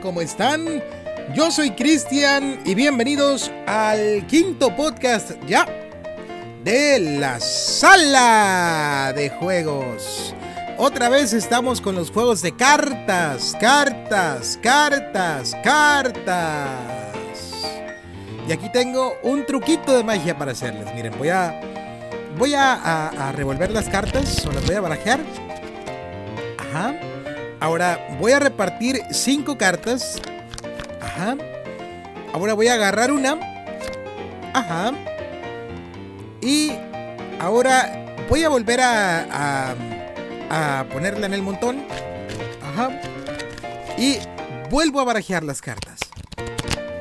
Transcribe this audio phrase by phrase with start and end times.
[0.00, 0.80] ¿cómo están?
[1.34, 5.66] Yo soy Cristian y bienvenidos al quinto podcast ya
[6.62, 10.36] de la sala de juegos.
[10.78, 16.68] Otra vez estamos con los juegos de cartas, cartas, cartas, cartas.
[18.48, 20.94] Y aquí tengo un truquito de magia para hacerles.
[20.94, 21.60] Miren, voy a
[22.38, 25.18] voy a, a revolver las cartas o las voy a barajear.
[26.56, 26.94] Ajá.
[27.60, 30.20] Ahora voy a repartir cinco cartas.
[31.00, 31.36] Ajá.
[32.32, 33.38] Ahora voy a agarrar una.
[34.52, 34.92] Ajá.
[36.40, 36.72] Y
[37.40, 39.74] ahora voy a volver a,
[40.50, 41.84] a, a ponerla en el montón.
[42.62, 43.00] Ajá.
[43.96, 44.18] Y
[44.70, 45.98] vuelvo a barajear las cartas.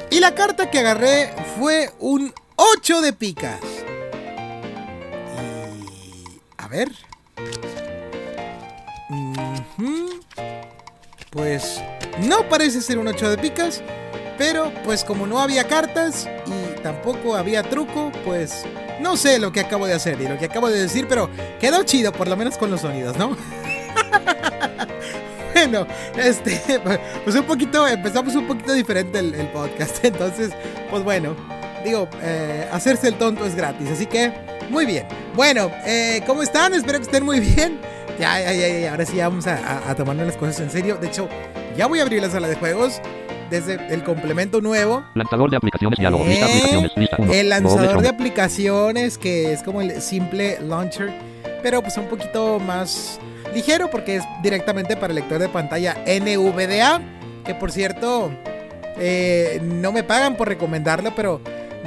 [0.09, 3.59] Y la carta que agarré fue un 8 de picas.
[5.37, 6.39] Y...
[6.57, 6.91] A ver.
[11.37, 11.83] Pues
[12.23, 13.83] no parece ser un 8 de picas,
[14.39, 18.65] pero pues como no había cartas y tampoco había truco, pues
[18.99, 21.83] no sé lo que acabo de hacer y lo que acabo de decir, pero quedó
[21.83, 23.37] chido, por lo menos con los sonidos, ¿no?
[25.53, 25.85] bueno,
[26.17, 26.59] este,
[27.23, 30.53] pues un poquito, empezamos un poquito diferente el, el podcast, entonces,
[30.89, 31.35] pues bueno,
[31.85, 34.33] digo, eh, hacerse el tonto es gratis, así que,
[34.71, 35.05] muy bien.
[35.35, 36.73] Bueno, eh, ¿cómo están?
[36.73, 37.79] Espero que estén muy bien.
[38.19, 40.69] Ya, ya, ya, ya, ahora sí ya vamos a, a, a tomarnos las cosas en
[40.71, 40.97] serio.
[40.97, 41.29] De hecho,
[41.77, 42.99] ya voy a abrir la sala de juegos
[43.49, 45.03] desde el complemento nuevo.
[45.13, 47.33] Lanzador de aplicaciones, diálogo, Eh, lista de aplicaciones, lista uno.
[47.33, 51.13] El lanzador de aplicaciones, que es como el simple launcher,
[51.61, 53.19] pero pues un poquito más
[53.53, 57.01] ligero porque es directamente para el lector de pantalla NVDA,
[57.45, 58.31] que por cierto,
[58.99, 61.39] eh, no me pagan por recomendarlo, pero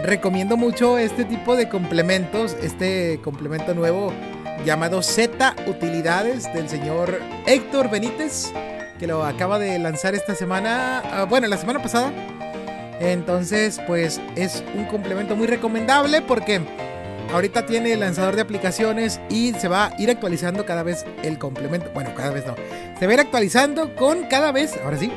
[0.05, 4.13] recomiendo mucho este tipo de complementos, este complemento nuevo
[4.65, 8.53] llamado Z Utilidades del señor Héctor Benítez,
[8.99, 12.13] que lo acaba de lanzar esta semana, ah, bueno, la semana pasada.
[13.01, 16.61] Entonces, pues es un complemento muy recomendable porque
[17.33, 21.39] ahorita tiene el lanzador de aplicaciones y se va a ir actualizando cada vez el
[21.39, 21.91] complemento.
[21.95, 22.55] Bueno, cada vez no.
[22.99, 25.11] Se va a ir actualizando con cada vez, ahora sí,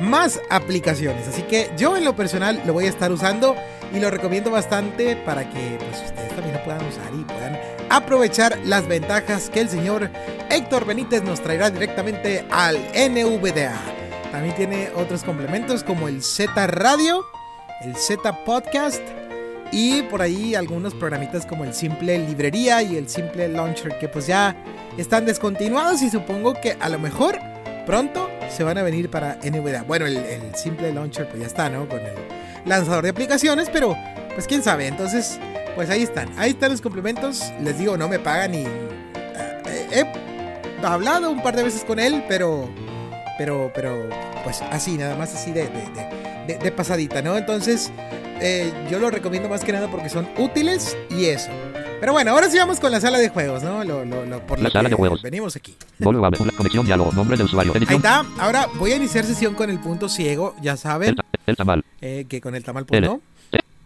[0.00, 1.28] más aplicaciones.
[1.28, 3.54] Así que yo en lo personal lo voy a estar usando
[3.94, 7.58] y lo recomiendo bastante para que pues, ustedes también lo puedan usar y puedan
[7.90, 10.10] aprovechar las ventajas que el señor
[10.50, 13.78] Héctor Benítez nos traerá directamente al NVDA.
[14.30, 17.22] También tiene otros complementos como el Z Radio,
[17.82, 19.02] el Z Podcast
[19.70, 24.26] y por ahí algunos programitas como el Simple Librería y el Simple Launcher que pues
[24.26, 24.56] ya
[24.96, 27.38] están descontinuados y supongo que a lo mejor
[27.84, 29.82] pronto se van a venir para NVDA.
[29.82, 31.86] Bueno, el, el Simple Launcher pues ya está, ¿no?
[31.88, 33.96] Con el lanzador de aplicaciones, pero
[34.34, 34.86] pues quién sabe.
[34.86, 35.38] Entonces,
[35.74, 36.28] pues ahí están.
[36.38, 37.52] Ahí están los complementos.
[37.60, 38.64] Les digo, no me pagan y...
[38.64, 40.04] eh,
[40.80, 42.68] he hablado un par de veces con él, pero...
[43.38, 44.08] Pero, pero,
[44.44, 45.68] pues así, nada más así de-
[46.46, 47.36] de pasadita, ¿no?
[47.38, 47.90] Entonces,
[48.40, 51.50] eh, yo lo recomiendo más que nada porque son útiles y eso.
[52.02, 53.84] Pero bueno, ahora sí vamos con la sala de juegos, ¿no?
[53.84, 55.22] Lo, lo, lo- por La sala de juegos.
[55.22, 55.76] venimos aquí.
[56.02, 58.26] Conexión, diálogo, nombre de usuario, Ahí está.
[58.40, 61.84] Ahora voy a iniciar sesión con el punto ciego, ya saben, el, ta- el tamal,
[62.00, 63.06] eh, que con el tamal L.
[63.06, 63.20] no.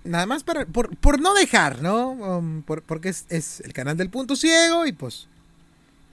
[0.04, 2.12] Nada más para, por, por no dejar, ¿no?
[2.12, 5.28] Um, por- porque es, es el canal del punto ciego y pues,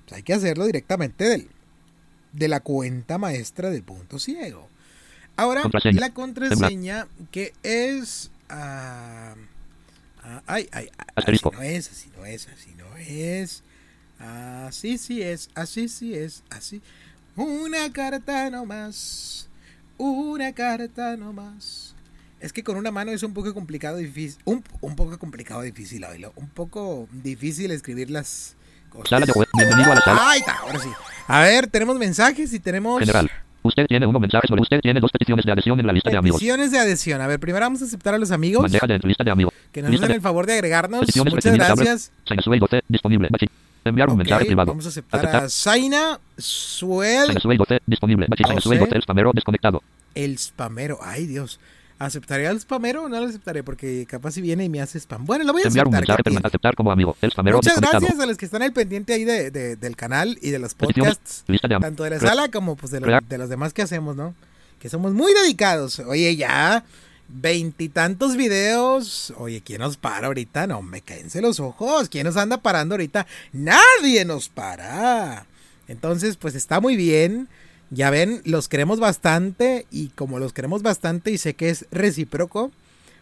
[0.03, 1.47] pues hay que hacerlo directamente del,
[2.33, 4.67] de la cuenta maestra del punto ciego.
[5.37, 6.01] Ahora, Contraseña.
[6.01, 8.29] la contraseña que es...
[8.49, 9.35] ah,
[10.23, 13.63] ah, ay, ay, ay, así no es, así no es, así no es.
[14.19, 16.81] Así sí es, así sí es, así.
[17.35, 19.49] Una carta nomás.
[19.97, 21.93] Una carta nomás.
[22.39, 24.41] Es que con una mano es un poco complicado, difícil.
[24.45, 26.33] Un, un poco complicado, difícil, oílo.
[26.35, 28.55] Un poco difícil escribir las
[28.89, 29.29] cosas.
[29.29, 30.89] juegos, bienvenido a la sala Ahí está, ahora sí.
[31.27, 33.31] A ver, tenemos mensajes y tenemos general.
[33.63, 36.17] Usted tiene uno mensaje sobre usted tiene dos peticiones de adhesión en la lista de
[36.17, 36.37] amigos.
[36.39, 37.21] peticiones de adhesión.
[37.21, 39.53] A ver, primero vamos a aceptar a los amigos Bandeja de lista de amigos.
[39.71, 40.99] que nos de el favor de agregarnos.
[41.01, 42.11] peticiones Muchas gracias.
[42.27, 43.29] Sinusuel 12, disponible.
[43.85, 44.67] Enviar un mensaje privado.
[44.71, 45.43] Vamos a aceptar, Aceptar.
[45.45, 48.27] a Zaina Suel, Sinusuel 12, disponible.
[48.37, 49.81] Sinusuel 12, el spamero desconectado.
[50.15, 50.99] el spamero.
[51.01, 51.59] Ay, Dios.
[52.05, 53.63] ¿Aceptaré al spamero o no lo aceptaré?
[53.63, 55.25] Porque capaz si viene y me hace spam.
[55.25, 56.21] Bueno, lo voy a Enviar un aceptar.
[56.45, 57.15] Aceptar como amigo.
[57.21, 60.37] El spamero Muchas gracias a los que están al pendiente ahí de, de- del canal
[60.41, 61.43] y de los podcasts.
[61.47, 61.53] De.
[61.79, 64.33] Tanto de la sala como pues de, de los demás que hacemos, ¿no?
[64.79, 65.99] Que somos muy dedicados.
[65.99, 66.83] Oye, ya
[67.29, 69.33] veintitantos videos.
[69.37, 70.67] Oye, ¿quién nos para ahorita?
[70.67, 72.09] No, me caense los ojos.
[72.09, 73.25] ¿Quién nos anda parando ahorita?
[73.51, 75.45] Nadie nos para.
[75.87, 77.47] Entonces, pues está muy bien.
[77.93, 82.71] Ya ven, los queremos bastante y como los queremos bastante y sé que es recíproco,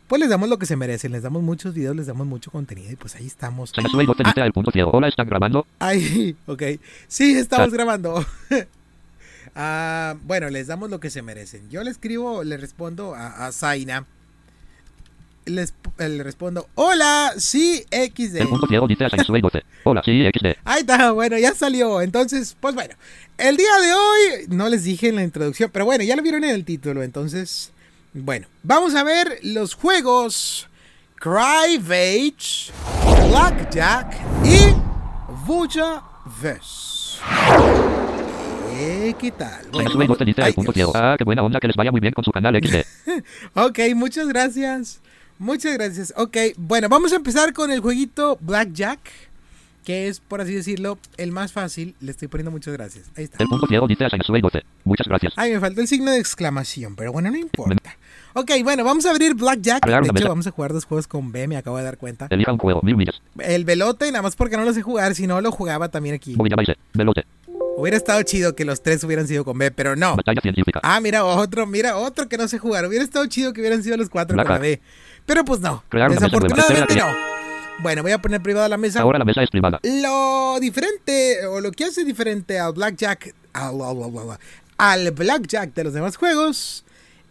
[0.08, 2.90] pues les damos lo que se merecen, les damos muchos videos, les damos mucho contenido
[2.90, 3.72] y pues ahí estamos.
[3.72, 4.92] Sinusuel 12, lista del punto ciego.
[4.92, 5.68] Hola, ¿están grabando?
[5.80, 6.64] Ay, ok.
[7.08, 8.26] Sí, estamos grabando.
[9.54, 11.70] Ah, bueno, les damos lo que se merecen.
[11.70, 14.06] Yo le escribo, le respondo a, a Zaina.
[15.46, 18.38] Les, eh, le respondo, hola, sí, XD.
[18.38, 19.64] El punto ciego dice a Sainzue 12.
[19.84, 20.58] Hola, sí, XD.
[20.64, 22.02] Ahí está, bueno, ya salió.
[22.02, 22.94] Entonces, pues bueno,
[23.38, 26.44] el día de hoy no les dije en la introducción, pero bueno, ya lo vieron
[26.44, 27.02] en el título.
[27.02, 27.72] Entonces,
[28.14, 30.68] bueno, vamos a ver los juegos
[31.16, 32.72] Cryvage,
[33.30, 34.14] Blackjack
[34.46, 34.76] y
[35.48, 36.04] Vuja
[36.42, 37.20] Verse.
[38.78, 39.66] Eh, ¿Qué tal?
[39.72, 40.92] Bueno, Sainzue 12 dice ay, punto ciego.
[40.96, 42.76] Ah, qué buena onda que les vaya muy bien con su canal XD.
[43.56, 45.02] Ok, muchas gracias.
[45.42, 46.14] Muchas gracias.
[46.18, 49.00] Ok, bueno, vamos a empezar con el jueguito Blackjack,
[49.84, 51.96] que es, por así decirlo, el más fácil.
[52.00, 53.10] Le estoy poniendo muchas gracias.
[53.18, 53.42] Ahí está.
[53.42, 54.62] El punto ciego dice a Sainzue 12.
[54.84, 55.34] Muchas gracias.
[55.38, 57.98] Ay, me faltó el signo de exclamación, pero bueno, no importa.
[58.34, 59.82] Ok, bueno, vamos a abrir Blackjack.
[59.82, 62.28] Crear De hecho, vamos a jugar dos juegos con B, me acabo de dar cuenta.
[62.30, 63.20] Elija un juego, mil millas.
[63.40, 66.36] El velote, nada más porque no lo sé jugar, si no lo jugaba también aquí.
[66.94, 67.26] Velote.
[67.78, 70.16] Hubiera estado chido que los tres hubieran sido con B, pero no.
[70.16, 70.82] Batalla científica.
[70.84, 72.86] Ah, mira, otro, mira, otro que no sé jugar.
[72.86, 74.62] Hubiera estado chido que hubieran sido los cuatro Black con la.
[74.62, 74.82] B.
[75.26, 75.84] Pero pues no.
[75.90, 76.26] Crear nueva.
[76.28, 77.32] Desafortunadamente no.
[77.80, 79.02] Bueno, voy a poner privada la mesa.
[79.02, 79.80] Ahora la mesa es privada.
[79.84, 84.38] Lo diferente, o lo que hace diferente al Blackjack, al, al- al-
[84.78, 86.84] al Blackjack de los demás juegos,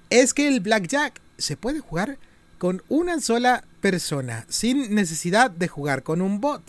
[0.08, 2.18] es que el Blackjack se puede jugar
[2.58, 6.62] con una sola persona, sin necesidad de jugar con un bot.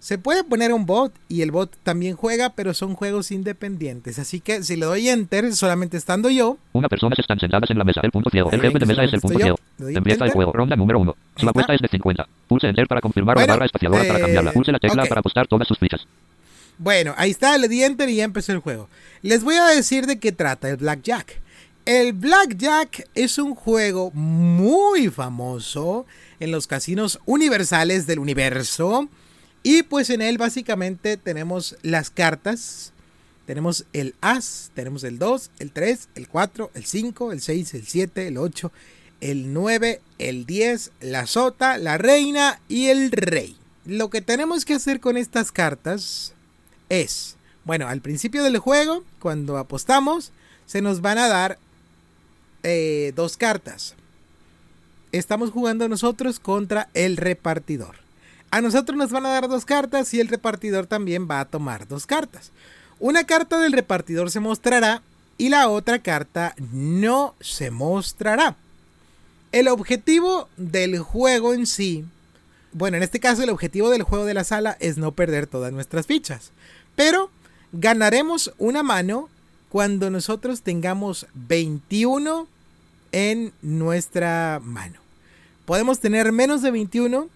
[0.00, 4.18] Se puede poner un bot y el bot también juega, pero son juegos independientes.
[4.18, 7.78] Así que si le doy enter, solamente estando yo, Una persona se están sentadas en
[7.78, 8.00] la mesa.
[8.04, 8.50] El punto ciego.
[8.52, 9.58] El jefe de mesa es el punto ciego.
[9.80, 10.52] Empieza el juego.
[10.52, 11.16] Ronda número 1.
[11.34, 12.28] Ahí Su apuesta es de 50.
[12.46, 14.52] Pulse enter para confirmar o la Bueno, barra espaciadora para eh, cambiarla.
[14.52, 15.08] Pulse la tecla ok.
[15.08, 16.06] para apostar todas sus fichas.
[16.78, 18.88] Bueno, ahí está, le di enter y ya empezó el juego.
[19.22, 21.40] Les voy a decir de qué trata el Blackjack.
[21.84, 26.06] El Blackjack es un juego muy famoso
[26.38, 29.08] en los casinos universales del universo.
[29.70, 32.94] Y pues en él básicamente tenemos las cartas.
[33.44, 37.86] Tenemos el As, tenemos el 2, el 3, el 4, el 5, el 6, el
[37.86, 38.72] 7, el 8,
[39.20, 43.58] el 9, el 10, la sota, la reina y el rey.
[43.84, 46.32] Lo que tenemos que hacer con estas cartas
[46.88, 47.36] es,
[47.66, 50.32] bueno, al principio del juego, cuando apostamos,
[50.64, 51.58] se nos van a dar
[52.62, 53.96] eh, dos cartas.
[55.12, 58.07] Estamos jugando nosotros contra el repartidor.
[58.50, 61.86] A nosotros nos van a dar dos cartas y el repartidor también va a tomar
[61.86, 62.50] dos cartas.
[62.98, 65.02] Una carta del repartidor se mostrará
[65.36, 68.56] y la otra carta no se mostrará.
[69.52, 72.04] El objetivo del juego en sí,
[72.72, 75.72] bueno, en este caso el objetivo del juego de la sala es no perder todas
[75.72, 76.52] nuestras fichas.
[76.96, 77.30] Pero
[77.72, 79.28] ganaremos una mano
[79.68, 82.48] cuando nosotros tengamos 21
[83.12, 85.00] en nuestra mano.
[85.66, 87.28] Podemos tener menos de 21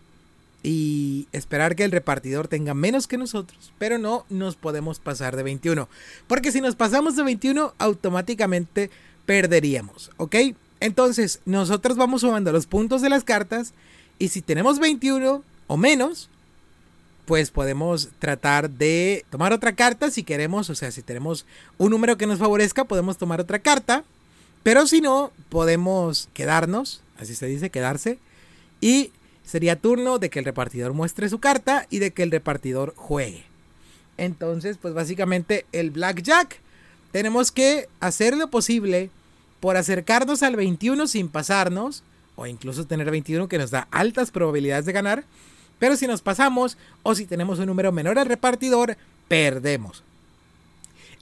[0.62, 5.42] y esperar que el repartidor tenga menos que nosotros, pero no nos podemos pasar de
[5.42, 5.88] 21,
[6.26, 8.90] porque si nos pasamos de 21 automáticamente
[9.26, 10.36] perderíamos, ¿ok?
[10.80, 13.72] Entonces nosotros vamos sumando los puntos de las cartas
[14.18, 16.28] y si tenemos 21 o menos,
[17.24, 21.46] pues podemos tratar de tomar otra carta si queremos, o sea, si tenemos
[21.78, 24.04] un número que nos favorezca, podemos tomar otra carta,
[24.62, 28.18] pero si no, podemos quedarnos, así se dice, quedarse,
[28.80, 29.12] y
[29.44, 33.44] sería turno de que el repartidor muestre su carta y de que el repartidor juegue.
[34.16, 36.58] Entonces, pues básicamente el blackjack
[37.10, 39.10] tenemos que hacer lo posible
[39.60, 42.02] por acercarnos al 21 sin pasarnos,
[42.34, 45.24] o incluso tener 21 que nos da altas probabilidades de ganar,
[45.78, 48.96] pero si nos pasamos o si tenemos un número menor al repartidor,
[49.28, 50.02] perdemos.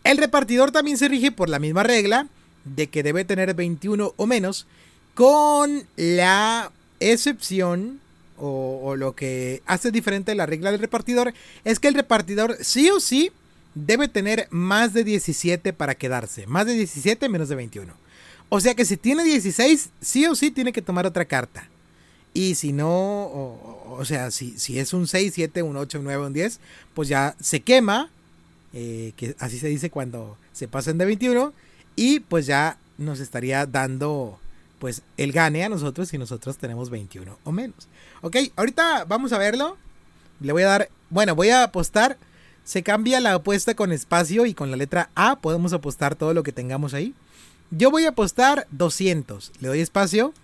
[0.05, 2.29] El repartidor también se rige por la misma regla
[2.65, 4.67] de que debe tener 21 o menos,
[5.15, 8.00] con la excepción
[8.41, 11.33] o, o, lo que hace diferente la regla del repartidor
[11.65, 13.31] es que el repartidor sí o sí
[13.75, 17.93] debe tener más de 17 para quedarse, más de 17 menos de 21.
[18.49, 21.69] O sea que si tiene 16, sí o sí tiene que tomar otra carta.
[22.35, 26.05] Y si no, o, o sea, si, si, es un 6, 7, un 8, un
[26.05, 26.61] 9, un 10,
[26.95, 28.11] pues ya se quema,
[28.73, 31.53] eh, que así se dice cuando se pasan de 21,
[31.97, 34.39] y pues ya nos estaría dando
[34.79, 37.89] pues el gane a nosotros si nosotros tenemos 21 o menos.
[38.23, 39.77] Ok, ahorita vamos a verlo.
[40.41, 42.19] Le voy a dar, bueno, voy a apostar.
[42.65, 46.43] Se cambia la apuesta con espacio y con la letra A podemos apostar todo lo
[46.43, 47.15] que tengamos ahí.
[47.71, 49.53] Yo voy a apostar 200.
[49.61, 50.35] Le doy espacio.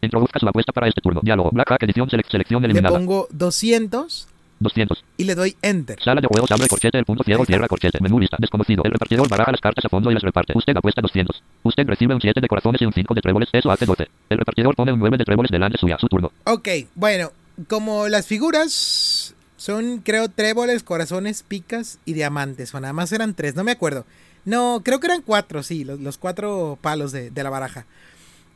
[0.00, 1.20] Introduzca su apuesta para este turno.
[1.22, 1.50] Diálogo.
[1.52, 2.96] Black Hack edición selec selección eliminada.
[2.96, 4.28] Le pongo 200.
[4.60, 5.04] 200.
[5.16, 6.02] Y le doy enter.
[6.02, 8.82] Sala de juegos, abre corchete, el punto ciego, cierra corchete, menú lista, desconocido.
[8.84, 10.52] El repartidor baraja las cartas a fondo y las reparte.
[10.56, 11.42] Usted apuesta 200.
[11.62, 14.08] Usted recibe un 7 de corazones y un 5 de tréboles, eso hace 12.
[14.30, 16.32] El repartidor pone un 9 de tréboles delante suya, su turno.
[16.44, 17.32] Ok, bueno,
[17.68, 23.54] como las figuras son, creo, tréboles, corazones, picas y diamantes, o nada más eran tres,
[23.56, 24.04] no me acuerdo.
[24.44, 27.84] No, creo que eran cuatro, sí, los, los cuatro palos de, de la baraja.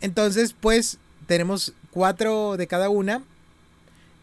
[0.01, 3.23] Entonces, pues tenemos cuatro de cada una.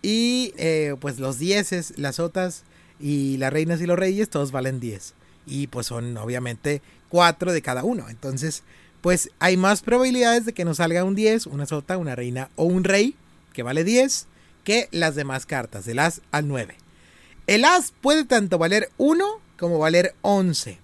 [0.02, 2.64] Y eh, pues los dieces, las sotas
[3.00, 5.14] y las reinas y los reyes, todos valen 10.
[5.46, 8.10] Y pues son obviamente cuatro de cada uno.
[8.10, 8.64] Entonces,
[9.02, 12.66] pues hay más probabilidades de que nos salga un 10, una sota, una reina o
[12.66, 13.16] un rey,
[13.54, 14.28] que vale 10,
[14.64, 16.76] que las demás cartas, del as al 9.
[17.48, 19.26] El as puede tanto valer 1
[19.58, 20.78] como valer 11.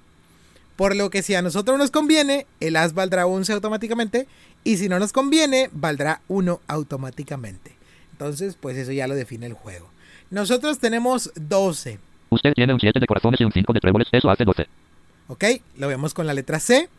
[0.75, 4.27] Por lo que si a nosotros nos conviene, el as valdrá 11 automáticamente.
[4.63, 7.75] Y si no nos conviene, valdrá 1 automáticamente.
[8.13, 9.89] Entonces, pues eso ya lo define el juego.
[10.29, 11.99] Nosotros tenemos 12.
[12.29, 14.07] Usted tiene un 7 de corazones y un 5 de tréboles.
[14.11, 14.65] Eso hace 12.
[15.27, 15.43] ¿Ok?
[15.77, 16.89] Lo vemos con la letra C.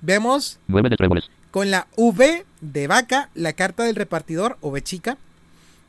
[0.00, 1.30] Vemos 9 de tréboles.
[1.50, 5.16] con la V de vaca, la carta del repartidor, V chica.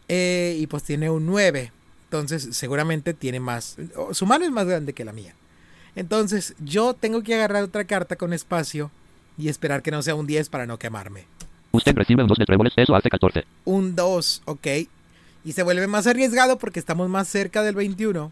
[0.07, 1.71] eh, y pues tiene un 9.
[2.05, 3.77] Entonces seguramente tiene más.
[3.95, 5.33] o Su mano es más grande que la mía.
[5.95, 8.91] Entonces yo tengo que agarrar otra carta con espacio
[9.37, 11.25] y esperar que no sea un 10 para no quemarme.
[11.73, 12.73] Usted recibe un 2 de tréboles.
[12.75, 13.45] Eso hace 14.
[13.65, 14.67] Un 2, ok.
[15.43, 18.31] Y se vuelve más arriesgado porque estamos más cerca del 21.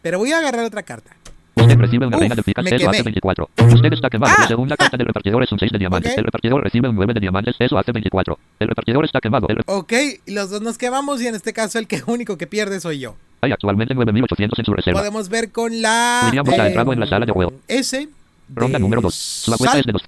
[0.00, 1.10] Pero voy a agarrar otra carta.
[1.54, 2.64] Usted recibe una Uf, reina de picas.
[2.64, 2.90] Eso quemé.
[2.90, 3.50] hace 24.
[3.74, 4.32] Usted está quemado.
[4.38, 4.42] Ah.
[4.42, 6.12] La segunda carta del repartidor es un 6 de diamantes.
[6.12, 6.18] Ok.
[6.18, 7.56] El repartidor recibe un 9 de diamantes.
[7.58, 8.38] Eso hace 24.
[8.60, 9.48] El repartidor está quemado.
[9.48, 9.92] El Ok,
[10.26, 13.16] los dos nos quemamos y en este caso el que único que pierde soy yo.
[13.42, 15.00] Hay actualmente 9800 en su reserva.
[15.00, 16.22] Podemos ver con la...
[16.24, 17.52] William ha entrado en la sala de juego.
[17.68, 18.08] S.
[18.54, 19.14] Ronda número 2.
[19.14, 20.02] Su apuesta es de 2.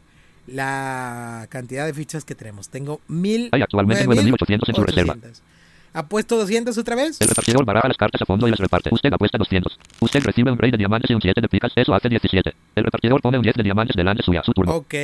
[0.50, 2.68] La cantidad de fichas que tenemos.
[2.68, 3.48] Tengo mil...
[3.52, 5.12] Hay actualmente 9800 en su reserva.
[5.12, 5.42] 800.
[5.92, 7.20] ¿Apuesto 200 otra vez?
[7.20, 8.90] El repartidor baraja las cartas a fondo y las reparte.
[8.92, 9.78] Usted apuesta 200.
[10.00, 11.72] Usted recibe un rey de diamantes y un 7 de picas.
[11.74, 12.54] Eso hace 17.
[12.76, 14.42] El repartidor pone un 10 de diamantes delante suya.
[14.44, 14.72] Su turno.
[14.74, 14.94] Ok.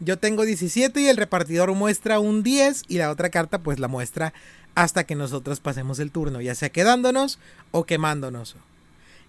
[0.00, 3.88] Yo tengo 17 y el repartidor muestra un 10 y la otra carta pues la
[3.88, 4.32] muestra
[4.74, 7.38] hasta que nosotros pasemos el turno, ya sea quedándonos
[7.70, 8.56] o quemándonos.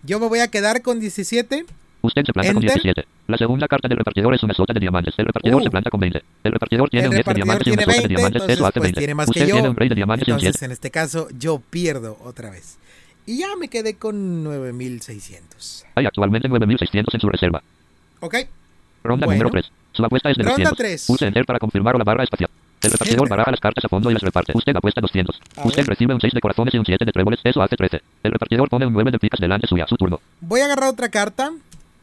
[0.04, 1.66] Yo me voy a quedar con 17.
[2.02, 2.82] Usted se planta con Enter.
[2.82, 3.08] 17.
[3.28, 5.14] La segunda carta del repartidor es una sota de diamantes.
[5.18, 5.64] El repartidor Uh.
[5.66, 6.22] se planta con 20.
[6.44, 8.42] El repartidor tiene El un 10 de diamantes y una tiene sota de 20, diamantes.
[8.42, 9.00] entonces Eso hace pues 20.
[9.02, 9.54] tiene más Usted que yo.
[9.56, 10.48] tiene un rey de diamantes y un 7.
[10.48, 12.78] Entonces en este caso yo pierdo otra vez.
[13.26, 15.86] Y ya me quedé con 9600.
[15.96, 17.62] Hay actualmente 9600 en su reserva.
[18.22, 18.36] Ok.
[19.04, 19.44] Ronda Bueno.
[19.44, 19.72] número 3.
[19.92, 20.78] Su apuesta es de Ronda 200.
[20.78, 21.06] tres.
[21.08, 22.50] Pulse Enter para confirmar la barra espacial.
[22.82, 24.54] El repartidor baraja las cartas a fondo y las reparte.
[24.56, 25.42] Usted apuesta 200.
[25.58, 25.88] A Usted ver.
[25.90, 27.40] recibe un 6 de corazones y un 7 de tréboles.
[27.44, 28.02] Eso hace 13.
[28.24, 29.86] El repartidor pone un 9 de picas delante suya.
[29.88, 30.22] Su turno.
[30.42, 31.52] Voy a agarrar otra carta.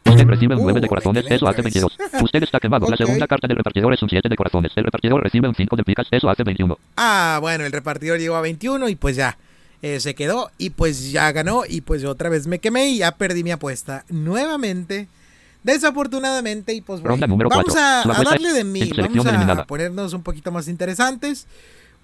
[0.07, 1.25] Usted recibe un 9 de Uh, corazones.
[1.29, 1.75] Eso hace otra vez.
[1.75, 2.23] 22.
[2.23, 2.89] Usted está quemado.
[2.89, 4.73] La segunda carta del repartidor es un 7 de corazones.
[4.77, 6.07] El repartidor recibe un 5 de picas.
[6.11, 6.79] Eso hace 21.
[6.97, 9.39] Ah, bueno, el repartidor llegó a 21 y pues ya
[9.83, 12.99] eh, se quedó y pues ya ganó y pues yo otra vez me quemé y
[12.99, 15.09] ya perdí mi apuesta nuevamente.
[15.63, 20.53] Desafortunadamente y pues bueno, vamos a, a darle de selección vamos a ponernos un poquito
[20.53, 21.47] más interesantes.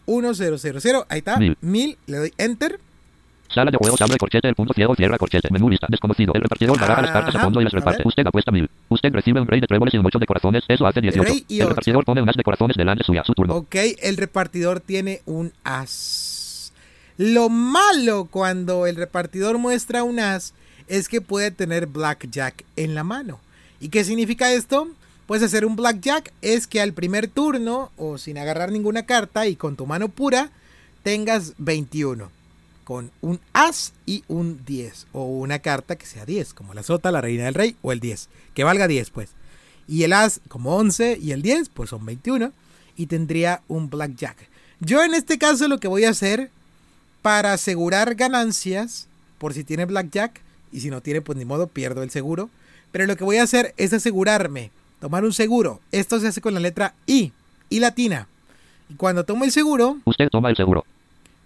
[0.06, 1.56] 1, 0, 0, 0, ahí está, Mil.
[1.60, 2.80] mil, le doy enter.
[3.52, 6.32] Sala de juegos, abre corchete, el punto ciego, cierra corchete, menú lista, desconocido.
[6.34, 8.04] El repartidor baraja las cartas a fondo y las reparte.
[8.06, 8.70] Usted apuesta 1000.
[8.88, 10.62] Usted recibe un rey de tréboles y un 8 de corazones.
[10.68, 11.28] Eso hace 18.
[11.28, 11.68] Rey y El ocho.
[11.70, 13.24] repartidor pone un as de corazones delante suya.
[13.24, 13.56] Su turno.
[13.56, 16.72] Ok, el repartidor tiene un as.
[17.16, 20.54] Lo malo cuando el repartidor muestra un as
[20.86, 23.40] es que puede tener blackjack en la mano.
[23.80, 24.86] ¿Y qué significa esto?
[25.26, 29.56] Pues hacer un blackjack es que al primer turno o sin agarrar ninguna carta y
[29.56, 30.50] con tu mano pura
[31.02, 32.30] tengas 21
[32.90, 37.12] con un as y un 10 o una carta que sea 10 como la sota,
[37.12, 39.30] la reina del rey o el 10 que valga 10 pues
[39.86, 42.50] y el as como 11 y el 10 pues son 21
[42.96, 44.36] y tendría un blackjack.
[44.80, 46.50] Yo en este caso lo que voy a hacer
[47.22, 49.06] para asegurar ganancias,
[49.38, 50.40] por si tiene blackjack,
[50.72, 52.50] y si no tiene pues ni modo pierdo el seguro,
[52.90, 55.78] pero lo que voy a hacer es asegurarme, tomar un seguro.
[55.92, 57.30] Esto se hace con la letra I,
[57.68, 58.26] I latina.
[58.88, 60.84] Y cuando tomo el seguro, Usted toma el seguro.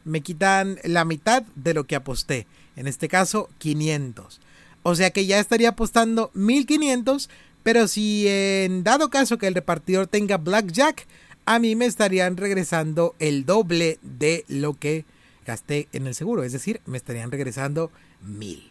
[0.04, 2.46] Me quitan la mitad de lo que aposté.
[2.76, 4.40] En este caso, 500.
[4.82, 7.28] O sea que ya estaría apostando 1500.
[7.62, 11.06] Pero si en dado caso que el repartidor tenga blackjack,
[11.46, 15.04] a mí me estarían regresando el doble de lo que
[15.46, 16.44] gasté en el seguro.
[16.44, 17.90] Es decir, me estarían regresando
[18.22, 18.70] 1000.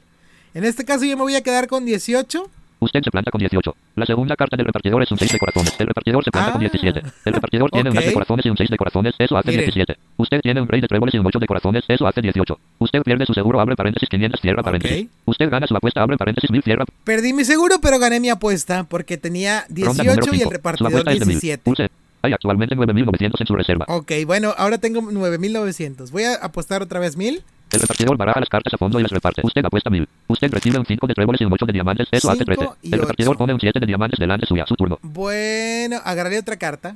[0.53, 2.49] En este caso yo me voy a quedar con 18.
[2.83, 3.75] Usted se planta con 18.
[3.95, 5.73] La segunda carta del repartidor es un 6 de corazones.
[5.79, 6.51] El repartidor se planta Ah.
[6.51, 7.01] con 17.
[7.25, 8.13] El repartidor tiene un as de Ok.
[8.13, 9.13] corazones y un 6 de corazones.
[9.17, 9.65] Eso hace Miren.
[9.65, 9.95] 17.
[10.17, 11.83] Usted tiene un rey de tréboles y un 8 de corazones.
[11.87, 12.59] Eso hace 18.
[12.79, 15.03] Usted pierde su seguro, abre paréntesis 500, cierra paréntesis.
[15.05, 15.09] Ok.
[15.25, 16.85] Usted gana su apuesta, abre paréntesis 1000, cierra.
[17.05, 20.43] Perdí mi seguro, pero gané mi apuesta porque tenía Ronda número 18 y el 5.
[20.43, 21.35] Su repartidor apuesta es de 1000.
[21.39, 21.63] 17.
[21.63, 21.87] Pulse.
[22.21, 23.85] Hay actualmente 9900 en su reserva.
[23.89, 26.11] Ok, bueno, ahora tengo 9900.
[26.11, 27.43] Voy a apostar otra vez 1000.
[27.73, 29.41] El repartidor baraja las cartas a fondo y las reparte.
[29.43, 30.07] Usted apuesta 1000.
[30.27, 32.07] Usted recibe un 5 de tréboles y un 8 de diamantes.
[32.11, 32.69] Eso hace Cinco 13.
[32.83, 33.37] y El repartidor ocho.
[33.39, 34.65] pone un 7 de diamantes delante suya.
[34.67, 34.99] Su turno.
[35.01, 36.95] Bueno, agarraré otra carta.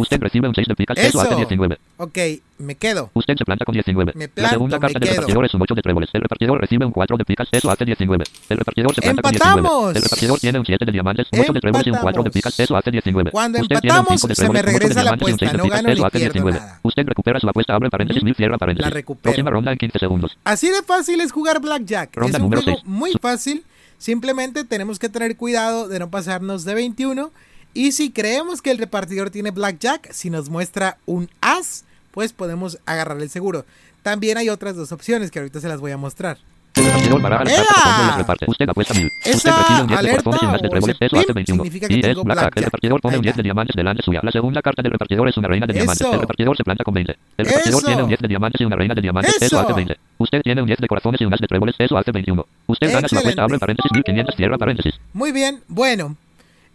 [0.00, 1.38] Usted recibe un 6 de picas, eso hace Eso.
[1.38, 1.76] 19.
[1.96, 2.18] Ok,
[2.58, 3.10] me quedo.
[3.14, 4.12] Usted se planta con 19.
[4.14, 6.10] Me la planto, segunda me carta del repartidor es un 8 de tréboles.
[6.12, 8.24] El repartidor recibe un 4 de picas, eso hace 19.
[8.48, 9.58] El repartidor se planta con 19.
[9.58, 9.96] ¡Empatamos!
[9.96, 12.30] El repartidor tiene un 7 de diamantes, un 8 de tréboles y un 4 de
[12.30, 13.30] picas, eso hace 19.
[13.32, 15.20] Cuando Usted tiene un empatamos, 5 de se me tréboles, 8 de regresa la 6
[15.20, 16.58] apuesta, no picas, gano eso hace pierdo 19.
[16.60, 16.80] nada.
[16.84, 18.88] Usted recupera su apuesta, abre paréntesis, mil, cierra paréntesis.
[18.88, 19.22] La recupero.
[19.22, 20.38] Próxima ronda en 15 segundos.
[20.44, 22.16] Así de fácil es jugar Blackjack.
[22.16, 22.88] Ronda es un número juego seis.
[22.88, 23.64] muy fácil.
[23.98, 27.32] Simplemente tenemos que tener cuidado de no pasarnos de 21.
[27.74, 32.78] Y si creemos que el repartidor tiene Blackjack, si nos muestra un as, pues podemos
[32.86, 33.64] agarrar el seguro.
[34.02, 36.38] También hay otras dos opciones que ahorita se las voy a mostrar.
[36.74, 38.26] ¡Ea!
[38.46, 39.10] Usted apuesta mil.
[39.24, 40.96] Esa Usted recibe un 10 de alerta corazones y un as de o tréboles.
[40.96, 41.62] ese Eso hace pim 21.
[41.64, 42.56] significa que tengo blackjack.
[42.56, 43.36] El repartidor pone un 10 está.
[43.38, 44.20] de diamantes delante suya.
[44.22, 46.06] La segunda carta del repartidor es una reina de diamantes.
[46.06, 47.16] El repartidor se planta con 20.
[47.38, 49.42] El repartidor tiene un 10 de diamantes y una reina de diamantes.
[49.42, 49.96] Eso, hace 20.
[50.18, 51.74] Usted tiene un 10 de corazones y un as de tréboles.
[51.78, 52.46] Eso hace 21.
[52.66, 54.94] Usted gana su apuesta, abre paréntesis, 1500, cierra paréntesis.
[55.12, 56.16] Muy bien, bueno.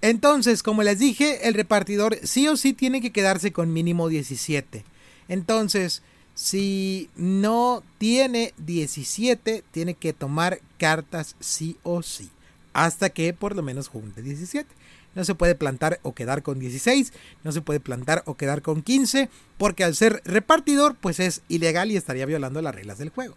[0.04, 4.84] Entonces, como les dije, el repartidor sí o sí tiene que quedarse con mínimo 17.
[5.30, 6.02] Entonces,
[6.36, 12.30] si no tiene 17, tiene que tomar cartas sí o sí.
[12.74, 14.68] Hasta que por lo menos junte 17.
[15.16, 17.14] No se puede plantar o quedar con 16.
[17.46, 19.30] No se puede plantar o quedar con 15.
[19.58, 23.36] Porque al ser repartidor, pues es ilegal y estaría violando las reglas del juego.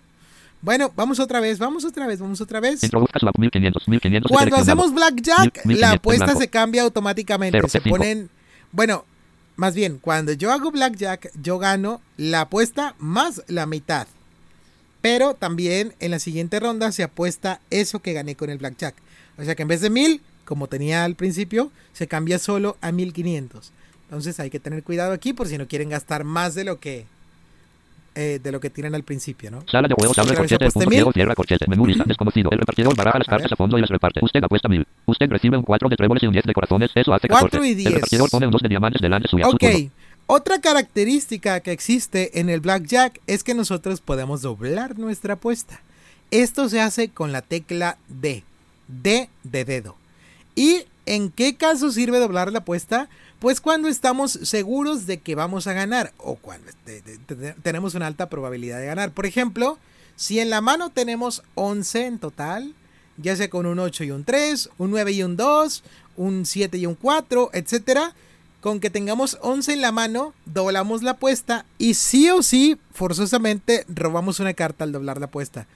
[0.66, 2.82] Bueno, vamos otra vez, vamos otra vez, vamos otra vez.
[2.82, 4.32] Introduzca su apuesta 1500, 1500.
[4.32, 6.40] Cuando hacemos blackjack, la apuesta blanco.
[6.40, 7.56] se cambia automáticamente.
[7.56, 7.96] Cero, se cinco.
[7.96, 8.30] ponen.
[8.72, 9.04] Bueno,
[9.54, 14.08] más bien, cuando yo hago blackjack, yo gano la apuesta más la mitad.
[15.00, 18.96] Pero también en la siguiente ronda se apuesta eso que gané con el blackjack.
[19.38, 22.90] O sea que en vez de 1000, como tenía al principio, se cambia solo a
[22.90, 23.70] 1500.
[24.06, 27.06] Entonces hay que tener cuidado aquí por si no quieren gastar más de lo que
[28.16, 29.62] eh, de lo que tienen al principio, ¿no?
[29.70, 32.50] Sala de juegos, abre corchete, punto ciego, cierra corchete, menú lista, desconocido.
[32.50, 34.20] El repartidor baraja las cartas a fondo y las reparte.
[34.24, 34.86] Usted apuesta mil.
[35.04, 36.90] Usted recibe un 4 de tréboles y un 10 de corazones.
[36.94, 37.50] Eso hace 14.
[37.50, 37.92] Cuatro y El diez.
[37.92, 39.44] repartidor pone un 2 de diamantes delante suya.
[39.44, 39.64] Su Ok,
[40.26, 45.80] otra característica que existe en el blackjack es que nosotros podemos doblar nuestra apuesta.
[46.30, 48.42] Esto se hace con la tecla D,
[48.88, 49.94] D de dedo.
[50.56, 53.08] ¿Y en qué caso sirve doblar la apuesta?
[53.38, 56.72] Pues cuando estamos seguros de que vamos a ganar o cuando
[57.62, 59.12] tenemos una alta probabilidad de ganar.
[59.12, 59.78] Por ejemplo,
[60.16, 62.74] si en la mano tenemos 11 en total,
[63.18, 65.84] ya sea con un 8 y un 3, un 9 y un 2,
[66.16, 68.14] un 7 y un 4, etcétera,
[68.62, 73.84] con que tengamos 11 en la mano, doblamos la apuesta y sí o sí, forzosamente,
[73.88, 75.66] robamos una carta al doblar la apuesta.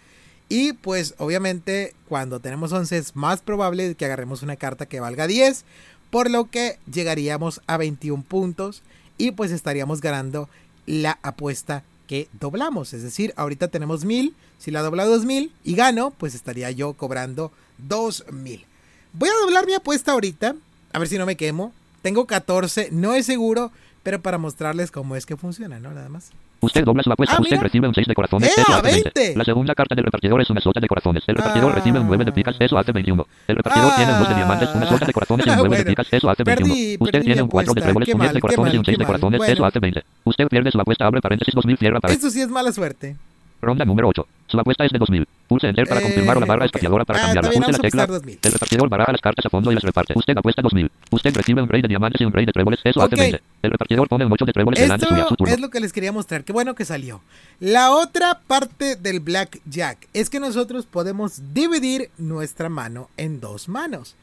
[0.48, 5.28] Y pues obviamente cuando tenemos 11 es más probable que agarremos una carta que valga
[5.28, 5.64] 10,
[6.10, 8.82] por lo que llegaríamos a 21 puntos
[9.18, 10.48] y pues estaríamos ganando
[10.86, 12.92] la apuesta que doblamos.
[12.92, 17.52] Es decir, ahorita tenemos 1000, si la dobla 2000 y gano, pues estaría yo cobrando
[17.78, 18.64] 2000.
[19.12, 20.56] Voy a doblar mi apuesta ahorita,
[20.92, 21.72] a ver si no me quemo.
[22.02, 25.92] Tengo 14, no es seguro, pero para mostrarles cómo es que funciona, ¿no?
[25.92, 26.30] Nada más.
[26.60, 27.36] Usted dobla su apuesta.
[27.36, 27.62] Ah, usted mira.
[27.64, 28.48] recibe un 6 de corazones.
[28.56, 29.12] ¡Ea, Eso hace 20.
[29.14, 29.38] 20!
[29.38, 31.24] La segunda carta del repartidor es una sota de corazones.
[31.26, 31.74] El repartidor Ah.
[31.76, 32.56] recibe un 9 de picas.
[32.58, 33.26] Eso hace 21.
[33.48, 35.68] El repartidor tiene un 2 de diamantes, una sota de corazones y un Ah, 9
[35.76, 35.90] de bueno.
[35.90, 36.06] picas.
[36.12, 36.68] Eso hace 21.
[36.74, 37.86] Perdí, Usted perdí tiene un 4 de apuesta.
[37.86, 39.06] tréboles, Qué un 10 mal, de qué corazones y un mal, 6 de mal.
[39.06, 39.40] corazones.
[39.40, 39.64] Eso Bueno.
[39.66, 40.02] hace 20.
[40.24, 41.06] Usted pierde su apuesta.
[41.06, 41.76] Abre paréntesis 2000.
[41.78, 42.24] Cierra paréntesis.
[42.24, 43.16] Eso sí es mala suerte.
[43.60, 44.26] Ronda número 8.
[44.46, 45.26] Su apuesta es de 2000.
[45.48, 46.66] Pulse Enter para Eh, confirmar o la barra ok.
[46.66, 47.50] espaciadora para Ah, cambiarla.
[47.50, 48.02] Pulse la tecla.
[48.04, 48.38] apostar 2000.
[48.42, 50.14] El repartidor baraja las cartas a fondo y las reparte.
[50.16, 50.90] Usted apuesta 2000.
[51.10, 52.80] Usted recibe un rey de diamantes y un rey de tréboles.
[52.84, 53.06] Eso Ok.
[53.12, 53.40] hace 20.
[53.62, 55.18] El repartidor pone un 8 de tréboles delante suya.
[55.18, 55.54] Su Esto turno.
[55.54, 56.44] es lo que les quería mostrar.
[56.44, 57.20] Qué bueno que salió.
[57.60, 64.14] La otra parte del blackjack es que nosotros podemos dividir nuestra mano en dos manos.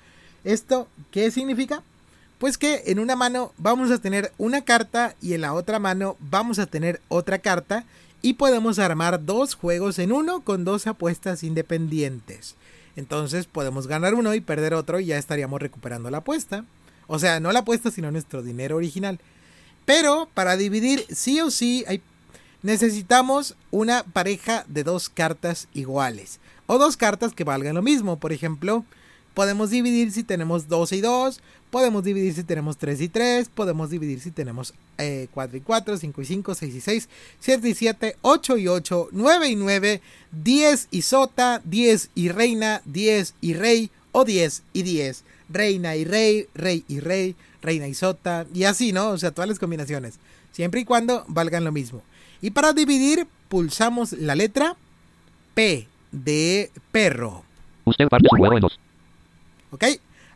[0.43, 1.81] ¿Esto qué significa?
[2.39, 6.15] Pues que en una mano vamos a tener una carta y en la otra mano
[6.19, 7.83] vamos a tener otra carta
[8.21, 12.55] y podemos armar dos juegos en uno con dos apuestas independientes.
[12.95, 16.65] Entonces podemos ganar uno y perder otro y ya estaríamos recuperando la apuesta.
[17.05, 19.19] O sea, no la apuesta sino nuestro dinero original.
[19.85, 22.01] Pero para dividir sí o sí hay-
[22.63, 26.39] necesitamos una pareja de dos cartas iguales.
[26.65, 28.17] O dos cartas que valgan lo mismo.
[28.19, 28.83] Por ejemplo,
[29.37, 31.39] podemos dividir si tenemos 12 y 2.
[31.69, 33.49] Podemos dividir si tenemos 3 y 3.
[33.49, 37.69] Podemos dividir si tenemos eh, 4 y 4, 5 y 5, 6 y 6, 7
[37.69, 43.35] y 7, 8 y 8, 9 y 9, 10 y sota, 10 y reina, 10
[43.39, 45.23] y rey o 10 y 10.
[45.49, 49.09] Reina y rey, rey y rey, reina y sota y así, ¿no?
[49.09, 50.15] O sea, todas las combinaciones.
[50.51, 52.01] Siempre y cuando valgan lo mismo.
[52.41, 54.75] Y para dividir, pulsamos la letra
[55.53, 57.43] P de perro.
[57.85, 58.79] Usted parte su juego en dos.
[59.71, 59.85] ¿Ok?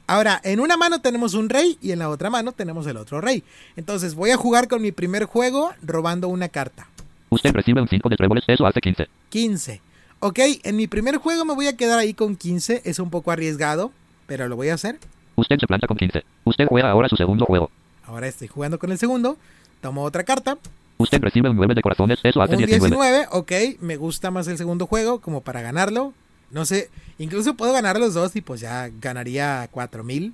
[0.08, 3.22] Ahora, en una mano tenemos un rey y en la otra mano tenemos el otro
[3.22, 3.44] rey.
[3.76, 6.88] Entonces voy a jugar con mi primer juego robando una carta.
[7.30, 8.44] Usted recibe un 5 de tréboles.
[8.48, 9.08] Eso hace 15.
[9.30, 9.82] 15.
[10.20, 12.82] Ok, en mi primer juego me voy a quedar ahí con 15.
[12.84, 13.92] Es un poco arriesgado,
[14.28, 15.00] pero lo voy a hacer.
[15.36, 16.24] Usted se planta con 15.
[16.44, 17.72] Usted juega ahora su segundo juego.
[18.06, 19.38] Ahora estoy jugando con el segundo.
[19.80, 20.58] Tomo otra carta.
[20.98, 22.96] Usted recibe un 9 de corazones, eso hace Un 19.
[22.98, 23.82] 19, ok.
[23.82, 26.14] Me gusta más el segundo juego como para ganarlo.
[26.52, 30.34] No sé, incluso puedo ganar los dos y pues ya ganaría 4000.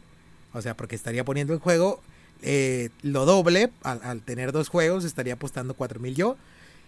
[0.53, 2.01] O sea, porque estaría poniendo en juego
[2.41, 3.71] eh, lo doble.
[3.83, 6.37] Al, al tener dos juegos, estaría apostando 4000 yo.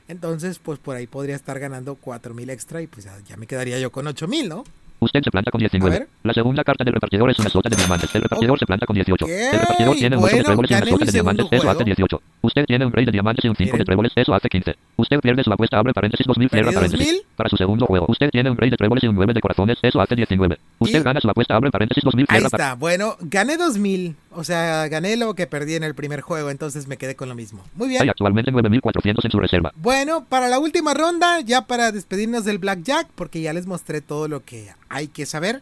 [0.08, 3.80] Entonces, pues por ahí podría estar ganando 4000 extra y pues ya, ya me quedaría
[3.80, 4.64] yo con 8000, ¿no?
[5.02, 5.90] Usted se planta con A 19.
[6.00, 6.08] ver.
[6.24, 8.14] La segunda carta del repartidor es una sota de diamantes.
[8.16, 9.26] El repartidor se planta con 18.
[9.26, 11.46] Ok, El repartidor tiene un 8 de tréboles y una sota de diamantes.
[11.52, 11.84] Eso hace juego.
[11.86, 12.22] 18.
[12.42, 14.12] Usted tiene un rey de diamantes y un 5 de tréboles.
[14.16, 14.76] Eso hace 15.
[14.98, 17.06] Usted pierde su apuesta, abre paréntesis 2000, cierra paréntesis.
[17.08, 17.22] 2000.
[17.36, 19.78] Para su segundo juego, usted tiene un rey de tréboles y un 9 de corazones.
[19.82, 20.58] Eso hace 19.
[20.80, 22.74] Usted Y- gana su apuesta, abre paréntesis 2000, Ahí cierra paréntesis.
[22.74, 22.80] está.
[22.80, 24.16] Bueno, gané 2000.
[24.32, 26.50] O sea, gané lo que perdí en el primer juego.
[26.52, 27.64] Entonces me quedé con lo mismo.
[27.76, 28.02] Muy bien.
[28.04, 29.72] Hay actualmente 9400 en su reserva.
[29.76, 34.28] Bueno, para la última ronda, ya para despedirnos del Blackjack, porque ya les mostré todo
[34.28, 35.62] lo que hay que saber,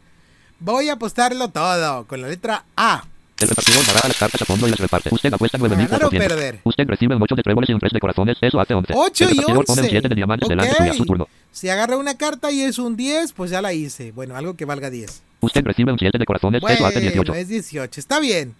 [0.59, 3.05] voy a apostarlo todo con la letra A.
[3.39, 5.09] El repartidor baraja las cartas a fondo y las reparte.
[5.13, 5.77] Usted apuesta ¿Ganar o
[6.09, 6.27] 9400.
[6.27, 6.59] perder?
[6.63, 8.35] Usted recibe un 8 de tréboles y un 3 de corazones.
[8.41, 8.93] Eso hace 11.
[8.95, 9.91] Ocho el y repartidor pone un 11.
[9.91, 10.77] 7 de diamantes delante Ok.
[10.79, 10.93] suya.
[10.93, 11.27] Su turno.
[11.51, 14.11] Si agarra una carta y es un 10, pues ya la hice.
[14.11, 15.21] Bueno, algo que valga 10.
[15.41, 16.61] Usted recibe un 7 de corazones.
[16.63, 17.33] Eso hace Bueno, 18.
[17.35, 17.99] es 18.
[17.99, 18.55] Está bien.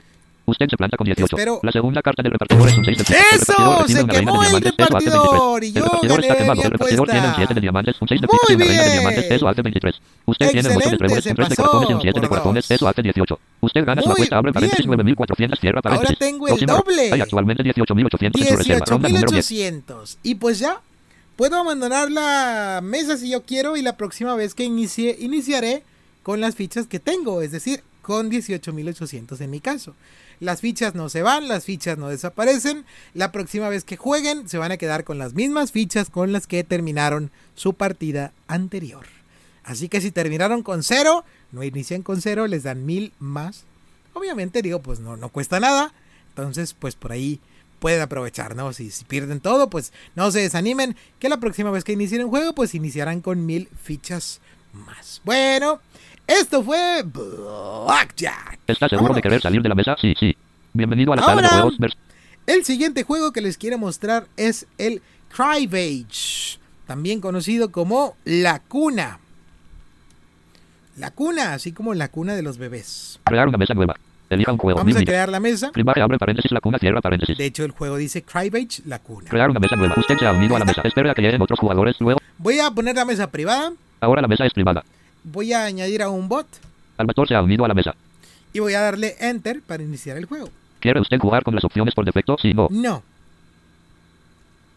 [0.49, 1.35] Usted se planta con 18.
[1.35, 3.85] Espero- La segunda carta del repartidor es un 6 de ¡Eso!
[3.85, 5.11] Se quemó el diamantes, eso hace 23.
[5.11, 6.61] repartidor y yo El repartidor está quemado.
[6.63, 7.35] El repartidor tiene un apuesta.
[7.35, 9.95] 7 de diamantes, un 6 de y una reina de diamantes, eso hace 23.
[10.25, 12.71] Usted tiene un 8 de tréboles, un 3 de corazones y un 7 de corazones,
[12.71, 13.39] eso hace 18.
[13.59, 14.97] Usted gana su apuesta, abre paréntesis bien.
[14.97, 16.15] 9400, cierra paréntesis.
[16.15, 17.11] Ahora tengo el doble.
[17.11, 18.85] Hay actualmente 18800 en su reserva.
[18.85, 19.51] Ronda número 10.
[19.51, 20.17] 18.800.
[20.23, 20.79] Y pues ya,
[21.35, 25.83] puedo abandonar la mesa si yo quiero y la próxima vez que inicie, iniciaré
[26.27, 29.95] con las fichas que tengo, es decir, con 18.800 en mi caso.
[30.41, 32.83] Las fichas no se van, las fichas no desaparecen.
[33.13, 36.45] La próxima vez que jueguen se van a quedar con las mismas fichas con las
[36.45, 39.05] que terminaron su partida anterior.
[39.63, 43.63] Así que si terminaron con cero, no inician con cero, les dan mil más.
[44.11, 45.93] Obviamente digo, pues no, no cuesta nada.
[46.31, 47.39] Entonces, pues por ahí
[47.79, 48.73] pueden aprovechar, ¿no?
[48.73, 50.97] Si, si pierden todo, pues no se desanimen.
[51.19, 54.41] Que la próxima vez que inicien un juego, pues iniciarán con mil fichas
[54.73, 55.21] más.
[55.23, 55.79] Bueno,
[56.27, 58.59] esto fue Blackjack.
[58.67, 59.21] ¿Está seguro de Vámonos.
[59.21, 59.95] querer salir de la mesa?
[59.99, 60.35] Sí, sí.
[60.73, 61.97] Bienvenido a la sala de Ahora- juegos.
[62.45, 65.01] El siguiente juego que les quiero mostrar es el
[65.35, 69.19] Crybage, también conocido como La Cuna.
[70.97, 73.19] La Cuna, así como la cuna de los bebés.
[73.25, 73.95] Crear una mesa nueva.
[74.29, 74.79] Elija un juego.
[74.79, 75.71] Vamos a crear la mesa.
[75.71, 77.37] Primaria, abre paréntesis, la cuna, cierra paréntesis.
[77.37, 79.29] De hecho, el juego dice Crybage, La Cuna.
[79.29, 79.93] Crear una mesa nueva.
[79.95, 80.81] Usted se ha unido a la mesa.
[80.83, 81.95] Espera a que lleguen otros jugadores.
[81.99, 83.71] Luego, Voy a poner la mesa privada.
[84.01, 84.83] ahora la mesa es privada.
[85.31, 86.47] Voy a añadir a un bot.
[86.97, 87.95] Albator se ha unido a la mesa.
[88.53, 90.49] Y voy a darle Enter para iniciar el juego.
[90.79, 92.37] ¿Quiere usted jugar con las opciones por defecto?
[92.41, 92.67] Sí, no.
[92.69, 93.03] No,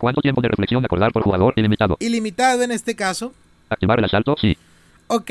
[0.00, 1.52] ¿Cuánto tiempo de reflexión acordar por jugador?
[1.56, 1.98] Ilimitado.
[2.00, 3.34] ilimitado en este caso.
[3.68, 4.34] ¿Activar el asalto?
[4.40, 4.56] Sí.
[5.08, 5.30] Ok,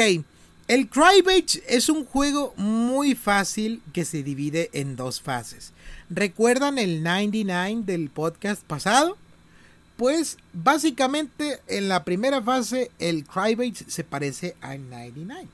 [0.67, 5.73] el Crybage es un juego muy fácil que se divide en dos fases.
[6.11, 9.17] ¿Recuerdan el 99 del podcast pasado?
[9.99, 15.45] Pues básicamente en la primera fase el Crybage se parece al 99.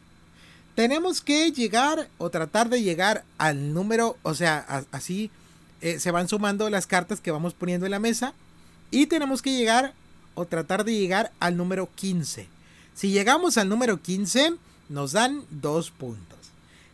[0.76, 5.32] Tenemos que llegar o tratar de llegar al número, o sea, así
[5.82, 8.36] eh, se van sumando las cartas que vamos poniendo en la mesa
[8.92, 9.96] y tenemos que llegar
[10.36, 12.48] o tratar de llegar al número 15.
[12.94, 14.54] Si llegamos al número 15,
[14.90, 16.38] nos dan dos puntos.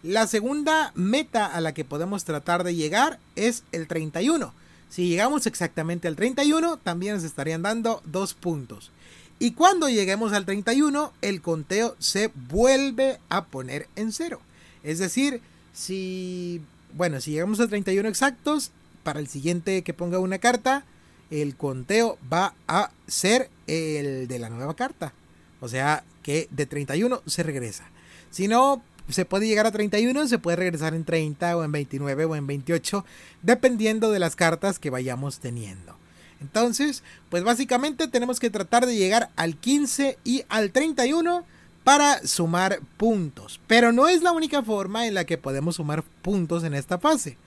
[0.03, 4.53] La segunda meta a la que podemos tratar de llegar es el 31.
[4.91, 8.91] Si llegamos exactamente al 31, también nos estarían dando dos puntos.
[9.39, 14.41] Y cuando lleguemos al 31, el conteo se vuelve a poner en cero.
[14.83, 15.39] Es decir,
[15.71, 16.61] si,
[16.93, 18.71] bueno, si llegamos al 31 exactos,
[19.03, 20.83] para el siguiente que ponga una carta,
[21.29, 25.13] el conteo va a ser el de la nueva carta.
[25.61, 27.89] O sea que de 31 se regresa.
[28.29, 32.25] Si no, se puede llegar a 31, se puede regresar en 30 o en 29
[32.25, 33.05] o en 28,
[33.41, 35.95] dependiendo de las cartas que vayamos teniendo.
[36.41, 41.45] Entonces, pues básicamente tenemos que tratar de llegar al 15 y al 31
[41.83, 43.59] para sumar puntos.
[43.67, 47.37] Pero no es la única forma en la que podemos sumar puntos en esta fase.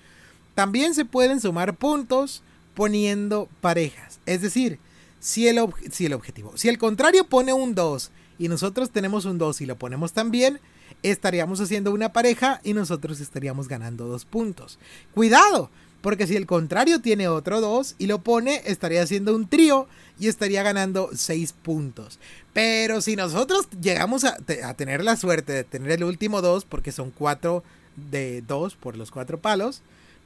[0.55, 2.43] También se pueden sumar puntos
[2.75, 4.21] poniendo parejas.
[4.27, 4.79] Es decir,
[5.19, 9.39] si el, si el objetivo, si el contrario pone un 2 y nosotros tenemos un
[9.39, 10.61] 2 y lo ponemos también,
[11.11, 14.79] estaríamos haciendo una pareja y nosotros estaríamos ganando dos puntos.
[15.15, 19.87] Cuidado, porque si el contrario tiene otro 2 y lo pone, estaría haciendo un trío
[20.19, 22.19] y estaría ganando 6 puntos.
[22.53, 26.65] Pero si nosotros llegamos a, te- a tener la suerte de tener el último 2,
[26.67, 27.63] porque son 4
[28.11, 29.81] de 2 por los 4 palos,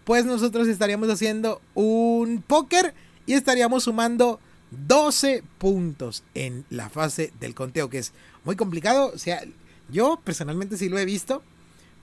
[0.05, 2.95] pues nosotros estaríamos haciendo un póker
[3.27, 8.13] y estaríamos sumando 12 puntos en la fase del conteo, que es
[8.45, 9.13] muy complicado.
[9.15, 9.43] O sea,
[9.91, 11.43] yo personalmente sí lo he visto,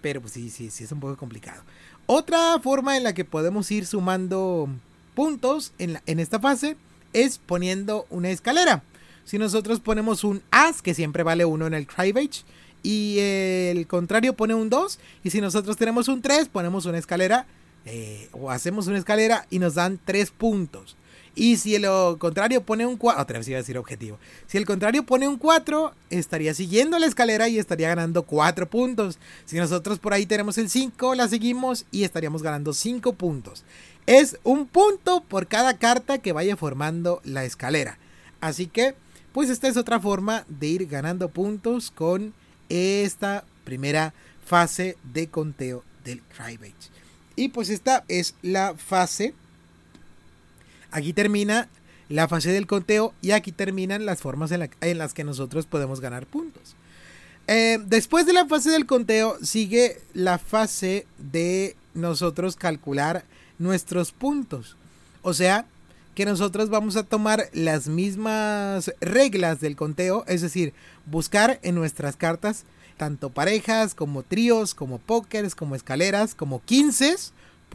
[0.01, 1.63] pero pues sí, sí, sí es un poco complicado.
[2.05, 4.69] Otra forma en la que podemos ir sumando
[5.15, 6.77] puntos en, en esta fase
[7.13, 8.83] es poniendo una escalera.
[9.23, 12.43] Si nosotros ponemos un as, que siempre vale 1 en el Crybage,
[12.83, 17.47] y el contrario pone un 2, y si nosotros tenemos un 3, ponemos una escalera,
[17.85, 20.95] eh, o hacemos una escalera y nos dan 3 puntos.
[21.35, 21.85] Y si el
[22.17, 24.17] contrario pone un 4, otra vez iba a decir objetivo.
[24.47, 29.19] Si el contrario pone un 4, estaría siguiendo la escalera y estaría ganando 4 puntos.
[29.43, 33.65] Si nosotros por ahí tenemos el 5, la seguimos y estaríamos ganando 5 puntos.
[34.05, 37.97] Es un punto por cada carta que vaya formando la escalera.
[38.39, 38.95] Así que,
[39.33, 42.33] pues esta es otra forma de ir ganando puntos con
[42.69, 44.13] esta primera
[44.45, 46.91] fase de conteo del Crybage.
[47.35, 49.33] Y pues esta es la fase
[50.95, 51.67] Aquí termina
[52.07, 55.65] la fase del conteo y aquí terminan las formas en, la- en las que nosotros
[55.65, 56.75] podemos ganar puntos.
[57.47, 63.25] Eh, después de la fase del conteo sigue la fase de nosotros calcular
[63.59, 64.77] nuestros puntos.
[65.21, 65.65] O sea,
[66.15, 70.73] que nosotros vamos a tomar las mismas reglas del conteo, es decir,
[71.05, 72.63] buscar en nuestras cartas
[72.95, 77.15] tanto parejas como tríos, como pókers, como escaleras, como 15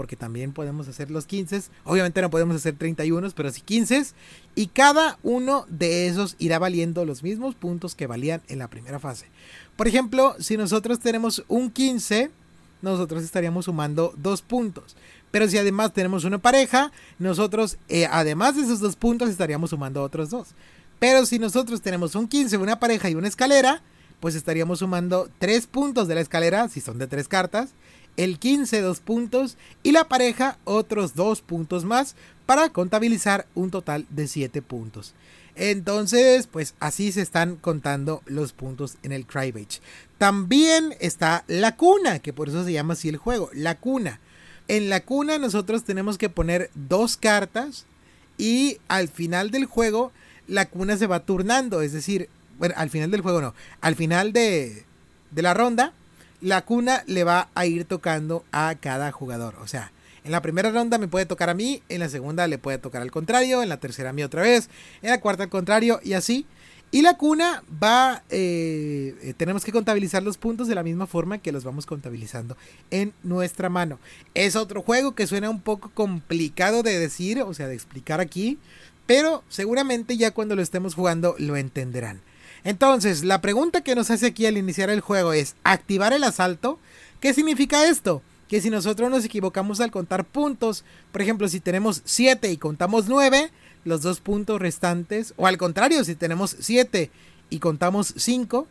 [0.01, 1.65] porque también podemos hacer los 15.
[1.85, 4.07] Obviamente no podemos hacer 31, pero sí 15.
[4.55, 8.99] Y cada uno de esos irá valiendo los mismos puntos que valían en la primera
[8.99, 9.27] fase.
[9.77, 12.31] Por ejemplo, si nosotros tenemos un 15,
[12.81, 14.97] nosotros estaríamos sumando dos puntos.
[15.31, 20.03] Pero si además tenemos una pareja, nosotros, eh, además de esos dos puntos, estaríamos sumando
[20.03, 20.55] otros dos.
[20.99, 23.83] Pero si nosotros tenemos un 15, una pareja y una escalera,
[24.19, 27.75] pues estaríamos sumando tres puntos de la escalera, si son de tres cartas,
[28.17, 32.15] el 15 dos puntos y la pareja otros dos puntos más
[32.47, 35.15] para contabilizar un total de 7 puntos.
[35.55, 39.81] Entonces, pues así se están contando los puntos en el Crybage.
[40.19, 44.21] También está la cuna, que por eso se llama así el juego, la cuna.
[44.69, 47.87] En la cuna nosotros tenemos que poner dos cartas
[48.39, 50.13] y al final del juego
[50.47, 54.33] la cuna se va turnando, es decir, bueno, al final del juego no, al final
[54.33, 54.85] de,
[55.31, 55.93] de la ronda
[56.41, 59.57] la cuna le va a ir tocando a cada jugador.
[59.61, 59.93] O sea,
[60.25, 63.03] en la primera ronda me puede tocar a mí, en la segunda le puede tocar
[63.03, 64.69] al contrario, en la tercera a mí otra vez,
[65.03, 66.47] en la cuarta al contrario y así.
[66.93, 71.39] Y la cuna va, eh, eh, tenemos que contabilizar los puntos de la misma forma
[71.39, 72.57] que los vamos contabilizando
[72.91, 74.01] en nuestra mano.
[74.35, 78.59] Es otro juego que suena un poco complicado de decir, o sea, de explicar aquí,
[79.07, 82.23] pero seguramente ya cuando lo estemos jugando lo entenderán.
[82.65, 86.79] Entonces, la pregunta que nos hace aquí al iniciar el juego es, ¿activar el asalto?
[87.21, 88.23] ¿Qué significa esto?
[88.49, 93.09] Que si nosotros nos equivocamos al contar puntos, por ejemplo, si tenemos 7 y contamos
[93.09, 93.51] 9,
[93.85, 97.11] los dos puntos restantes, o al contrario, si tenemos 7
[97.49, 98.67] y contamos 5,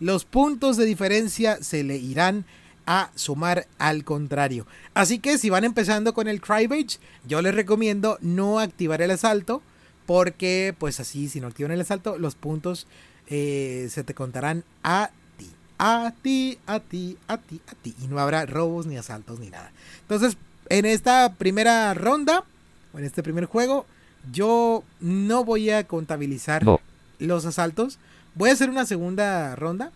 [0.00, 2.44] los puntos de diferencia se le irán
[2.86, 4.66] a sumar al contrario.
[4.92, 9.62] Así que si van empezando con el Crybage, yo les recomiendo no activar el asalto,
[10.06, 12.86] porque pues así, si no activan el asalto, los puntos
[13.28, 15.50] eh, se te contarán a ti.
[15.78, 17.94] A ti, a ti, a ti, a ti.
[18.02, 19.72] Y no habrá robos ni asaltos ni nada.
[20.02, 20.36] Entonces,
[20.68, 22.44] en esta primera ronda,
[22.92, 23.86] o en este primer juego,
[24.32, 26.80] yo no voy a contabilizar No.
[27.18, 27.98] los asaltos.
[28.34, 29.92] Voy a hacer una segunda ronda,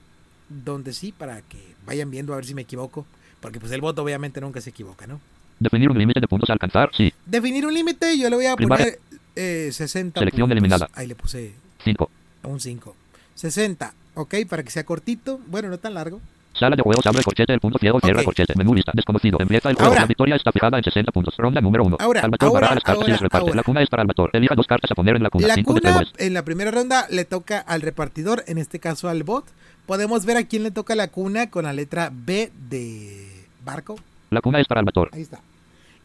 [0.49, 3.07] donde sí, para que vayan viendo a ver si me equivoco.
[3.41, 5.21] Porque pues el voto obviamente nunca se equivoca, ¿no?
[5.61, 6.91] Definir un límite de puntos a alcanzar.
[6.97, 7.13] Sí.
[7.25, 8.85] Definir un límite, yo le voy a Primaria.
[8.85, 9.01] poner
[9.37, 10.53] eh, 60 Selección puntos.
[10.53, 10.89] eliminada.
[10.95, 11.53] Ahí le puse
[11.85, 12.11] 5.
[12.45, 12.97] un 5.
[13.39, 15.41] 60, ok, para que sea cortito.
[15.47, 16.21] Bueno, no tan largo.
[16.55, 18.25] Sala de juegos abre corchete el punto ciego cierra Ok.
[18.25, 18.55] corchete.
[18.57, 19.39] Menú lista desconocido.
[19.41, 19.91] Empieza el juego.
[19.91, 20.01] Ahora.
[20.01, 21.37] La victoria está fijada en 60 puntos.
[21.37, 21.99] Ronda número 1.
[22.01, 23.47] Ahora, Albator ahora, las cartas y las ahora, reparte.
[23.47, 23.57] ahora.
[23.57, 24.31] La cuna es para Albator.
[24.33, 25.47] Elija dos cartas a poner en la cuna.
[25.47, 26.13] La 5 de cuna tréboles.
[26.19, 29.45] en la primera ronda le toca al repartidor, en este caso al bot.
[29.87, 33.97] Podemos ver a quién le toca la cuna con la letra B de barco.
[34.31, 35.11] La cuna es para Albator.
[35.13, 35.41] Ahí está.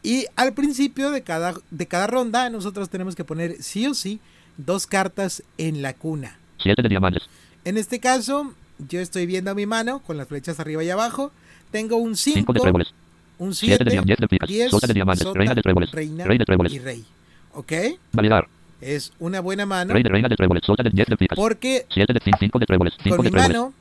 [0.03, 4.19] Y al principio de cada, de cada ronda nosotros tenemos que poner sí o sí
[4.57, 6.37] dos cartas en la cuna.
[6.63, 7.23] 7 de diamantes.
[7.65, 8.53] En este caso,
[8.89, 11.31] yo estoy viendo mi mano con las flechas arriba y abajo.
[11.71, 12.93] Tengo un 5 5, de tréboles.
[13.39, 14.07] un 7 de 7, diamantes.
[14.07, 14.49] 10 de picas.
[14.49, 15.23] 10, Sota de diamantes.
[15.23, 15.91] sota, Reina de tréboles.
[15.91, 16.73] reina Rey de tréboles.
[16.73, 17.05] y rey.
[17.53, 17.71] ¿Ok?
[18.13, 18.47] Validar.
[18.81, 20.63] Es una buena mano Rey de reina de tréboles.
[20.65, 21.35] Sota de 10 de picas.
[21.37, 22.93] porque 7 de 5 de tréboles.
[23.01, 23.57] 5 con de mi tréboles.
[23.57, 23.73] mano,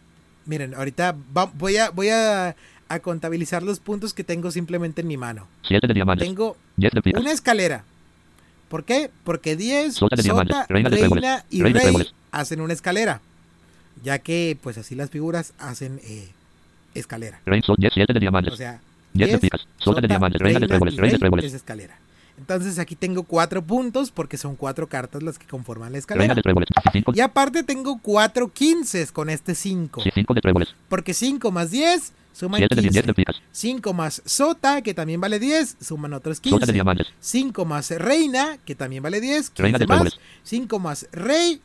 [0.47, 2.55] miren, ahorita va- voy a voy a,
[2.89, 5.49] a contabilizar los puntos que tengo simplemente en mi mano.
[5.67, 6.27] 7 de diamantes.
[6.29, 7.85] Tengo 10 de una escalera.
[8.69, 9.11] ¿Por qué?
[9.25, 12.07] Porque 10, Sota de diamantes, sota, reina de reina y rey de.
[12.33, 13.21] Hacen una escalera.
[14.03, 16.31] Ya que, pues así las figuras hacen eh,
[16.95, 17.41] escalera.
[17.47, 18.55] Rey sol 10 7 de diamantes.
[18.55, 18.81] O sea,
[19.13, 19.61] 10 de 10, picas.
[19.79, 20.41] Sota de sota, diamantes.
[20.41, 20.95] Reina de reina tréboles.
[20.95, 21.45] y Rey de rey tréboles.
[21.45, 21.97] es escalera.
[22.39, 26.35] Entonces aquí tengo cuatro puntos porque son cuatro cartas las que conforman la escalera.
[26.35, 26.69] de tréboles.
[26.91, 27.13] 5.
[27.15, 30.03] Y aparte tengo cuatro 15 con este 5.
[30.13, 30.75] 5 de tréboles.
[30.89, 33.15] Porque 5 más 10 suman 7 de 10 de 15.
[33.15, 33.43] picas.
[33.53, 36.73] 5 más sota, que también vale 10, suman otros Sota de 15.
[36.73, 37.07] diamantes.
[37.21, 40.01] 5 más reina, que también vale 10, Reina 15 de más.
[40.13, 40.21] tréboles.
[40.45, 41.63] 5 más rey,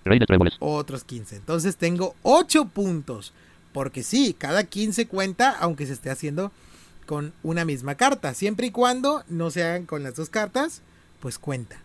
[0.59, 1.35] otros 15.
[1.37, 3.33] Entonces tengo 8 puntos.
[3.73, 6.51] Porque sí, cada 15 cuenta, aunque se esté haciendo
[7.05, 8.33] con una misma carta.
[8.33, 10.81] Siempre y cuando no se hagan con las dos cartas,
[11.19, 11.77] pues cuenta.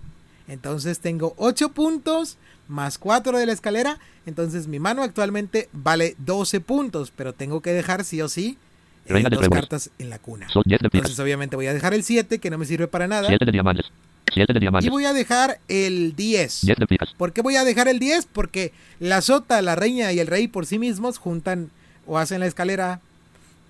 [0.49, 3.99] Entonces tengo 8 puntos más 4 de la escalera.
[4.27, 7.12] Entonces mi mano actualmente vale 12 puntos.
[7.14, 8.57] Pero tengo que dejar sí o sí
[9.06, 9.60] Reina de dos tréboles.
[9.62, 10.48] cartas en la cuna.
[10.48, 11.06] Sol 10 de picas.
[11.06, 13.28] Entonces obviamente voy a dejar el 7 que no me sirve para nada.
[13.28, 13.86] 7 de diamantes.
[14.32, 14.90] 7 de Y diamantes.
[14.90, 16.60] voy a dejar el 10.
[16.66, 17.10] 10 de picas.
[17.18, 18.26] ¿Por qué voy a dejar el 10?
[18.32, 21.70] Porque la sota, la reina y el rey por sí mismos juntan
[22.06, 23.00] o hacen la escalera.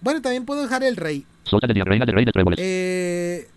[0.03, 1.25] Bueno, también puedo dejar el rey.
[1.45, 2.59] Sota de reina de rey de tréboles.
[2.63, 3.49] Eh,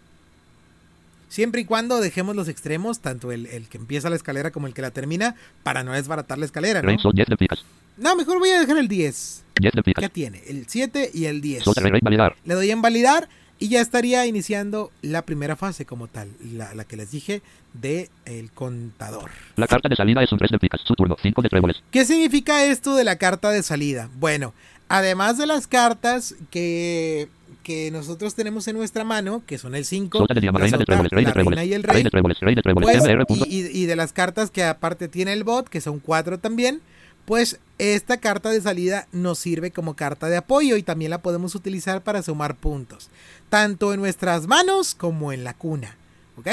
[1.29, 4.73] siempre y cuando dejemos los extremos, tanto el, el que empieza la escalera como el
[4.73, 6.87] que la termina, para no desbaratar la escalera, ¿no?
[6.87, 7.63] Rey sol 10 de picas.
[7.97, 9.43] No, mejor voy a dejar el 10.
[9.59, 10.11] 10 de ¿Qué picas.
[10.11, 10.41] tiene?
[10.47, 11.63] El 7 y el 10.
[11.63, 12.35] Sota de rey validar.
[12.45, 16.83] Le doy en validar y ya estaría iniciando la primera fase como tal, la, la
[16.83, 17.41] que les dije
[17.73, 19.29] de el contador.
[19.55, 20.81] La carta de salida es un 3 de picas.
[20.85, 21.15] Su turno.
[21.21, 21.83] 5 de tréboles.
[21.91, 24.09] ¿Qué significa esto de la carta de salida?
[24.19, 24.53] Bueno,
[24.89, 27.29] además de las cartas que,
[27.63, 30.63] que nosotros tenemos en nuestra mano, que son el 5, Sota de diamante.
[30.63, 31.11] Reina de tréboles.
[31.11, 31.67] Rey de la reina tréboles.
[31.69, 32.39] y el Rey rey, de tréboles.
[32.41, 33.25] Rey de tréboles.
[33.27, 36.81] pues, y de las cartas que aparte tiene el bot, que son 4 también,
[37.25, 41.55] pues esta carta de salida nos sirve como carta de apoyo y también la podemos
[41.55, 43.09] utilizar para sumar puntos,
[43.49, 45.95] tanto en nuestras manos como en la cuna,
[46.37, 46.47] ¿ok?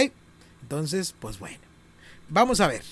[0.62, 1.58] Entonces, pues bueno,
[2.28, 2.82] vamos a ver.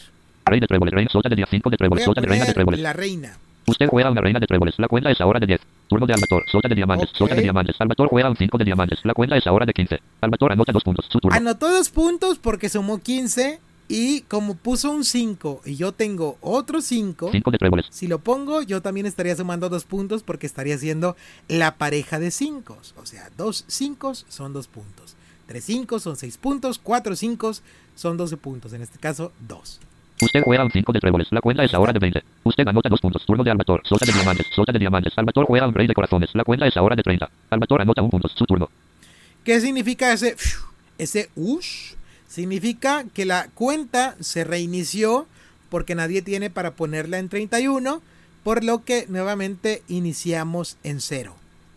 [0.45, 0.93] Rey de tréboles.
[0.93, 1.11] Reina.
[1.11, 2.03] Sota de dia 5 de tréboles.
[2.03, 2.81] a Sota de reina de tréboles.
[2.81, 3.37] la reina.
[3.67, 4.75] Usted juega una reina de tréboles.
[4.79, 5.61] La cuenta es ahora de 10.
[5.89, 6.43] Turno de Albator.
[6.51, 7.11] Sota de diamantes.
[7.11, 7.17] Ok.
[7.17, 7.77] Sota de diamantes.
[7.79, 8.99] Albator juega un 5 de diamantes.
[9.05, 10.01] La cuenta es ahora de 15.
[10.21, 11.07] Albator anota 2 puntos.
[11.09, 11.37] Su turno.
[11.37, 13.61] Anotó dos puntos porque sumó 15
[13.91, 17.87] y como puso un 5 y yo tengo otro 5, 5 de tréboles.
[17.91, 21.17] si lo pongo yo también estaría sumando dos puntos porque estaría haciendo
[21.49, 22.79] la pareja de 5.
[22.97, 25.17] O sea, dos 5 son dos puntos.
[25.49, 27.53] Tres 5 son 6 puntos, cuatro 5
[27.97, 29.81] son 12 puntos, en este caso 2.
[30.23, 31.27] Usted juega un 5 de tréboles.
[31.33, 32.23] La cuenta es ahora de 20.
[32.45, 33.27] Usted anota 2 puntos.
[33.27, 33.81] Turno de Albator.
[33.85, 34.47] Sota de diamantes.
[34.55, 35.13] Sota de diamantes.
[35.17, 36.31] Albator juega un rey de corazones.
[36.35, 37.29] La cuenta es ahora de 30.
[37.51, 38.29] Albator anota 1 punto.
[38.29, 38.71] Su turno.
[39.43, 40.37] ¿Qué significa ese
[40.99, 41.95] ese ush?
[42.35, 45.27] Significa que la cuenta se reinició
[45.69, 48.01] porque nadie tiene para ponerla en 31,
[48.45, 51.35] por lo que nuevamente iniciamos en cero.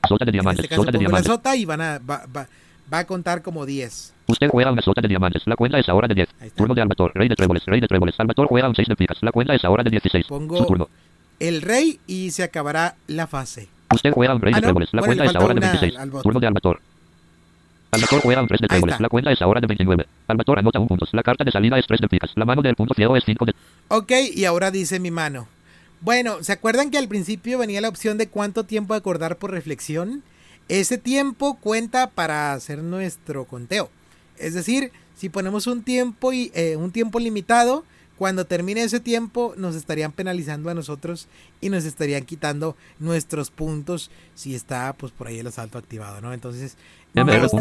[0.08, 0.66] Sota de En diamantes.
[0.66, 1.32] este caso Sota de pongo la diamantes.
[1.34, 2.48] sota y van a, va, va-
[2.94, 4.14] va a contar como 10.
[4.28, 5.42] Usted juega una sota de diamantes.
[5.48, 6.30] La cuenta es ahora de 10.
[6.40, 6.58] Ahí está.
[6.58, 7.12] Turno de Albator.
[7.16, 7.66] Rey de tréboles.
[7.66, 8.14] Rey de tréboles.
[8.20, 9.18] Albator juega un 6 de picas.
[9.22, 10.28] La cuenta es ahora de 16.
[10.28, 10.88] Pongo- Su turno.
[11.40, 13.70] El rey y se acabará la fase.
[13.92, 14.68] Usted juega un rey Ah, de no.
[14.68, 14.90] tréboles.
[14.94, 15.98] La Bueno, cuenta es ahora de una 26.
[16.00, 16.24] al bot.
[16.24, 16.80] Turno de Albator.
[17.94, 18.94] Albator juega un 3 de Ahí tréboles.
[18.94, 19.04] está.
[19.04, 20.06] La cuenta es ahora de 29.
[20.28, 21.10] Albator anota 1 puntos.
[21.14, 22.32] La carta de salida es 3 de picas.
[22.36, 23.54] La mano del punto ciego es 5 de...
[23.90, 25.48] Ok, y ahora dice mi mano.
[26.02, 30.24] Bueno, ¿se acuerdan que al principio venía la opción de cuánto tiempo acordar por reflexión?
[30.70, 33.90] Ese tiempo cuenta para hacer nuestro conteo.
[34.38, 37.86] Es decir, si ponemos un tiempo y eh, un tiempo limitado,
[38.18, 41.28] cuando termine ese tiempo nos estarían penalizando a nosotros
[41.62, 46.34] y nos estarían quitando nuestros puntos si está pues por ahí el asalto activado, ¿no?
[46.34, 46.78] Entonces
[47.14, 47.52] MR nos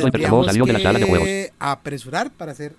[0.46, 1.28] salió de la sala de juegos.
[1.58, 2.74] apresurar para hacer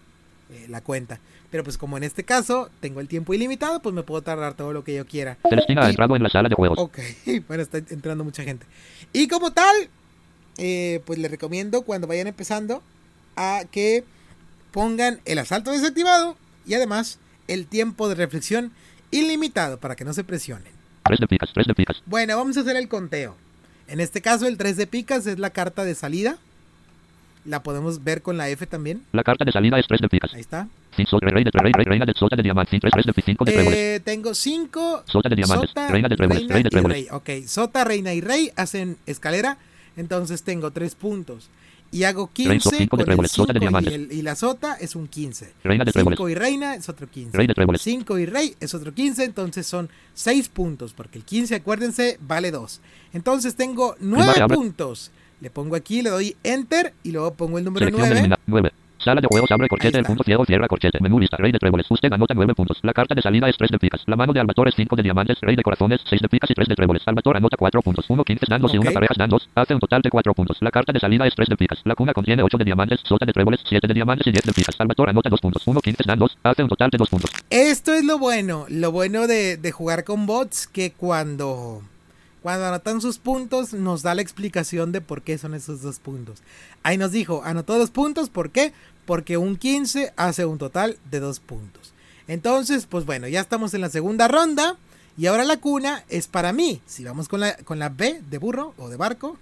[0.52, 1.20] eh, la cuenta.
[1.50, 4.74] Pero pues como en este caso tengo el tiempo ilimitado, pues me puedo tardar todo
[4.74, 5.38] lo que yo quiera.
[5.48, 6.80] Celestina ha entrado en la sala de juegos.
[6.80, 7.00] Ok,
[7.48, 8.66] bueno, está entrando mucha gente.
[9.12, 9.76] Y como tal,
[10.58, 12.82] eh, pues les recomiendo cuando vayan empezando
[13.36, 14.04] a que
[14.72, 18.72] pongan el asalto desactivado y además el tiempo de reflexión
[19.12, 20.74] ilimitado para que no se presionen.
[21.04, 21.52] 3 de picas.
[21.54, 22.02] 3 de picas.
[22.06, 23.36] Bueno, vamos a hacer el conteo.
[23.88, 26.38] En este caso, el 3 de picas es la carta de salida.
[27.46, 29.04] La podemos ver con la F también.
[29.12, 30.34] La carta de salida es 3 de picas.
[30.34, 30.68] Ahí está.
[30.96, 32.70] Sin sol, rey de rey, rey, reina de sota de diamantes.
[32.72, 33.80] Sin 3, 3 de 5 de tréboles.
[33.80, 35.70] Eh, tengo 5 Sota de diamantes.
[35.70, 36.40] Sota, reina de tréboles.
[36.44, 36.98] reina Rey de y tréboles.
[36.98, 37.08] rey.
[37.12, 39.58] Ok, Sota, reina y rey hacen escalera.
[39.98, 41.50] Entonces tengo 3 puntos.
[41.92, 43.94] Y hago Rey, so- 15 cinco de el tréboles, sota de 5 y, diamantes.
[43.94, 45.54] el- y la sota es un 15.
[45.64, 46.18] Reina de tréboles.
[46.18, 47.38] 5 y reina es otro 15.
[47.38, 47.82] Rey de tréboles.
[47.82, 49.24] 5 y rey es otro 15.
[49.26, 50.94] Entonces son 6 puntos.
[50.94, 52.82] Porque el 15, acuérdense, vale 2.
[53.14, 55.12] Entonces tengo 9 Primera, puntos.
[55.44, 58.14] Le pongo aquí, le doy enter y luego pongo el número Selección 9.
[58.16, 58.40] eliminar.
[58.48, 58.72] 9.
[58.98, 61.86] Sala de juegos abre corchete, el punto ciego cierra corchete, menú lista, rey de tréboles,
[61.90, 64.40] usted anota 9 puntos, la carta de salida es 3 de picas, la mano de
[64.40, 67.04] Albator es 5 de diamantes, rey de corazones, 6 de picas y 3 de tréboles,
[67.06, 68.84] Albator anota 4 puntos, 1 15 dan 2 y Ok.
[68.84, 71.36] una pareja dan 2, hace un total de 4 puntos, la carta de salida es
[71.36, 74.26] 3 de picas, la cuna contiene 8 de diamantes, sota de tréboles, 7 de diamantes
[74.28, 76.90] y 10 de picas, Albator anota 2 puntos, 1 15 dan 2, hace un total
[76.90, 77.30] de 2 puntos.
[77.50, 81.82] Esto es lo bueno, lo bueno de, de jugar con bots, que cuando,
[82.44, 86.44] Cuando anotan sus puntos, nos da la explicación de por qué son esos dos puntos.
[86.84, 88.74] Ahí nos dijo, anotó dos puntos, ¿por qué?
[89.06, 91.94] Porque un 15 hace un total de dos puntos.
[92.28, 94.76] Entonces, pues bueno, ya estamos en la segunda ronda.
[95.18, 96.82] Y ahora la cuna es para mí.
[96.86, 99.38] Si vamos con la, con la B de burro o de barco.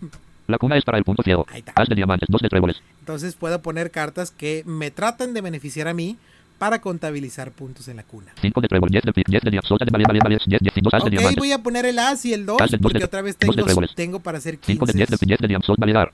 [0.46, 1.48] La cuna es para el punto ciego.
[1.50, 1.74] Ahí está.
[1.76, 2.84] As de diamantes, dos de tréboles.
[3.00, 6.20] Entonces puedo poner cartas que me tratan de beneficiar a mí
[6.62, 8.34] para contabilizar puntos en la cuna.
[8.40, 10.62] 5 de trébol, 10 de pic, 10 de diam, sota de valer, valer, valer, 10,
[10.62, 12.78] 10, 2 as de Ok, voy a poner el as y el 2 As de
[12.78, 13.56] dos porque otra vez tengo,
[13.96, 15.26] tengo para hacer 5 de 10 de 15.
[15.26, 16.12] 10 de diam, sol, validar.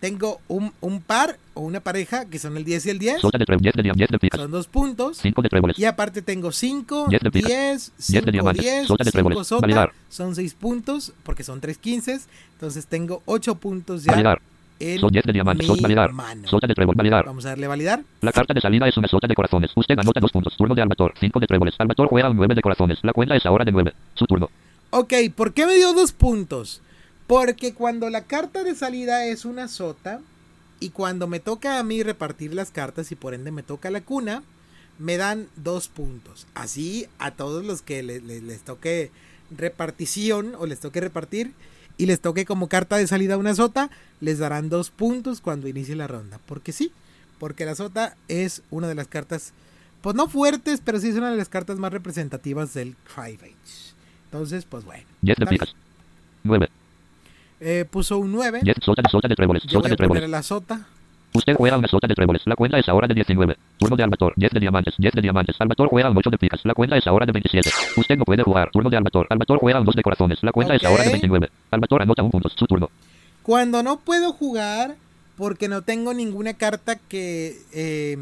[0.00, 3.20] Tengo un, un par o una pareja que son el 10 y el 10.
[3.20, 4.40] Sota de trébol, 10 de diam, 10 de picas.
[4.40, 5.18] Son dos puntos.
[5.18, 5.78] 5 de tréboles.
[5.78, 7.50] Y aparte tengo 5, Diez de picas.
[7.50, 8.64] 10, Diez de 5, diamantes.
[8.64, 9.46] 10, Sota de 5 tréboles.
[9.46, 9.60] sota.
[9.60, 9.92] Validar.
[10.08, 12.18] Son 6 puntos porque son 3 15.
[12.54, 14.40] Entonces tengo 8 puntos ya.
[14.78, 16.12] En Son 10 de diamantes, mi sol, validar.
[16.12, 16.48] mano.
[16.48, 17.24] Sota de trébol, validar.
[17.24, 18.02] Vamos a darle validar.
[18.20, 19.70] La carta de salida es una sota de corazones.
[19.76, 20.56] Usted anota dos puntos.
[20.56, 21.14] Turno de Albator.
[21.18, 21.74] 5 de tréboles.
[21.78, 22.98] Albator juega un 9 de corazones.
[23.02, 23.92] La cuenta es ahora de 9.
[24.14, 24.50] Su turno.
[24.90, 26.82] Ok, ¿por qué me dio dos puntos?
[27.26, 30.20] Porque cuando la carta de salida es una sota
[30.80, 34.00] y cuando me toca a mí repartir las cartas y por ende me toca la
[34.00, 34.42] cuna,
[34.98, 36.46] me dan dos puntos.
[36.54, 39.10] Así a todos los que le- le- les toque
[39.56, 41.52] repartición o les toque repartir
[41.98, 43.90] y les toque como carta de salida una sota,
[44.20, 46.38] les darán dos puntos cuando inicie la ronda.
[46.46, 46.92] Porque sí,
[47.38, 49.52] porque la sota es una de las cartas,
[50.00, 53.54] pues no fuertes, pero sí es una de las cartas más representativas del Five.
[54.26, 55.04] Entonces, pues bueno.
[55.22, 55.60] 10 de Está bien.
[55.60, 55.74] picas.
[56.44, 56.68] 9.
[57.60, 58.60] Eh, puso un 9.
[58.62, 58.76] 10.
[58.82, 59.62] Sota de sota de tréboles.
[59.64, 60.30] Yo Sota voy de a poner tréboles.
[60.30, 60.86] la sota.
[61.34, 62.42] Usted juega una sota de tréboles.
[62.44, 63.56] La cuenta es ahora de 19.
[63.78, 64.34] Turno de Albator.
[64.36, 64.94] 10 de diamantes.
[64.98, 65.56] 10 de diamantes.
[65.60, 66.60] Albator juega un 8 de picas.
[66.64, 67.70] La cuenta es ahora de 27.
[67.96, 68.70] Usted no puede jugar.
[68.70, 69.26] Turno de Albator.
[69.30, 70.38] Albator juega un 2 de corazones.
[70.42, 71.12] La cuenta es ahora de Ok.
[71.14, 71.50] 29.
[71.70, 72.48] Albator anota un punto.
[72.50, 72.90] Su turno.
[73.42, 74.96] Cuando no puedo jugar
[75.36, 77.56] porque no tengo ninguna carta que...
[77.72, 78.18] eh,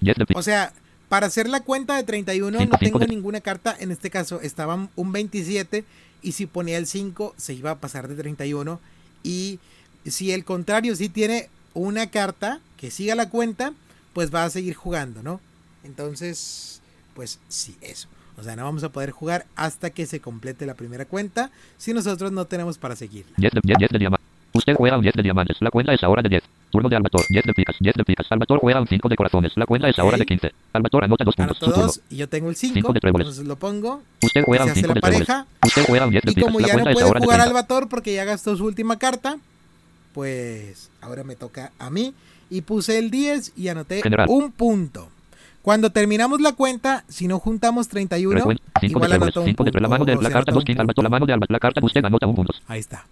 [0.00, 0.72] 10 de o sea,
[1.08, 3.76] para hacer la cuenta de 31 Cinco, no cinco tengo de- ninguna carta.
[3.78, 5.84] En este caso estaba un 27
[6.22, 8.80] y si ponía el 5 se iba a pasar de 31.
[9.24, 9.58] Y
[10.06, 13.72] si el contrario sí tiene una carta que siga la cuenta,
[14.12, 15.40] pues va a seguir jugando, ¿no?
[15.84, 16.80] Entonces,
[17.14, 18.08] pues sí, eso.
[18.36, 21.92] O sea, no vamos a poder jugar hasta que se complete la primera cuenta si
[21.92, 23.32] nosotros no tenemos para seguirla.
[23.36, 24.26] 10 de, 10, 10 de diamantes.
[24.52, 25.56] Usted juega un 10 de diamantes.
[25.60, 26.42] La cuenta es ahora de 10.
[26.70, 27.24] Turno de Albator.
[27.28, 27.76] 10 de picas.
[27.78, 28.26] 10 de picas.
[28.30, 29.52] Albator juega un 5 de corazones.
[29.56, 30.52] La cuenta es ahora de 15.
[30.72, 31.62] Albator anota 2 puntos.
[31.62, 32.74] Anoto dos y yo tengo el 5.
[32.74, 33.26] Cinco de tréboles.
[33.26, 34.02] Entonces lo pongo.
[34.22, 35.28] Usted juega un hace 5 la de tréboles.
[35.64, 37.42] Usted juega un 10 de Y como La ya no puede de jugar 30.
[37.42, 39.38] Albator porque ya gastó su última carta,
[40.12, 42.14] pues ahora me toca a mí.
[42.48, 44.26] Y puse el 10 y anoté General.
[44.28, 45.08] un punto.
[45.62, 48.62] Cuando terminamos la cuenta, si no juntamos 31, Recuenta.
[48.80, 49.22] 5 de igual tréboles.
[49.36, 49.80] anoto un 5 de punto.
[49.80, 51.02] la mano de o la se carta anota 2 un punto.
[51.02, 51.36] La mano de.
[51.48, 52.54] La carta de usted anota un punto.
[52.66, 53.06] Ahí está.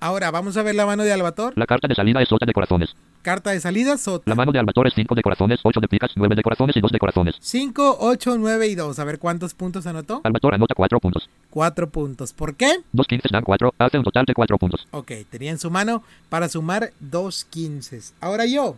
[0.00, 1.52] Ahora vamos a ver la mano de Albator.
[1.56, 2.94] La carta de salida es sota de corazones.
[3.24, 4.24] Carta de salida, sota.
[4.26, 6.80] La mano de Albator es 5 de corazones, 8 de picas, 9 de corazones y
[6.82, 7.34] 2 de corazones.
[7.40, 8.98] 5, 8, 9 y 2.
[8.98, 10.20] A ver cuántos puntos anotó.
[10.24, 11.30] Albator anota 4 puntos.
[11.48, 12.34] 4 puntos.
[12.34, 12.82] ¿Por qué?
[12.92, 14.86] 2 15 dan 4, hace un total de 4 puntos.
[14.90, 17.98] Ok, tenía en su mano para sumar dos 15.
[18.20, 18.76] Ahora yo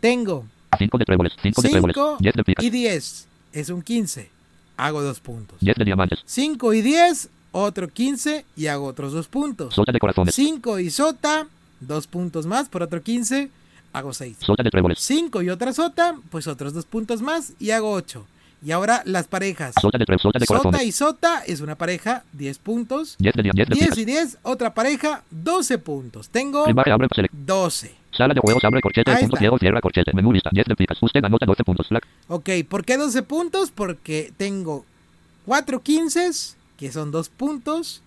[0.00, 0.44] tengo
[0.76, 3.28] 5 de tréboles, 5 de tréboles, 5 10 de picas, y 10.
[3.52, 4.28] Es un 15.
[4.78, 5.60] Hago dos puntos.
[5.60, 9.72] 10 de diamantes, 5 y 10, otro 15 y hago otros dos puntos.
[9.72, 11.46] sota de corazones, 5 y sota,
[11.78, 13.48] dos puntos más por otro 15,
[13.92, 14.36] hago 6.
[14.40, 18.26] sota de tréboles, 5 y otra sota, pues otros dos puntos más y hago 8.
[18.64, 19.74] Y ahora las parejas.
[19.80, 23.16] sota de tréboles, sota de Sota corazones, y sota es una pareja, 10 puntos.
[23.18, 23.98] 10 de dia- 10 de 10 picas.
[23.98, 26.28] y 10, otra pareja, 12 puntos.
[26.30, 27.34] Tengo Primaria abre select.
[27.34, 27.94] 12.
[28.16, 29.40] Sala de juegos abre corchete, Ahí punto está.
[29.40, 30.74] ciego, cierra corchete, menú lista, 10 de.
[31.02, 31.86] Usted anota 12 puntos.
[32.28, 33.70] Ok, ¿por qué 12 puntos?
[33.70, 34.86] Porque tengo
[35.44, 36.30] 4 15,
[36.78, 38.02] que son 2 puntos.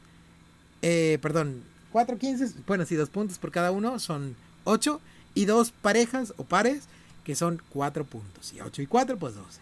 [0.81, 1.61] Eh, perdón,
[1.91, 4.99] 4 15, bueno, sí, 2 puntos por cada uno, son 8.
[5.39, 6.89] Y dos parejas o pares,
[7.23, 8.51] que son 4 puntos.
[8.51, 9.61] Y 8 y 4, pues 12.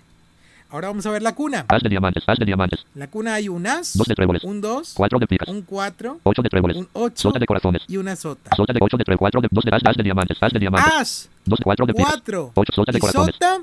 [0.72, 1.66] Ahora vamos a ver la cuna.
[1.68, 4.44] As de diamantes, as de diamantes, En la cuna hay un as, 2 de tréboles,
[4.44, 7.84] un 2, 4 de picas, un 4, 8 de tréboles, un 8 sota de corazones,
[7.88, 8.50] y una sota.
[8.56, 10.60] sota de 8 de tréboles, 4 de 2 de as, as de diamantes, as de
[10.60, 13.62] diamantes, As, 2 de 4 de picas, 4 8 sota de y corazones, sota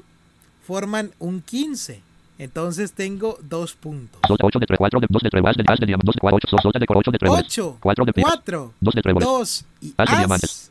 [0.63, 2.01] forman un 15.
[2.39, 4.21] Entonces tengo 2 puntos.
[4.29, 6.15] sota 8 de 3, 4 de 2 de tréboles, as de as de diamantes, 2
[6.15, 9.03] de 4, 8, sota de 8 de tréboles, 8, 4 de picas, 4, 2 de
[9.03, 10.71] tréboles, 2 y As de diamantes.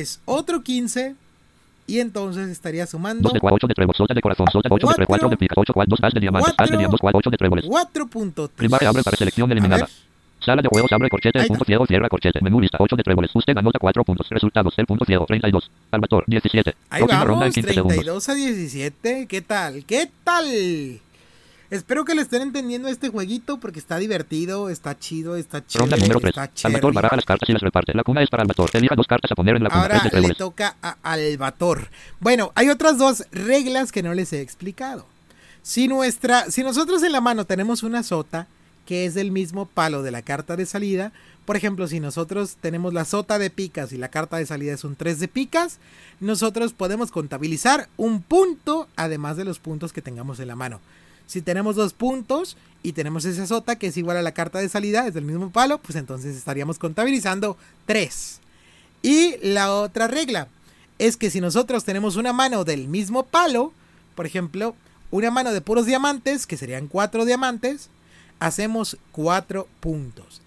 [0.00, 1.14] Es otro 15
[1.86, 4.86] y entonces estaría sumando 2 de 4, 8 de tréboles, sota de corazón, sota 8
[4.88, 6.78] de 3, 4 de picas, 8, 4, 2 as de diamantes, as de Cuatro.
[6.78, 7.64] diamantes, 4, 8 de tréboles.
[7.66, 8.50] 4 puntos.
[8.50, 9.88] Primaria abre para selección eliminada.
[10.40, 13.30] Sala de juegos abre corchete, el punto ciego, cierra corchete, menú lista, 8 de tréboles.
[13.34, 14.28] Usted anota 4 puntos.
[14.28, 15.70] Resultados, el punto ciego, 32.
[15.90, 16.74] Albator, 17.
[16.90, 17.96] ahí Próxima ronda en vamos, 15 segundos.
[17.96, 19.26] 32 a 17.
[19.26, 19.84] ¿Qué tal?
[19.86, 21.00] ¿Qué tal?
[21.74, 25.80] Espero que le estén entendiendo este jueguito porque está divertido, está chido, está chido.
[25.80, 26.36] Ronda número 3.
[26.36, 27.92] está Albator baraja las cartas y las reparte.
[27.94, 28.70] La cuna es para Albator.
[28.74, 29.82] Elija dos cartas a poner en la cuna.
[29.82, 31.88] Ahora le toca a Albator.
[32.20, 35.04] Bueno, hay otras dos reglas que no les he explicado.
[35.62, 38.46] Si nuestra, si nosotros en la mano tenemos una sota
[38.86, 41.10] que es del mismo palo de la carta de salida,
[41.44, 44.84] Por ejemplo, si nosotros tenemos la sota de picas y la carta de salida es
[44.84, 45.78] un 3 de picas,
[46.20, 50.80] nosotros podemos contabilizar un punto además de los puntos que tengamos en la mano.
[51.26, 54.68] Si tenemos dos puntos y tenemos esa sota que es igual a la carta de
[54.68, 57.56] salida, es del mismo palo, pues entonces estaríamos contabilizando
[57.86, 58.40] 3.
[59.02, 60.48] Y la otra regla
[60.98, 63.72] es que si nosotros tenemos una mano del mismo palo,
[64.14, 64.74] por ejemplo,
[65.10, 67.88] una mano de puros diamantes, que serían 4 diamantes,
[68.40, 70.40] hacemos 4 puntos.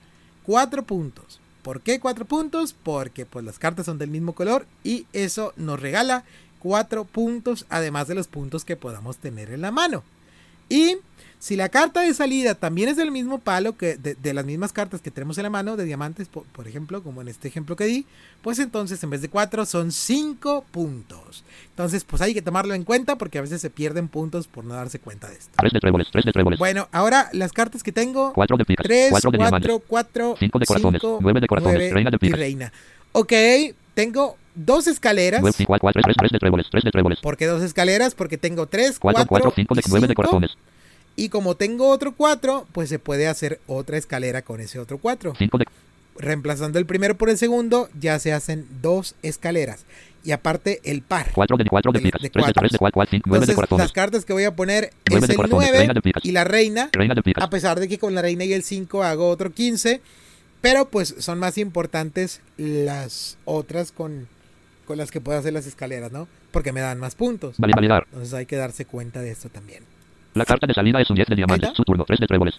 [0.44, 1.40] 4 puntos.
[1.62, 2.74] ¿Por qué 4 puntos?
[2.74, 6.24] Porque pues las cartas son del mismo color y eso nos regala
[6.60, 10.04] 4 puntos además de los puntos que podamos tener en la mano.
[10.70, 10.98] Y
[11.40, 15.02] si la carta de salida también es del mismo palo que de, las mismas cartas
[15.02, 18.06] que tenemos en la mano de diamantes, por, ejemplo, como en este ejemplo que di,
[18.42, 21.44] pues entonces en vez de 4 son 5 puntos.
[21.70, 24.74] Entonces, pues hay que tomarlo en cuenta porque a veces se pierden puntos por no
[24.74, 25.52] darse cuenta de esto.
[25.58, 26.58] 3 de tréboles, 3 de tréboles.
[26.58, 30.36] Bueno, ahora las cartas que tengo: 4 de picas, 3, 4 de 4, diamantes, 4,
[30.40, 32.40] 5 de corazones, 9 de corazones, 9 reina de y picas.
[32.40, 32.74] reina.
[33.12, 33.34] Ok,
[33.94, 35.42] tengo dos escaleras.
[35.42, 37.20] 9, 5, 4, 3, 3 de tréboles, 3 de tréboles.
[37.20, 38.16] ¿Por qué dos escaleras?
[38.16, 40.58] Porque tengo 3, 4, 4, 4, 5 de 9 de corazones.
[41.16, 45.34] Y como tengo otro 4, pues se puede hacer otra escalera con ese otro 4.
[45.38, 45.66] 5 de
[46.20, 49.86] Reemplazando el primero por el segundo, ya se hacen dos escaleras.
[50.24, 51.32] Y aparte el par.
[51.34, 53.46] 4 de 4 de De- picas, de 3 de 3 de 4, 4, 5, 9
[53.46, 53.84] de Entonces, corazones.
[53.86, 56.26] las cartas que voy a poner es el corazones, 9 reina de picas.
[56.26, 56.90] y la reina.
[56.92, 57.44] Reina de picas.
[57.44, 60.02] A pesar de que con la reina y el 5 hago otro 15.
[60.60, 64.28] Pero pues son más importantes las otras con,
[64.88, 66.28] con las que puedo hacer las escaleras, ¿no?
[66.52, 67.58] Porque me dan más puntos.
[67.58, 68.06] Vale, validar.
[68.06, 69.84] Entonces hay que darse cuenta de esto también.
[70.34, 71.72] La carta de salida es un 10 de diamantes.
[71.76, 72.56] Su turno, 3 de tréboles.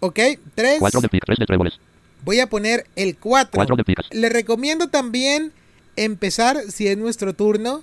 [0.00, 0.18] Ok,
[0.54, 0.78] 3.
[0.80, 1.78] 4 de picas, 3 de tréboles.
[2.24, 3.52] Voy a poner el 4.
[3.54, 4.06] 4 de picas.
[4.10, 5.52] Le recomiendo también
[5.96, 7.82] empezar, si es nuestro turno,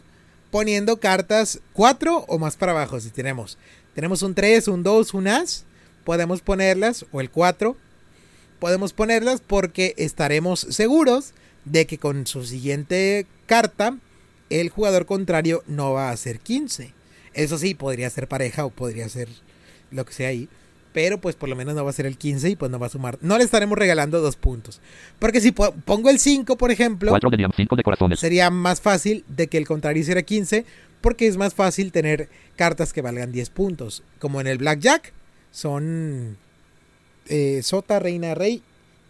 [0.52, 3.00] poniendo cartas 4 o más para abajo.
[3.00, 3.58] Si tenemos,
[3.94, 5.66] tenemos un 3, un 2, un as,
[6.04, 7.78] podemos ponerlas, o el 4,
[8.60, 11.34] podemos ponerlas porque estaremos seguros
[11.66, 13.98] de que con su siguiente carta,
[14.50, 16.94] el jugador contrario no va a hacer 15.
[17.34, 19.28] Eso sí, podría ser pareja o podría ser
[19.92, 20.48] lo que sea ahí.
[20.94, 22.88] Pero pues por lo menos no va a ser el 15 y pues no va
[22.88, 23.18] a sumar.
[23.22, 24.80] No le estaremos regalando dos puntos.
[25.20, 28.20] Porque si po- pongo el 5, por ejemplo, 4 de diamantes, 5 de corazones.
[28.20, 30.64] sería más fácil de que el contrario hiciera 15.
[31.02, 34.04] Porque es más fácil tener cartas que valgan 10 puntos.
[34.20, 35.12] Como en el Blackjack,
[35.52, 36.38] son
[37.28, 38.62] eh, Sota, Reina, Rey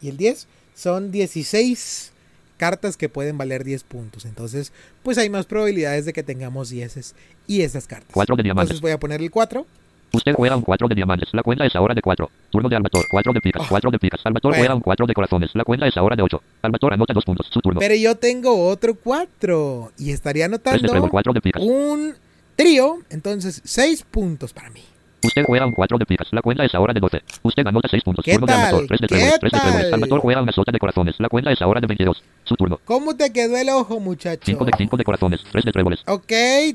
[0.01, 0.47] y el 10.
[0.73, 2.11] Son 16
[2.57, 4.25] cartas que pueden valer 10 puntos.
[4.25, 4.71] Entonces,
[5.03, 7.15] pues hay más probabilidades de que tengamos 10
[7.47, 8.11] y esas cartas.
[8.13, 8.69] 4 de diamantes.
[8.71, 9.65] Entonces voy a poner el 4.
[10.13, 11.29] Usted juega un 4 de diamantes.
[11.33, 12.29] La cuenta es ahora de 4.
[12.49, 13.05] Turno de Albator.
[13.09, 13.63] 4 de picas.
[13.63, 13.69] Oh.
[13.69, 14.21] 4 de picas.
[14.25, 14.61] Albator Bueno.
[14.61, 15.51] juega un 4 de corazones.
[15.53, 16.41] La cuenta es ahora de 8.
[16.61, 17.47] Albator anota 2 puntos.
[17.51, 17.79] Su turno.
[17.79, 20.89] Pero yo tengo otro 4 y estaría 3 de trébol.
[20.89, 22.15] anotando 4 de un
[22.55, 22.99] trío.
[23.09, 24.81] Entonces, 6 puntos para mí.
[25.25, 26.27] Usted juega un 4 de picas.
[26.31, 27.21] La cuenta es ahora de 12.
[27.43, 28.23] Usted anota 6 puntos.
[28.25, 28.61] ¿Qué Turno de tal?
[28.65, 28.87] Albator.
[28.87, 29.39] 3 de ¿Qué tréboles.
[29.39, 29.83] 3 de tréboles.
[29.89, 29.93] tal?
[29.95, 31.15] Albator juega una sota de corazones.
[31.19, 32.23] La cuenta es ahora de 22.
[32.43, 32.79] Su turno.
[32.85, 34.41] ¿Cómo te quedó el ojo, muchacho?
[34.45, 35.41] 5 de 5 de corazones.
[35.51, 35.99] 3 de tréboles.
[36.07, 36.31] Ok,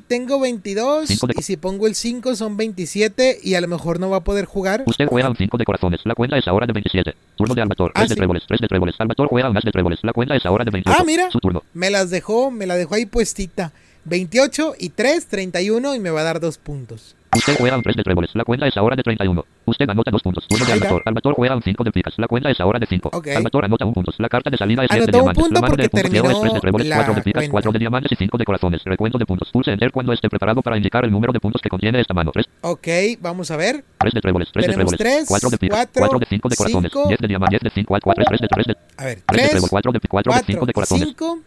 [0.08, 4.00] tengo 22 Cinco de- y si pongo el 5 son 27 y a lo mejor
[4.00, 4.82] no va a poder jugar.
[4.86, 6.00] Usted juega un 5 de corazones.
[6.04, 7.14] La cuenta es ahora de 27.
[7.36, 7.92] Turno de Albator.
[7.92, 8.16] 3 Ah, de sí.
[8.16, 8.42] tréboles.
[8.46, 8.96] 3 de tréboles.
[9.30, 9.98] Juega un as de tréboles.
[10.02, 10.98] La cuenta es ahora de 28.
[11.00, 11.30] Ah, mira.
[11.30, 11.62] Su turno.
[11.74, 13.72] Me las dejó, me la dejó ahí puestita.
[14.06, 17.14] 28 y 3, 31 y me va a dar 2 puntos.
[17.36, 18.30] Usted juega un 3 de tréboles.
[18.34, 19.44] La cuenta es ahora de 31.
[19.64, 20.48] Usted anota 2 puntos.
[20.48, 20.72] Turno de.
[20.72, 21.02] Albator.
[21.04, 22.14] Albator juega un 5 de picas.
[22.18, 23.10] La cuenta es ahora de 5.
[23.12, 23.28] Ok.
[23.28, 24.12] Albator anota 1 punto.
[24.18, 25.50] La carta de salida es 10 de diamantes.
[25.50, 27.52] La mano del punto es 3 de tréboles, la 4 de picas, cuenta.
[27.52, 28.82] 4 de diamantes y 5 de corazones.
[28.84, 29.48] Recuento de puntos.
[29.52, 32.32] Pulse enter cuando esté preparado para indicar el número de puntos que contiene esta mano.
[32.32, 32.88] 3, Ok,
[33.20, 33.84] vamos a ver.
[33.98, 36.56] 3 de tréboles, 3 de tréboles, tres, 4 de picas, cuatro, 4 de 5 de
[36.56, 37.08] corazones, cinco.
[37.08, 39.48] 10 de diamantes, 10 de 5, 4, 3 de 3 de A ver, 3 de
[39.48, 41.08] 3, trébol, 4 de 4 de 5 4 de corazones.
[41.08, 41.38] 5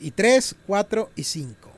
[0.00, 1.71] y 3, 4 y 5.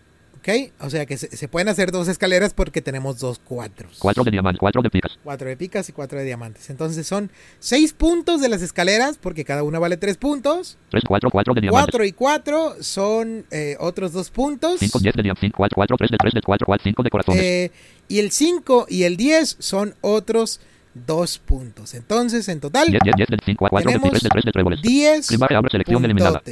[0.44, 0.72] ¿Ok?
[0.80, 3.96] O sea que se, se pueden hacer dos escaleras porque tenemos dos cuatros.
[3.98, 5.18] 4 de diamantes, 4 de picas.
[5.24, 6.68] 4 de picas y 4 de diamantes.
[6.68, 7.30] Entonces son
[7.60, 10.76] 6 puntos de las escaleras porque cada una vale 3 puntos.
[10.90, 11.92] 3, 4, 4 de diamantes.
[11.92, 14.80] 4 y 4 son eh, otros 2 puntos.
[14.80, 17.10] 5, 10 de diamantes, 5, 4, 4, 3 de 3 de 4, 4, 5 de
[17.10, 17.42] corazones.
[17.42, 17.70] Eh,
[18.08, 20.60] y el 5 y el 10 son otros
[20.92, 21.94] 2 puntos.
[21.94, 24.44] Entonces en total 10, 10, 10 de 5 a 4 de tenemos 3 de 3
[24.44, 24.82] de tréboles.
[24.82, 26.42] 10 Primaria abre selección eliminada.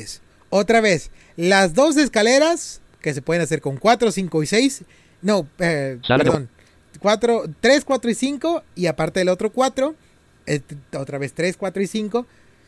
[0.48, 4.82] Otra vez, las dos escaleras que se pueden hacer con 4, 5 y 6.
[5.22, 6.48] No, eh, perdón.
[7.00, 8.62] 4, 3, 4 y 5.
[8.74, 9.94] Y aparte del otro 4,
[10.46, 10.60] eh,
[10.96, 12.26] otra vez 3, 4 y 5.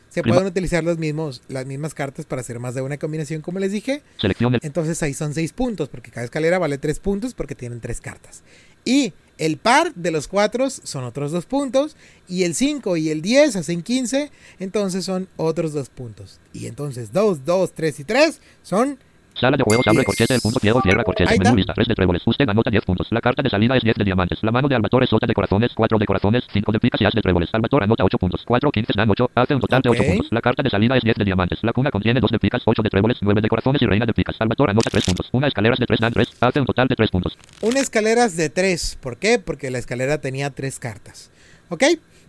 [0.09, 3.41] Se Prima- pueden utilizar los mismos, las mismas cartas para hacer más de una combinación,
[3.41, 4.01] como les dije.
[4.17, 7.99] Selección Entonces ahí son 6 puntos, porque cada escalera vale 3 puntos porque tienen 3
[7.99, 8.41] cartas.
[8.85, 11.97] Y el par de los 4 son otros 2 puntos.
[12.29, 16.39] Y el 5 y el 10 hacen 15, entonces son otros 2 puntos.
[16.53, 18.97] Y entonces 2, 2, 3 y 3 son
[19.39, 22.21] Sala de juegos, abre corchete, el punto ciego, cierra corchete, menú lista, 3 de tréboles.
[22.25, 23.07] Usted anota 10 puntos.
[23.11, 24.39] La carta de salida es 10 de diamantes.
[24.43, 27.05] La mano de Albator es sota de corazones, 4 de corazones, 5 de picas y
[27.05, 27.49] as de tréboles.
[27.51, 28.43] Albator anota 8 puntos.
[28.45, 30.07] 4 15 dan 8, hace un total de 8 Ok.
[30.07, 30.27] puntos.
[30.31, 31.59] La carta de salida es 10 de diamantes.
[31.63, 34.13] La cuna contiene 2 de picas, 8 de tréboles, 9 de corazones y reina de
[34.13, 34.37] picas.
[34.39, 35.29] Albator anota 3 puntos.
[35.33, 37.37] Una escaleras de 3 dan 3, hace un total de 3 puntos.
[37.59, 38.99] Una escaleras de 3.
[39.01, 39.37] ¿Por qué?
[39.39, 41.29] Porque la escalera tenía 3 cartas.
[41.67, 41.83] ¿Ok?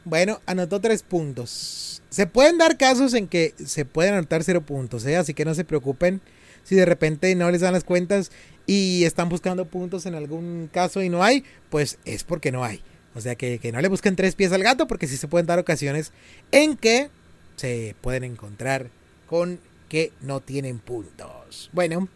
[0.05, 2.03] Bueno, anotó 3 puntos.
[2.09, 5.17] Se pueden dar casos en que se pueden anotar 0 puntos, ¿eh?
[5.17, 6.21] Así que no se preocupen
[6.67, 8.33] si de repente no les dan las cuentas
[8.67, 12.83] y están buscando puntos en algún caso y no hay, pues es porque no hay.
[13.15, 15.47] O sea que, que no le busquen tres pies al gato porque sí se pueden
[15.47, 16.13] dar ocasiones
[16.51, 17.09] en que
[17.55, 18.89] se pueden encontrar
[19.29, 21.71] con que no tienen puntos.
[21.73, 22.09] Bueno,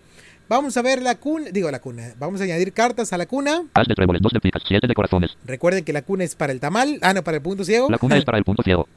[0.48, 3.62] vamos a ver la cuna, digo la cuna, vamos a añadir cartas a la cuna.
[3.74, 5.36] As de tréboles, 2 de picas, 7 de corazones.
[5.46, 7.88] Recuerden que la cuna es para el tamal, ah no, para el punto ciego.
[7.88, 8.88] La cuna es para el punto ciego.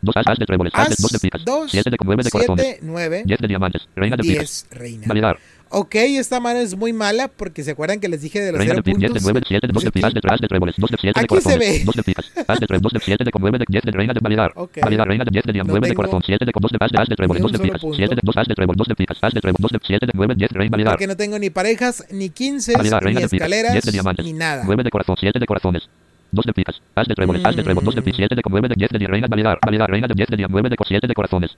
[0.00, 2.64] 2 as, de tréboles, as de 2 de picas, dos, 7 de 9 de corazones,
[2.66, 4.66] 7, 9, 10 de diamantes, reina de picas.
[4.70, 5.06] 10 reina.
[5.06, 5.38] Validar.
[5.70, 8.72] Ok, esta mano es muy mala porque se acuerdan que les dije de los Reina
[8.72, 9.32] 0 de picas, 10 de puntos.
[9.34, 11.40] 9, 7 de 2 de picas, de 3 de tréboles, 2 de 7 de Aquí
[11.42, 11.66] se ve.
[11.66, 13.82] corazones, 2 de picas, as de 3, 2 de 7 de con 9 de 10
[13.84, 14.52] de reina de validar.
[14.56, 14.78] Ok.
[14.80, 16.72] Validar, reina de 10 de diam, No 9 de tengo corazón, 7 de con 2
[16.72, 17.96] de as de as de tréboles, 2 de un solo picas, punto.
[17.96, 20.06] 7 de 2 as de tréboles, 2 de picas, as de tréboles, 2 de 7
[20.06, 20.92] de 9, 10 reina validar.
[20.94, 24.62] Porque no tengo ni parejas, ni 15, Validar, ni escaleras, 10 de diamantes, ni nada.
[24.64, 25.88] 9 de corazón, 7 de corazones.
[26.30, 28.52] 2 de picas, as de tréboles, as de tréboles, 2 de picas, 7 de con
[28.52, 31.06] 9 de 10 de reina validar, validar, reina de 10 de diam, 9 de 7
[31.06, 31.56] de corazones,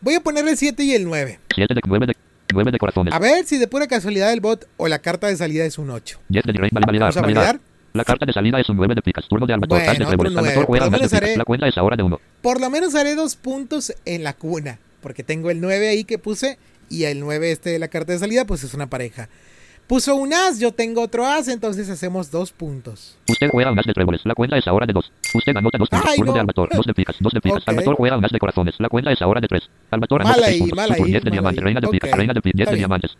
[0.00, 1.40] Voy a ponerle el 7 y el 9.
[1.54, 2.16] 7 de 9 de
[2.54, 5.36] 9 de corazones, A ver si de pura casualidad el bot o la carta de
[5.36, 6.20] salida es un 8.
[6.28, 7.60] 10 de reina validar, Vamos a validar.
[7.94, 10.32] La carta de salida es un 9 de picas, turno de Albator, Bueno, de tréboles,
[10.32, 10.48] nueve.
[10.50, 12.20] Albator juega Por lo un as de haré- la cuenta es ahora de 1.
[12.42, 14.78] Por lo menos haré dos puntos en la cuna.
[15.00, 16.58] Porque tengo el 9 ahí que puse.
[16.90, 19.28] Y el 9 este de la carta de salida, pues es una pareja.
[19.88, 23.16] Puso un as, yo tengo otro as, entonces hacemos dos puntos.
[23.26, 25.12] Usted juega un as de tréboles, la cuenta es ahora de 2.
[25.32, 26.34] Usted anota 2 puntos, Ay, turno no.
[26.34, 27.62] de Albator, 2 de picas, 2 de picas.
[27.62, 27.68] Ok.
[27.68, 29.70] Albator juega un as de corazones, la cuenta es ahora de 3.
[29.90, 31.64] Albator anota 6 ahí, puntos, mal su turno, ahí, 10 de mal diamantes, ahí.
[31.64, 33.16] reina de picas, reina de picas, 10 Está de diamantes.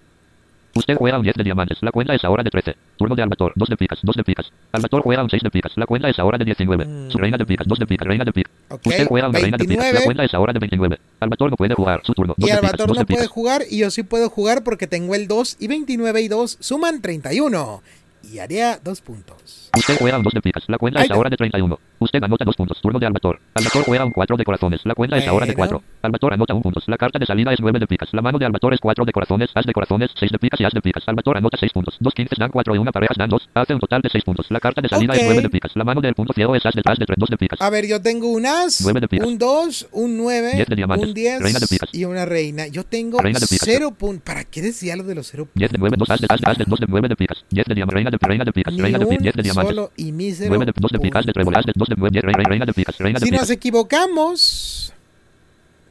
[0.78, 2.76] Usted juega un 10 de diamantes, la cuenta es ahora de 13.
[2.96, 4.46] Turno de Albator, 2 de picas, 2 de picas.
[4.72, 6.84] Albator juega un 6 de picas, la cuenta es ahora de 19.
[6.84, 7.10] Mm.
[7.10, 8.52] Su reina de picas, 2 de picas, reina de picas.
[8.68, 10.04] Ok, Usted juega una reina de picas, la 29.
[10.04, 10.98] cuenta es ahora de 29.
[11.20, 13.18] Albator no puede jugar, su turno, 2 Y de picas, Albator 2 no de puede
[13.22, 13.32] picas.
[13.32, 17.02] jugar y yo sí puedo jugar porque tengo el 2 y 29 y 2 suman
[17.02, 17.82] 31.
[18.30, 19.67] Y haría dos puntos.
[19.76, 21.78] Usted juega un 2 de picas, la cuenta es ahora de 31.
[22.00, 23.40] Usted anota 2 puntos, turno de Albator.
[23.54, 25.78] Albator juega un 4 de corazones, la cuenta es ahora de Bueno.
[25.80, 25.98] 4.
[26.02, 28.46] Albator anota 1 puntos, la carta de salida es 9 de picas, la mano de
[28.46, 31.02] Albator es 4 de corazones, as de corazones, 6 de picas y as de picas.
[31.06, 33.80] Albator anota 6 puntos, 2 15 dan 4 y una pareja dan 2, hace un
[33.80, 34.46] total de 6 puntos.
[34.50, 35.18] La carta de salida Ok.
[35.20, 37.16] es 9 de picas, la mano del punto ciego es as de as de 3,
[37.18, 37.60] 2 de picas.
[37.60, 39.26] A ver, yo tengo un as, Nueve de picas.
[39.28, 41.08] un 2, un 9, Diez de diamantes.
[41.08, 41.90] un 10 Reina de picas.
[41.92, 42.66] y una reina.
[42.68, 43.66] Yo tengo Reina de picas.
[43.68, 44.22] 0 puntos.
[44.24, 45.58] ¿Para qué decía lo de los 0 puntos?
[45.58, 47.44] 10 de 9, 2 as de as de as de 2 de 9 de picas,
[47.50, 49.57] 10 de diamantes, reina de reina de picas, reina de picas, 10 de diamantes.
[49.66, 51.50] Solo y mísero 9 de 2 de picas, de punto.
[51.50, 54.92] tréboles, de 2 de 9, 10, reina, reina de picas, reina de Si nos equivocamos,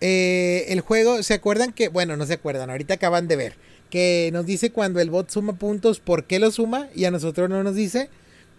[0.01, 3.55] eh, el juego, ¿se acuerdan que, bueno, no se acuerdan, ahorita acaban de ver,
[3.89, 7.49] que nos dice cuando el bot suma puntos, por qué lo suma y a nosotros
[7.49, 8.09] no nos dice?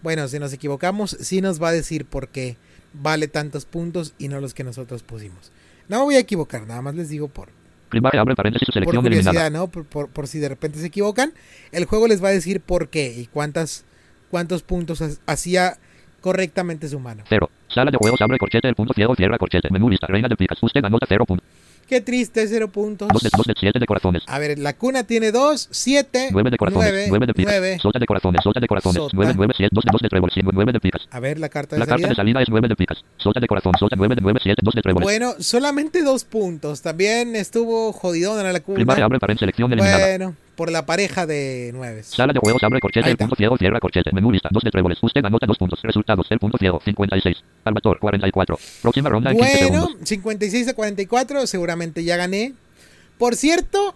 [0.01, 2.57] Bueno, si nos equivocamos, sí nos va a decir por qué
[2.93, 5.51] vale tantos puntos y no los que nosotros pusimos.
[5.87, 7.49] No me voy a equivocar, nada más les digo por,
[7.89, 9.31] Primaria abre paréntesis su por selección eliminada.
[9.31, 9.67] curiosidad, ¿no?
[9.67, 11.33] Por, por- por si de repente se equivocan,
[11.71, 13.83] el juego les va a decir por qué y cuántas,
[14.29, 15.77] cuántos puntos ha- hacía
[16.21, 17.23] correctamente su mano.
[17.29, 17.49] 0.
[17.73, 19.69] Sala de juegos abre corchete, el punto ciego cierra corchete.
[19.71, 20.57] Menú lista, reina de picas.
[20.61, 21.47] Usted anota 0 puntos.
[21.87, 23.07] Qué triste, cero puntos.
[23.07, 24.21] 2 de 2 de 7 de corazones.
[24.27, 27.79] A ver, la cuna tiene 2, 7, 9 de corazones, 9, 9 de picas, 9.
[27.81, 29.15] sota de corazones, sota de corazones, Sota.
[29.15, 31.07] 9, 9, 7, 2 de 2 de tréboles, 9 de picas.
[31.09, 32.09] A ver, la carta de La carta salida.
[32.09, 34.75] de salida es 9 de picas, sota de corazón, sota 9 de 9, 7, 2
[34.75, 35.03] de tréboles.
[35.03, 36.83] Bueno, solamente dos puntos.
[36.83, 39.05] También estuvo jodidona la Primaria cuna.
[39.05, 40.05] abre paréntesis selección eliminada.
[40.05, 42.07] Bueno, por la pareja de nueves.
[42.07, 44.11] Sala de juegos abre corchete, el punto ciego cierra corchete.
[44.11, 44.97] Menú lista, 2 de tréboles.
[45.01, 45.79] Usted anota 2 puntos.
[45.81, 47.37] Resultados, el punto ciego, 56.
[47.63, 48.59] Albator, 44.
[48.81, 50.09] Próxima ronda en 15 Bueno, segundos.
[50.09, 52.55] 56 a 44, seguramente ya gané.
[53.17, 53.95] Por cierto,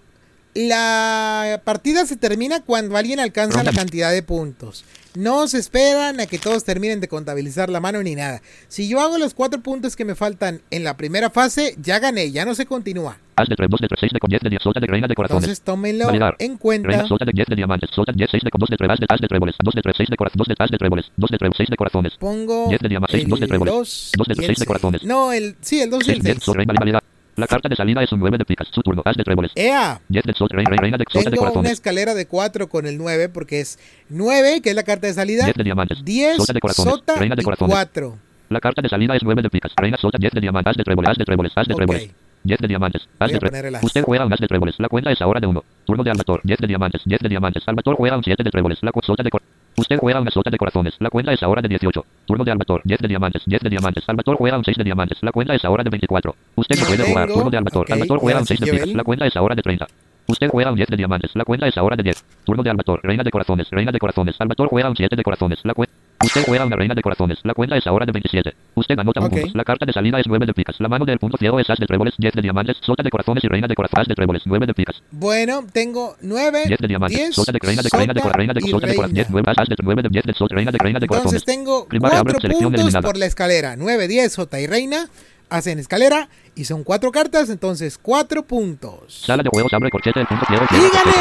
[0.54, 3.82] la partida se termina cuando alguien alcanza la Ronda.
[3.82, 4.86] cantidad de puntos.
[5.16, 8.42] No se esperan a que todos terminen de contabilizar la mano ni nada.
[8.68, 12.32] Si yo hago los cuatro puntos que me faltan en la primera fase, ya gané,
[12.32, 13.18] ya no se continúa.
[13.36, 15.08] Haz de 3, 2 de 3, 6 de con 10 de 10, sota de reina
[15.08, 15.44] de corazones.
[15.44, 16.36] Entonces tómenlo Validar.
[16.40, 16.88] en cuenta.
[16.88, 19.06] Reina sota de 10 de diamantes, sota 10, 6 de con 2 de 3, de
[19.10, 21.30] as de tréboles, 2 de 3, 6 de corazones, 2 de as de tréboles, 2
[21.32, 22.14] de 3, 6 de corazones.
[22.20, 24.56] Pongo 10 de diamantes, el 2 de tréboles, 2 2 de y el 6 de
[24.56, 24.68] seis.
[24.68, 25.04] corazones.
[25.04, 26.44] No, el sí, el 2 y 6 el de 6.
[26.44, 27.04] sol, reina validad.
[27.36, 29.52] La carta de salida es un 9 de picas, su turno, haz de tréboles.
[29.56, 30.00] ¡Ea!
[30.08, 31.72] 10 de sol, reina, reina de sota de Tengo una corazones.
[31.72, 33.80] escalera de 4 con el 9 porque es
[34.10, 35.46] 9, que es la carta de salida.
[35.46, 37.74] 10 de diamantes, 10, sota de corazones, sota reina de corazones.
[37.74, 38.18] 4.
[38.50, 40.84] La carta de salida es 9 de picas, reina sota 10 de diamantes, haz de
[40.84, 42.12] tréboles, haz de tréboles, haz de tréboles.
[42.44, 43.76] 10 de diamantes, haz Voy a de tréboles.
[43.76, 43.84] as.
[43.84, 45.64] Usted juega un as de tréboles, la cuenta es ahora de 1.
[45.86, 47.64] Turno de Albator, 10 de diamantes, 10 de diamantes.
[47.66, 49.42] Albator juega un 7 de tréboles, la sota de cor-
[49.76, 52.06] Usted juega una sota de corazones, la cuenta es ahora de 18.
[52.26, 54.04] Turno de Albator, 10 de diamantes, 10 de diamantes.
[54.08, 56.36] Albator juega un 6 de diamantes, la cuenta es ahora de 24.
[56.56, 57.86] Usted no puede jugar, turno de Albator.
[57.86, 59.88] Ok, Albator ya juega la un 6 de picas, la cuenta es ahora de 30.
[60.28, 61.32] Usted juega un 10 de diamantes.
[61.34, 62.24] La cuenta es ahora de 10.
[62.46, 63.02] Turno de Albator.
[63.04, 63.70] Reina de corazones.
[63.70, 64.40] Reina de corazones.
[64.40, 65.60] Albator juega un 7 de corazones.
[65.64, 65.94] La cuenta.
[66.24, 67.40] Usted juega una reina de corazones.
[67.44, 68.54] La cuenta es ahora de 27.
[68.76, 69.48] Usted anota un punto.
[69.54, 70.76] La carta de salida es 9 de picas.
[70.80, 72.14] La mano del punto ciego es as de tréboles.
[72.18, 72.78] 10 de diamantes.
[72.82, 74.44] Sota de corazones y reina de corazones de tréboles.
[74.46, 75.02] 9 de picas.
[75.12, 77.18] Bueno, tengo 9, 10 de diamantes.
[77.18, 79.14] 10, Sota de reina de reina de reina de sota de corazones.
[79.16, 79.44] 10 reina.
[79.44, 81.34] 9 as de 9 de 10 de sota reina de reina de corazones.
[81.34, 83.06] Entonces tengo Primaria, abre, 4 selección puntos eliminada.
[83.08, 83.76] por la escalera.
[83.76, 85.10] 9, 10, Sota y Reina
[85.54, 89.22] hacen escalera y son 4 cartas, entonces 4 puntos.
[89.26, 90.66] Sala de juegos abre corchete el punto ciego.
[90.72, 91.12] ¡Dígale!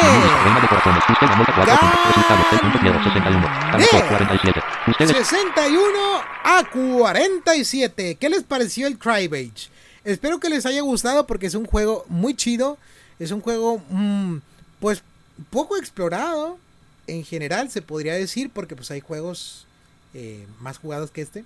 [0.43, 1.03] Reina de corazones.
[1.07, 2.07] Usted anota 4 puntos.
[2.07, 2.45] Resultados.
[2.51, 3.47] El punto ciego 61.
[3.47, 4.07] Albator ¡Gané!
[4.09, 4.61] 47.
[4.87, 5.99] Usted es 61
[6.43, 8.17] a 47.
[8.19, 9.69] ¿Qué les pareció el Crybage?
[10.03, 12.79] Espero que les haya gustado porque es un juego muy chido.
[13.19, 14.37] Es un juego, mm,
[14.79, 15.03] pues,
[15.51, 16.57] poco explorado
[17.05, 19.67] en general, se podría decir, porque pues hay juegos
[20.15, 21.45] eh, más jugados que este.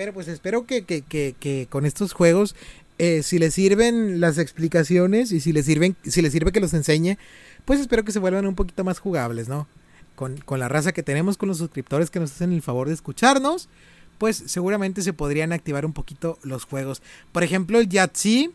[0.00, 2.56] Pero pues espero que, que- que- que con estos juegos,
[2.96, 6.72] eh, si les sirven las explicaciones y si les sirven, si les sirve que los
[6.72, 7.18] enseñe,
[7.66, 9.68] pues espero que se vuelvan un poquito más jugables, ¿no?
[10.16, 12.94] Con, con la raza que tenemos, con los suscriptores que nos hacen el favor de
[12.94, 13.68] escucharnos,
[14.16, 17.02] pues seguramente se podrían activar un poquito los juegos.
[17.30, 18.52] Por ejemplo, el Yahtzee,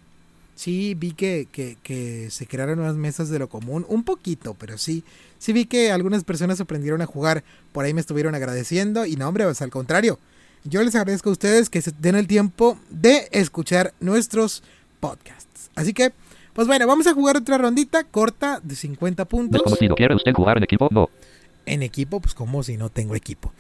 [0.56, 4.80] sí vi que, que- que se crearon unas mesas de lo común, un poquito, pero
[4.80, 5.04] sí,
[5.38, 9.28] sí vi que algunas personas aprendieron a jugar, por ahí me estuvieron agradeciendo y no,
[9.28, 10.18] hombre, pues al contrario,
[10.66, 14.62] yo les agradezco a ustedes que se den el tiempo de escuchar nuestros
[15.00, 15.70] podcasts.
[15.76, 16.12] Así que,
[16.54, 19.54] pues bueno, vamos a jugar otra rondita corta de 50 puntos.
[19.62, 19.96] desconocido.
[19.96, 20.90] ¿Quiere usted jugar en equipo?
[20.92, 21.10] No.
[21.66, 23.54] En equipo, pues como si no tengo equipo.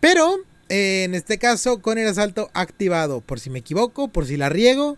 [0.00, 0.36] Pero,
[0.68, 4.48] eh, en este caso, con el asalto activado, por si me equivoco, por si la
[4.48, 4.96] riego.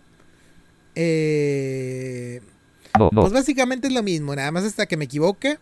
[0.95, 2.41] Eh,
[2.99, 3.21] No, no.
[3.21, 5.57] pues básicamente es lo mismo, nada más hasta que me equivoque.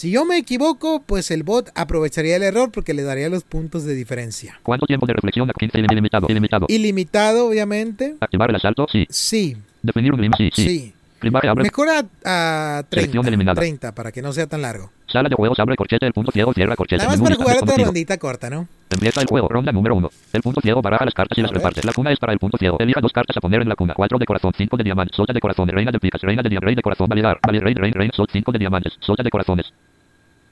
[0.00, 3.84] Si yo me equivoco, pues el bot aprovecharía el error porque le daría los puntos
[3.84, 4.58] de diferencia.
[4.62, 5.46] ¿Cuánto tiempo de reflexión?
[5.54, 6.26] 15 ilimitado.
[6.26, 6.66] Ilimitado.
[6.70, 8.16] Ilimitado, obviamente.
[8.18, 8.86] Activar el asalto?
[8.90, 9.06] Sí.
[9.10, 10.22] Sí, Definir un?
[10.38, 10.64] Sí, sí.
[10.64, 10.94] sí.
[11.18, 11.64] Primaria abre.
[11.64, 13.60] Mejor a, a 30, Selección eliminada.
[13.60, 14.90] 30 para que no sea tan largo.
[15.06, 16.06] Sala de juegos abre corchete.
[16.06, 17.04] El punto ciego cierra corchete.
[17.04, 18.66] Nada más para jugar otra rondita corta, ¿no?
[18.88, 19.48] Empieza el juego.
[19.48, 20.10] Ronda número 1.
[20.32, 21.58] El punto ciego baraja las cartas y A las ver.
[21.58, 21.82] reparte.
[21.84, 22.78] La cuna es para el punto ciego.
[22.78, 23.92] Elija dos cartas a poner en la cuna.
[23.94, 26.66] 4 de corazón, 5 de diamantes, sota de corazón, reina de picas, reina de diamantes,
[26.68, 29.70] rey de corazón, validar, validar, rey, rey, rey, sol, 5 de diamantes, sota de corazones.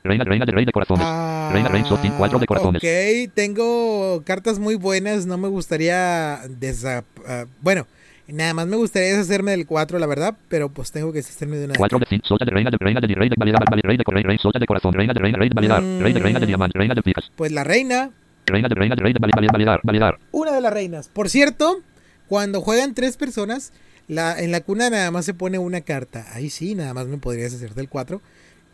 [0.05, 1.05] Reina, reina de rey de corazones.
[1.07, 2.83] Ah, Reina, rey, sol, 4 de corazones.
[2.83, 5.27] Ok, tengo cartas muy buenas.
[5.27, 7.87] No me gustaría desa- ah, bueno,
[8.29, 10.37] nada más me gustaría deshacerme del 4, la verdad.
[10.49, 11.75] Pero pues tengo que deshacerme de una.
[11.75, 14.23] 4 de 5, sota de reina de reina de rey de validar, rey de rey,
[14.23, 16.49] rey, de corazón, reina de reina, rey de validar, rey de reina de Mm.
[16.49, 18.11] diamantes, reina de picas, Pues la reina,
[18.47, 20.19] reina de reina de rey de validar, validar, validar.
[20.31, 21.09] una de las reinas.
[21.09, 21.81] Por cierto,
[22.29, 23.73] cuando juegan tres personas,
[24.07, 26.25] la, en la cuna nada más se pone una carta.
[26.33, 28.23] Ahí sí, nada más me podría deshacer del 4.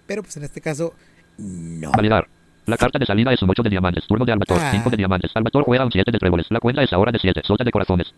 [0.06, 0.92] Pero pues en este caso,
[1.38, 1.90] no.
[1.92, 2.26] Validar.
[2.66, 4.06] La carta de salida es un 8 de diamantes.
[4.06, 4.58] Turno de Albator.
[4.60, 4.70] Ah.
[4.72, 5.30] 5 de diamantes.
[5.34, 6.46] Albator juega un 7 de tréboles.
[6.50, 7.42] La cuenta es ahora de 7.
[7.44, 8.12] Sota de corazones.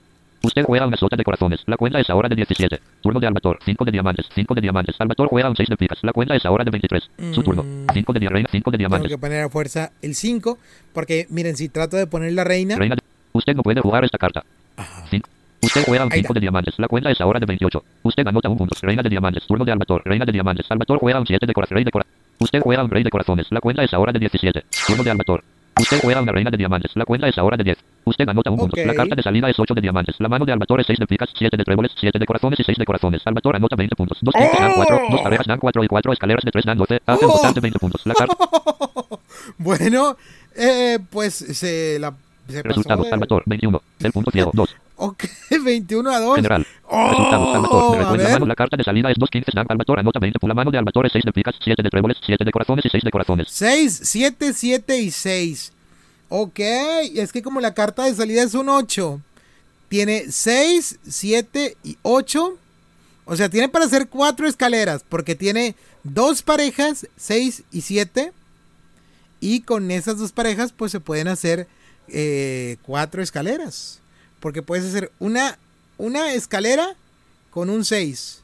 [0.44, 1.62] Usted juega una sota de corazones.
[1.66, 2.78] La cuenta es ahora de 17.
[3.02, 3.58] Turno de Albator.
[3.64, 4.26] 5 de diamantes.
[4.32, 4.94] 5 de diamantes.
[5.00, 5.98] Albator juega un 6 de picas.
[6.02, 7.10] La cuenta es ahora de 23.
[7.32, 7.64] Su turno.
[7.64, 7.86] Mm.
[7.92, 8.50] 5 de diamantes.
[8.52, 9.10] 5 de Tengo diamantes.
[9.10, 10.58] que poner a fuerza el 5.
[10.92, 12.76] Porque miren, si trato de poner la reina.
[12.76, 13.02] Reina de...
[13.32, 14.44] Usted no puede jugar esta carta.
[15.10, 15.28] 5.
[15.62, 16.34] Usted juega un Ahí 5 está.
[16.34, 16.74] de diamantes.
[16.78, 17.82] La cuenta es ahora de 28.
[18.04, 18.76] Usted anota un punto.
[18.80, 19.44] Reina de diamantes.
[19.44, 20.02] Turno de Albator.
[20.04, 20.66] Reina de diamantes.
[20.70, 21.74] Albator juega un 7 de corazones.
[21.78, 22.25] Rey de corazones.
[22.38, 23.46] Usted juega un rey de corazones.
[23.50, 24.64] La cuenta es ahora de 17.
[24.86, 25.42] Turno de Albator.
[25.78, 26.92] Usted juega una reina de diamantes.
[26.94, 27.78] La cuenta es ahora de 10.
[28.04, 28.76] Usted anota un punto.
[28.82, 30.16] La carta de salida es 8 de diamantes.
[30.20, 32.64] La mano de Albator es 6 de picas, 7 de tréboles, 7 de corazones y
[32.64, 33.20] 6 de corazones.
[33.26, 34.18] Albator anota 20 puntos.
[34.22, 35.00] 2 5 dan 4.
[35.10, 37.02] 2 parejas dan 4 y 4 escaleras de 3 dan 12.
[37.04, 38.06] Hace un total de 20 puntos.
[38.06, 38.36] La carta.
[39.58, 40.16] bueno,
[40.54, 42.14] eh, pues se la.
[42.48, 43.06] Se pasó Resultados.
[43.06, 43.82] de- Albator 21.
[44.00, 44.76] El punto ciego 2.
[44.96, 45.24] Ok,
[45.64, 46.36] 21 a 2.
[46.36, 46.66] General.
[46.88, 47.90] Oh.
[47.92, 48.46] Me a recuerda mano.
[48.46, 49.66] La carta de salida es 2 15 dan.
[49.68, 50.38] Albator anota 20.
[50.46, 52.88] La mano de Albator es 6 de picas, 7 de tréboles, 7 de corazones y
[52.88, 53.48] 6 de corazones.
[53.50, 55.72] 6, 7, 7 y 6.
[56.28, 59.20] Ok, es que como la carta de salida es un 8,
[59.88, 62.58] tiene 6, 7 y 8.
[63.26, 65.74] O sea, tiene para hacer 4 escaleras, porque tiene
[66.04, 68.32] dos parejas, 6 y 7.
[69.40, 71.68] Y con esas dos parejas, pues se pueden hacer
[72.08, 74.00] 4 escaleras.
[74.40, 75.58] Porque puedes hacer una,
[75.98, 76.94] una escalera
[77.50, 78.40] con un 6,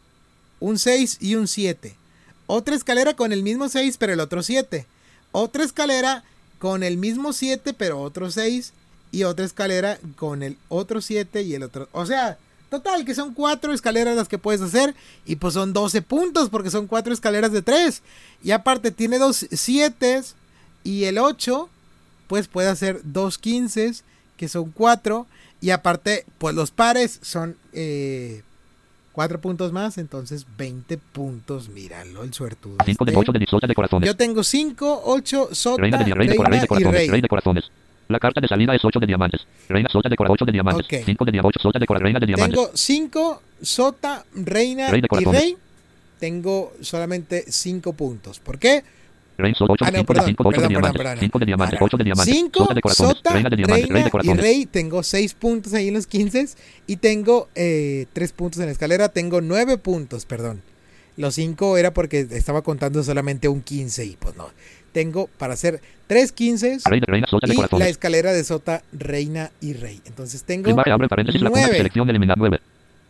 [0.61, 1.97] un 6 y un 7.
[2.47, 4.87] Otra escalera con el mismo 6, pero el otro 7.
[5.33, 6.25] Otra escalera
[6.59, 8.73] con el mismo 7, pero otro 6.
[9.11, 11.89] Y otra escalera con el otro 7 y el otro.
[11.93, 12.39] O sea,
[12.71, 14.95] total, que son 4 escaleras las que puedes hacer.
[15.27, 18.03] Y pues son 12 puntos, porque son 4 escaleras de 3.
[18.43, 20.23] Y aparte tiene dos 7
[20.85, 21.69] y el 8,
[22.27, 23.93] pues puede hacer dos 15,
[24.37, 25.27] que son 4.
[25.61, 27.57] Y aparte, pues los pares son.
[27.73, 28.43] Eh,
[29.13, 31.69] 4 puntos más, entonces 20 puntos.
[31.69, 32.79] Míralo, el suertudo.
[32.85, 33.21] 5 de este.
[33.21, 34.07] 8 de disota de corazones.
[34.07, 36.99] Yo tengo 5, 8, sota, Reina de, dia- rey de, de reina y corazones.
[36.99, 37.09] rey.
[37.11, 37.65] Rey de corazones.
[38.09, 39.43] La carta de salida es 8 de diamantes.
[39.69, 40.87] Reina sota de cora 8 de diamantes.
[40.87, 41.05] Ok.
[41.05, 41.61] 5 de diamantes.
[41.61, 42.57] 8 sota de reina de diamantes.
[42.59, 45.57] Tengo 5, sota, reina de y rey.
[46.19, 48.41] tengo solamente 5 puntos.
[48.41, 48.83] ¿Por qué?
[49.43, 51.39] Rey, sol, 8, Ah, no, 5 de perdón, 5, 8 de perdón, diamantes, perdón, 5
[51.39, 51.87] de diamantes, perdón.
[51.89, 54.35] 8 de diamantes, 5, sota de corazones, Sota, reina de rey de y.
[54.35, 54.67] Rey.
[54.67, 56.47] Tengo 6 puntos ahí en los 15
[56.87, 59.09] y tengo 3 puntos en la escalera.
[59.11, 60.63] Tengo 9 puntos, perdón.
[61.17, 64.49] Los 5 era porque estaba contando solamente un 15 y pues no.
[64.93, 68.83] Tengo para hacer 3 15 Rey de reina, sota de y la escalera de Sota,
[68.93, 70.01] Reina y Rey.
[70.07, 71.77] Entonces tengo Primaria, abre paréntesis, la cuna, nueve.
[71.79, 72.61] selección, eliminar 9.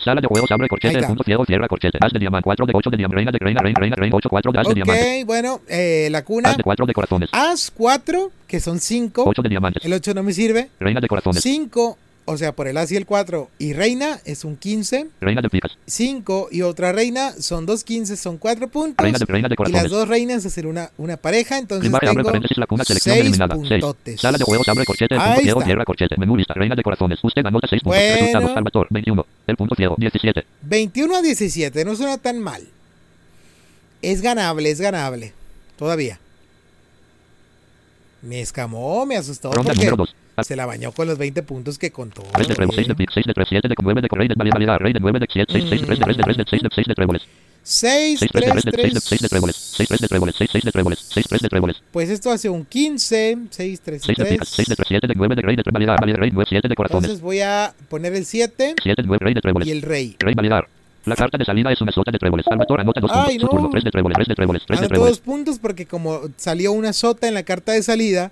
[0.04, 1.98] Sala de juegos, abre corchete, punto ciego, cierra corchete.
[2.00, 4.28] As de diamante, 4 de 8 de diamante, reina de reina, reina, reina, reina, 8,
[4.28, 5.20] 4 de as de diamantes.
[5.22, 6.50] Ok, bueno, eh, la cuna.
[6.50, 9.24] As de 4 de corazones, As 4, que son 5.
[9.26, 10.70] 8 de diamantes, El 8 no me sirve.
[10.80, 14.44] reina de corazones, 5, o sea, por el As y el 4 y Reina es
[14.44, 15.08] un 15.
[15.20, 19.02] reina de picas, 5 y otra Reina son dos 15, son 4 puntos.
[19.02, 22.20] reina de reina de Y las dos reinas hacen una, una pareja, entonces Primaria, abre
[22.22, 23.56] tengo paréntesis, la cuna, selección, 6 eliminada.
[23.56, 23.68] 6.
[23.70, 24.20] puntotes.
[24.20, 26.16] Sala de juegos, abre corchete, el punto ciego, cierra corchete.
[26.18, 27.18] Menú lista, reina de corazones.
[27.22, 27.98] Usted anota 6 puntos.
[28.00, 28.16] Bueno.
[28.16, 29.26] Resultados, Salvatore, 21.
[29.46, 30.44] El punto ciego, 17.
[30.62, 32.62] 21 a 17, no suena tan mal.
[34.00, 35.32] Es ganable, es ganable.
[35.76, 36.18] Todavía.
[38.22, 40.14] Me escamó, me asustó Ronda porque número 2.
[40.42, 42.22] Se la bañó con los 20 puntos que contó.
[42.32, 43.06] 3 de trébol, 6 de Bien.
[43.06, 45.18] pic, 6 de 3, 7 de 9 de rey de valía, valía, rey de 9
[45.20, 46.94] de 7, 6, 6 de 3 de 3 de 3 de 6 de 6 de
[46.94, 47.22] tréboles.
[47.64, 49.30] 6, 6 3 de 3, 3 de 6 de 6 de 3.
[49.30, 49.56] tréboles.
[49.56, 51.76] 6 3 de tréboles, 6 6 de tréboles, 6 3 de tréboles.
[51.92, 55.14] Pues esto hace un 15, 6, 3, 6 de picas, 6 de 3, 7 de
[55.14, 57.04] 9 de rey de valía, valía, rey 9, 7 de corazones.
[57.04, 59.68] Entonces voy a poner el 7 7 9 rey de tréboles.
[59.68, 60.16] y el rey.
[60.18, 60.66] Rey validar.
[61.04, 62.46] La carta de salida es una sota de tréboles.
[62.48, 63.40] Anota 2 Ay, puntos.
[63.42, 63.70] Su turno.
[63.70, 65.18] 3 de tréboles, 3 de tréboles, 3 de Anoto dos tréboles.
[65.20, 68.30] puntos porque como salió una sota en la carta de salida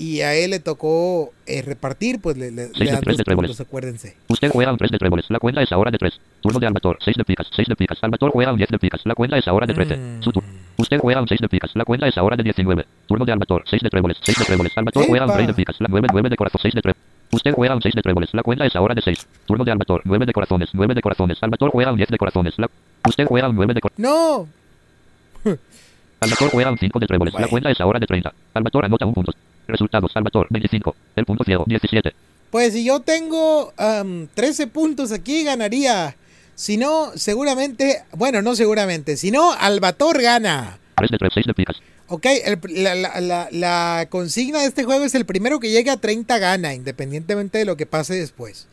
[0.00, 3.36] y a él le tocó eh, repartir, pues le, le, le dan tres dos de
[3.36, 4.16] puntos, acuérdense.
[4.28, 5.26] Usted juega un 3 de tréboles.
[5.28, 6.18] La cuenta es ahora de 3.
[6.40, 6.96] Turno de Albator.
[7.04, 7.98] 6 de picas, 6 de picas.
[7.98, 9.02] Salvatore juega un 10 de picas.
[9.04, 9.96] La cuenta es ahora de 13.
[9.98, 10.22] Mm.
[10.22, 10.48] Su turno.
[10.78, 11.70] Usted juega un 6 de picas.
[11.74, 12.86] La cuenta es ahora de 19.
[13.06, 13.64] Turno de Albator.
[13.68, 14.72] 6 de tréboles, 6 de tréboles.
[14.72, 15.36] Salvatore juega un ¡Epa!
[15.36, 15.76] 3 de picas.
[15.80, 16.60] La 9 9 de corazón.
[16.62, 17.02] 6 de tréboles.
[17.32, 18.30] Usted juega un 6 de tréboles.
[18.32, 19.26] La cuenta es ahora de 6.
[19.44, 20.00] Turno de Albator.
[20.06, 21.36] 9 de corazones, 9 de corazones.
[21.36, 22.54] Salvatore juega un 10 de corazones.
[22.58, 22.70] La...
[23.06, 24.10] Usted juega un 9 de corazones.
[24.10, 24.48] No,
[26.20, 27.32] Salvatore juega un 5 de tréboles.
[27.32, 27.46] Bueno.
[27.46, 28.32] La cuenta es ahora de 30.
[28.54, 29.32] Salvatore anota un punto.
[29.70, 30.12] Resultados.
[30.12, 30.94] Salvatore 25.
[31.16, 32.12] El punto ciego 17.
[32.50, 36.16] pues si yo tengo am, 13 puntos aquí ganaría.
[36.56, 40.78] Si no, seguramente, bueno, no seguramente, si no, Albator gana.
[40.96, 41.76] 3 de 3, 6 de picas.
[42.08, 45.90] Ok, el- la, la- la- la consigna de este juego es el primero que llegue
[45.90, 48.66] a 30 gana, independientemente de lo que pase después.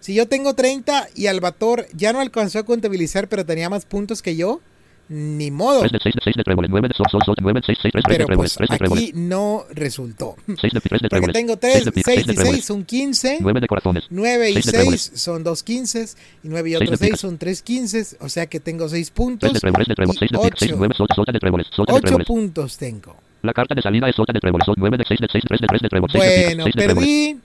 [0.00, 4.22] Si yo tengo 30 y Albator ya no alcanzó a contabilizar, pero tenía más puntos
[4.22, 4.60] que yo,
[5.08, 5.80] ni modo.
[5.80, 6.70] 3 de 6 de 6 de tréboles.
[6.70, 8.56] 9 de sol, sol, sol, 9 de 6, 6, 3, 3 de Pero tréboles.
[8.56, 9.04] pues 3 de tréboles.
[9.04, 10.36] aquí no resultó.
[10.46, 11.32] 6 de 3 de Porque tréboles.
[11.32, 12.54] tengo 6 3, de picas, 6 de y tréboles.
[12.56, 13.38] 6 son 15.
[13.40, 14.04] 9 de corazones.
[14.10, 15.10] 9 y Seis de 6 tréboles.
[15.14, 16.04] son 2 15
[16.44, 17.20] y 9 y otros 6 picas.
[17.20, 19.52] son 3 15, o sea que tengo 6 3 puntos.
[19.52, 21.96] de tréboles, de tréboles, 6 de picas, 6, 9, sota, sota de tréboles, sota de
[21.98, 22.26] 8 tréboles.
[22.26, 23.16] puntos tengo.
[23.42, 25.66] La carta de salida es sota de tréboles, 9 de 6 de 6, 3 de
[25.68, 27.08] 3 de tréboles, 6 de picas, Bueno, 6 de tréboles.
[27.08, 27.40] perdí,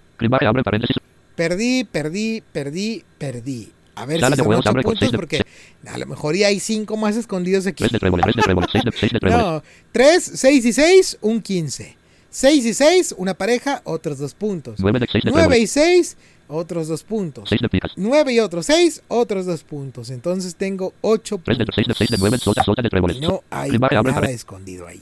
[1.36, 3.72] perdí, perdí, perdí, perdí.
[3.96, 5.42] A ver si son juegos, 8 abre con puntos porque
[5.86, 7.84] a lo mejor ya hay 5 más escondidos aquí.
[7.84, 9.46] 3 de tréboles, 3 de tréboles, 6 de 6 de tréboles.
[9.46, 11.98] No, 3, 6 y 6, un 15.
[12.30, 14.80] 6 y 6, una pareja, otros 2 puntos.
[14.80, 16.18] 9 de 6 de 9 tréboles, y 6,
[16.48, 17.50] otros 2 puntos.
[17.50, 17.92] 6 de picas.
[17.96, 20.10] 9 y otros 6, otros 2 puntos.
[20.10, 21.76] Entonces tengo 8 3 de puntos.
[21.76, 23.18] 6 de 6 de 9, sota, sota de tréboles.
[23.18, 25.02] Y no hay nada escondido ahí.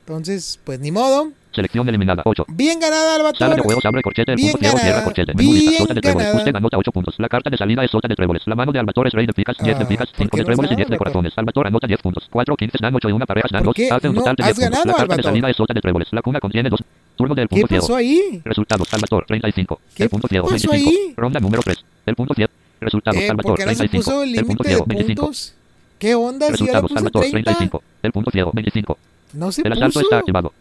[0.00, 1.30] Entonces, pues ni modo.
[1.54, 2.46] Selección eliminada, 8.
[2.48, 5.34] Bien ganada, Sala de juegos, abre corchete, el Bien punto ciego, cierra ganada, corchete.
[5.34, 6.24] Menú lista, sota de tréboles.
[6.24, 6.38] ganada.
[6.38, 7.14] Usted anota 8 puntos.
[7.18, 8.42] La carta de salida es sota de tréboles.
[8.46, 10.38] La mano de Albator es rey de picas, 10 de Ah, picas, ¿por 5 qué
[10.40, 11.32] de tréboles y has 10 de corazones.
[11.36, 12.26] Albator anota 10 puntos.
[12.30, 13.74] 4 15 dan 8 y una pareja dan ¿Por 2.
[13.76, 14.86] qué Hace un total de has 10 puntos.
[14.86, 16.08] La carta de salida es sota de tréboles.
[16.12, 16.80] La cuna contiene 2.
[17.16, 17.82] Turno del ¿Qué punto ciego.
[17.82, 18.40] pasó ahí?
[18.44, 19.80] Resultados, Salvatore, 35.
[19.94, 20.90] ¿Qué el punto ciego, pasó 25.
[20.90, 21.14] ahí?
[21.16, 21.84] Ronda número 3.
[22.06, 22.52] El punto ciego.
[22.80, 24.04] Resultados, Eh, ¿Por Salvatore, qué se 35.
[24.10, 25.22] puso el punto ciego, 25.
[25.22, 25.54] puntos?
[25.98, 26.48] ¿Qué onda?
[26.48, 27.50] Resultados, Salvatore, 30.
[27.52, 27.82] 35.
[28.02, 28.98] El punto ciego, 25.
[29.34, 30.52] No se El asalto está activado.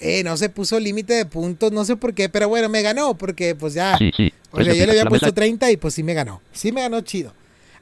[0.00, 3.14] Eh, no se puso límite de puntos, no sé por qué, pero bueno, me ganó
[3.14, 3.96] porque pues ya.
[3.98, 4.32] Sí, sí.
[4.50, 6.40] O sea, yo le había puesto 30 y pues sí me ganó.
[6.52, 7.32] Sí me ganó chido.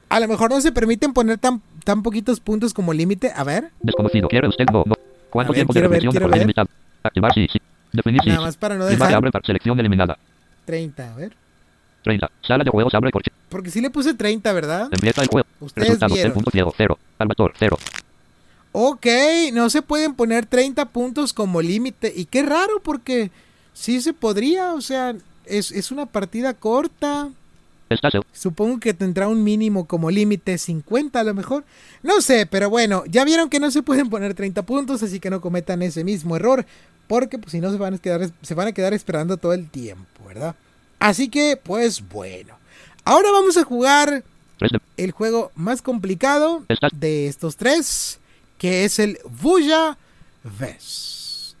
[0.09, 3.31] A lo mejor no se permiten poner tan, tan poquitos puntos como límite.
[3.35, 4.27] A ver, Desconocido.
[4.29, 4.65] ¿Quiere usted?
[4.71, 4.95] No, no.
[5.29, 6.67] ¿Cuánto ver, tiempo de ver, reflexión de ver.
[7.03, 7.59] Activar, sí, sí.
[7.93, 8.29] Definir, sí.
[8.29, 10.17] nada más para no dejar abre par- selección eliminada.
[10.65, 11.33] 30, a ver.
[12.03, 12.29] 30.
[12.41, 13.31] Sala de juegos, abre corche.
[13.49, 14.87] Porque sí le puse 30, ¿verdad?
[14.91, 15.47] Empieza el juego.
[15.59, 16.33] Ustedes Resultados, el vieron.
[16.33, 16.97] punto ciego, 0.
[17.17, 17.77] Salvatore, 0.
[18.73, 19.05] Ok,
[19.53, 22.13] no se pueden poner 30 puntos como límite.
[22.15, 23.31] Y qué raro porque
[23.73, 25.15] sí se podría, o sea,
[25.45, 27.29] es, es una partida corta.
[28.31, 31.65] Supongo que tendrá un mínimo como límite 50 a lo mejor.
[32.03, 35.29] No sé, pero bueno, ya vieron que no se pueden poner 30 puntos, así que
[35.29, 36.65] no cometan ese mismo error,
[37.07, 39.69] porque pues, si no se van, a quedar, se van a quedar esperando todo el
[39.69, 40.55] tiempo, ¿verdad?
[40.99, 42.55] Así que, pues bueno.
[43.03, 44.23] Ahora vamos a jugar
[44.59, 44.79] 3 de.
[44.95, 46.63] el juego más complicado
[46.93, 48.20] de estos tres,
[48.61, 49.97] que es el Vuya
[50.59, 51.55] Ves.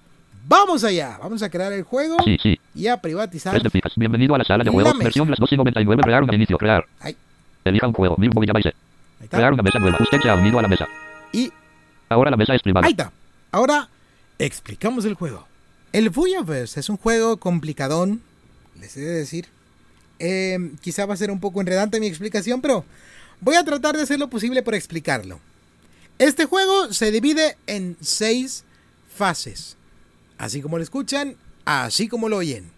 [0.47, 2.59] Vamos allá, vamos a crear el juego Sí, sí.
[2.75, 3.53] y a privatizar.
[3.53, 3.93] 3 de picas.
[3.95, 4.95] Bienvenido a la sala de juegos.
[4.99, 6.03] Versión las 2 y 99.
[6.03, 6.59] Crear un inicio.
[6.59, 6.85] Crear.
[6.99, 7.17] Ay.
[7.65, 8.17] Elija un juego.
[8.17, 8.39] Mismo.
[9.31, 9.97] Crear una mesa nueva.
[9.99, 10.87] Usted se ha unido a la mesa.
[11.33, 11.51] Y
[12.07, 12.85] Ahora la mesa es privada.
[12.85, 13.11] Ahí está.
[13.51, 13.89] Ahora
[14.37, 15.47] explicamos el juego.
[15.93, 18.21] El Voyaverse es un juego complicadón,
[18.79, 19.47] les he de decir.
[20.19, 22.85] Eh, quizá va a ser un poco enredante mi explicación, pero
[23.39, 25.39] voy a tratar de hacer lo posible por explicarlo.
[26.21, 28.63] Este juego se divide en seis
[29.11, 29.75] fases.
[30.37, 32.69] Así como lo escuchan, así como lo oyen.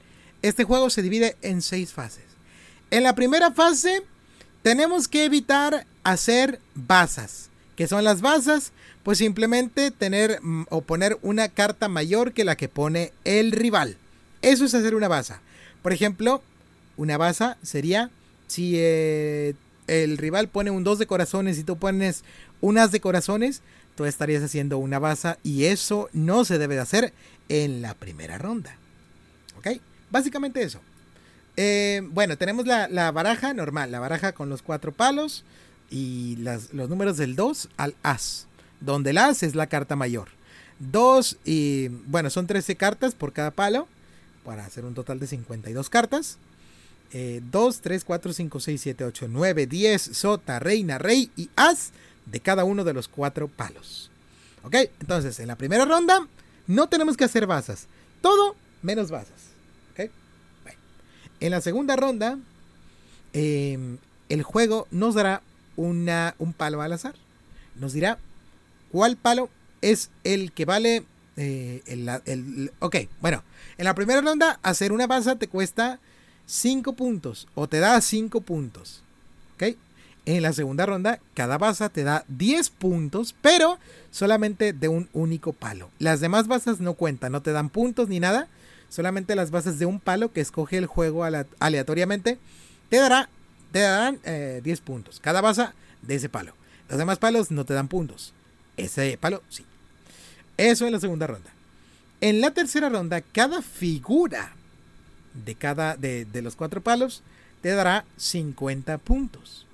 [0.41, 2.23] Este juego se divide en seis fases.
[2.89, 4.01] En la primera fase
[4.61, 7.49] tenemos que evitar hacer basas.
[7.75, 8.71] ¿Qué son las basas?
[9.03, 13.97] Pues simplemente tener mm, o poner una carta mayor que la que pone el rival.
[14.41, 15.41] Eso es hacer una baza.
[15.81, 16.41] Por ejemplo,
[16.95, 18.09] una baza sería
[18.47, 19.53] si eh,
[19.87, 22.23] el rival pone un 2 de corazones y tú pones
[22.61, 23.61] un as de corazones,
[23.95, 27.13] tú estarías haciendo una baza y eso no se debe de hacer
[27.49, 28.75] en la primera ronda.
[29.57, 29.79] ¿Ok?
[30.09, 30.79] Básicamente eso.
[31.55, 35.43] Eh, bueno, tenemos la, la baraja normal, la baraja con los cuatro palos
[35.91, 38.47] y los números del 2 al as,
[38.79, 40.29] donde el as es la carta mayor.
[40.79, 43.87] 2 y bueno, son 13 cartas por cada palo,
[44.43, 46.37] para hacer un total de 52 cartas.
[47.51, 51.91] 2, 3, 4, 5, 6, 7, 8, 9, 10, sota, reina, rey y as
[52.25, 54.09] de cada uno de los cuatro palos.
[54.63, 56.27] Ok, entonces en la primera ronda
[56.67, 57.87] no tenemos que hacer basas,
[58.21, 59.51] todo menos basas.
[59.91, 60.09] Ok,
[60.63, 60.79] bueno.
[61.39, 62.37] En la segunda ronda,
[63.33, 63.97] eh,
[64.29, 65.41] el juego nos dará
[65.75, 67.15] una, un palo al azar.
[67.75, 68.17] Nos dirá
[68.91, 69.49] cuál palo
[69.81, 71.03] es el que vale.
[71.35, 73.43] eh, el, el- ok, bueno,
[73.77, 75.99] en la primera ronda, hacer una baza te cuesta
[76.45, 79.01] 5 puntos o te da 5 puntos.
[79.55, 79.75] Ok,
[80.25, 83.77] en la segunda ronda, cada baza te da 10 puntos, pero
[84.11, 85.89] solamente de un único palo.
[85.99, 88.47] Las demás bazas no cuentan, no te dan puntos ni nada.
[88.89, 92.37] Solamente las bases de un palo que escoge el juego ale- aleatoriamente
[92.89, 93.27] te dará
[93.71, 95.19] te darán eh, 10 puntos.
[95.19, 95.73] Cada baza
[96.03, 96.53] de ese palo.
[96.89, 98.33] Los demás palos no te dan puntos.
[98.77, 99.65] Ese palo sí.
[100.57, 101.49] Eso en la segunda ronda.
[102.21, 104.53] En la tercera ronda, cada figura
[105.45, 107.23] de cada de, de los cuatro palos
[107.61, 109.65] te dará 50 puntos.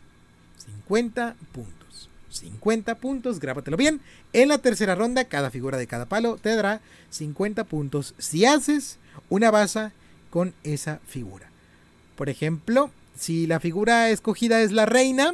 [0.65, 2.09] 50 puntos.
[2.29, 4.01] 50 puntos, grábatelo bien.
[4.33, 8.99] En la tercera ronda, cada figura de cada palo te dará 50 puntos si haces
[9.29, 9.91] una baza
[10.29, 11.49] con esa figura.
[12.15, 15.33] Por ejemplo, si la figura escogida es la reina,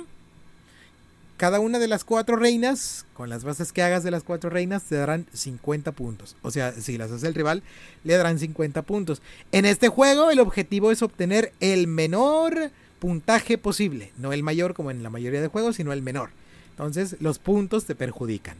[1.38, 4.83] cada una de las cuatro reinas, con las bases que hagas de las cuatro reinas,
[4.83, 6.38] te darán 50 puntos.
[6.41, 7.61] O sea, si las hace el rival,
[8.03, 9.21] le darán 50 puntos.
[9.51, 14.13] En este juego, el objetivo es obtener el menor puntaje posible.
[14.17, 16.29] No el mayor como en la mayoría de juegos, sino el menor.
[16.71, 18.55] Entonces, los puntos te perjudican.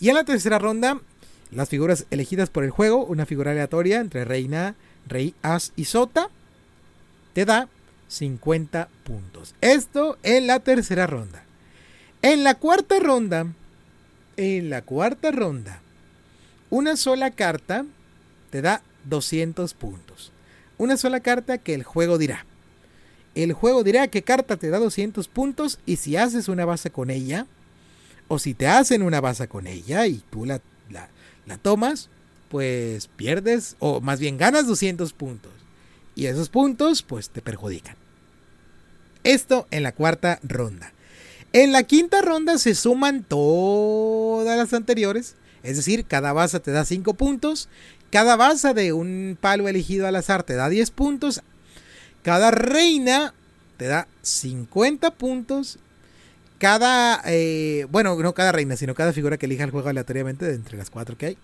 [0.00, 1.00] Y en la tercera ronda,
[1.52, 4.74] las figuras elegidas por el juego, una figura aleatoria entre reina,
[5.06, 6.30] rey, as y sota,
[7.32, 7.68] te da
[8.08, 9.54] 50 puntos.
[9.60, 11.44] Esto en la tercera ronda.
[12.22, 13.46] En la cuarta ronda,
[14.36, 15.80] en la cuarta ronda,
[16.68, 17.84] una sola carta
[18.50, 20.32] te da 200 puntos.
[20.78, 22.44] Una sola carta que el juego dirá.
[23.36, 27.10] El juego dirá qué carta te da 200 puntos y si haces una base con
[27.10, 27.46] ella,
[28.26, 30.60] o si te hacen una base con ella y tú la,
[30.90, 31.08] la,
[31.46, 32.10] la tomas,
[32.50, 35.52] pues pierdes, o más bien ganas 200 puntos.
[36.16, 37.96] Y esos puntos, pues te perjudican.
[39.22, 40.92] Esto en la cuarta ronda.
[41.52, 45.34] En la quinta ronda se suman todas las anteriores.
[45.62, 47.68] Es decir, cada baza te da 5 puntos.
[48.10, 51.42] Cada baza de un palo elegido al azar te da 10 puntos.
[52.22, 53.34] Cada reina
[53.76, 55.78] te da 50 puntos.
[56.58, 60.54] Cada, eh, bueno, no cada reina, sino cada figura que elija el juego aleatoriamente de
[60.54, 61.38] entre las cuatro que hay.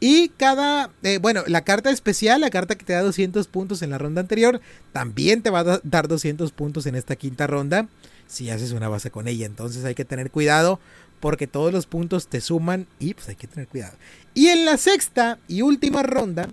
[0.00, 3.90] Y cada, eh, bueno, la carta especial, la carta que te da 200 puntos en
[3.90, 4.60] la ronda anterior,
[4.92, 7.86] también te va a da- dar 200 puntos en esta quinta ronda
[8.26, 9.46] si haces una base con ella.
[9.46, 10.78] Entonces hay que tener cuidado
[11.20, 13.96] porque todos los puntos te suman y pues hay que tener cuidado.
[14.34, 16.48] Y en la sexta y última ronda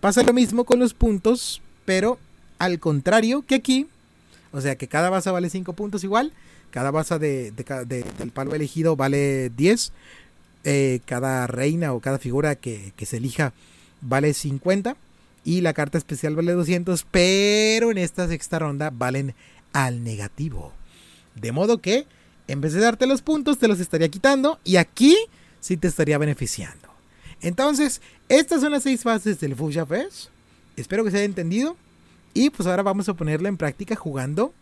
[0.00, 2.18] pasa lo mismo con los puntos, pero
[2.58, 3.86] al contrario que aquí,
[4.52, 6.32] o sea que cada baza vale 5 puntos igual,
[6.70, 6.90] cada
[7.64, 9.92] ca- de- del palo elegido vale 10,
[10.64, 13.52] eh, cada reina o cada figura que, que se elija
[14.00, 14.96] vale 50
[15.44, 19.34] y la carta especial vale 200, pero en esta sexta ronda valen
[19.72, 20.72] al negativo.
[21.34, 22.06] De modo que
[22.48, 25.16] en vez de darte los puntos te los estaría quitando y aquí
[25.60, 26.88] sí te estaría beneficiando.
[27.40, 30.28] Entonces, estas son las seis fases del Fuchsia Fest.
[30.76, 31.76] Espero que se haya entendido.
[32.32, 34.52] Y pues ahora vamos a ponerlo en práctica jugando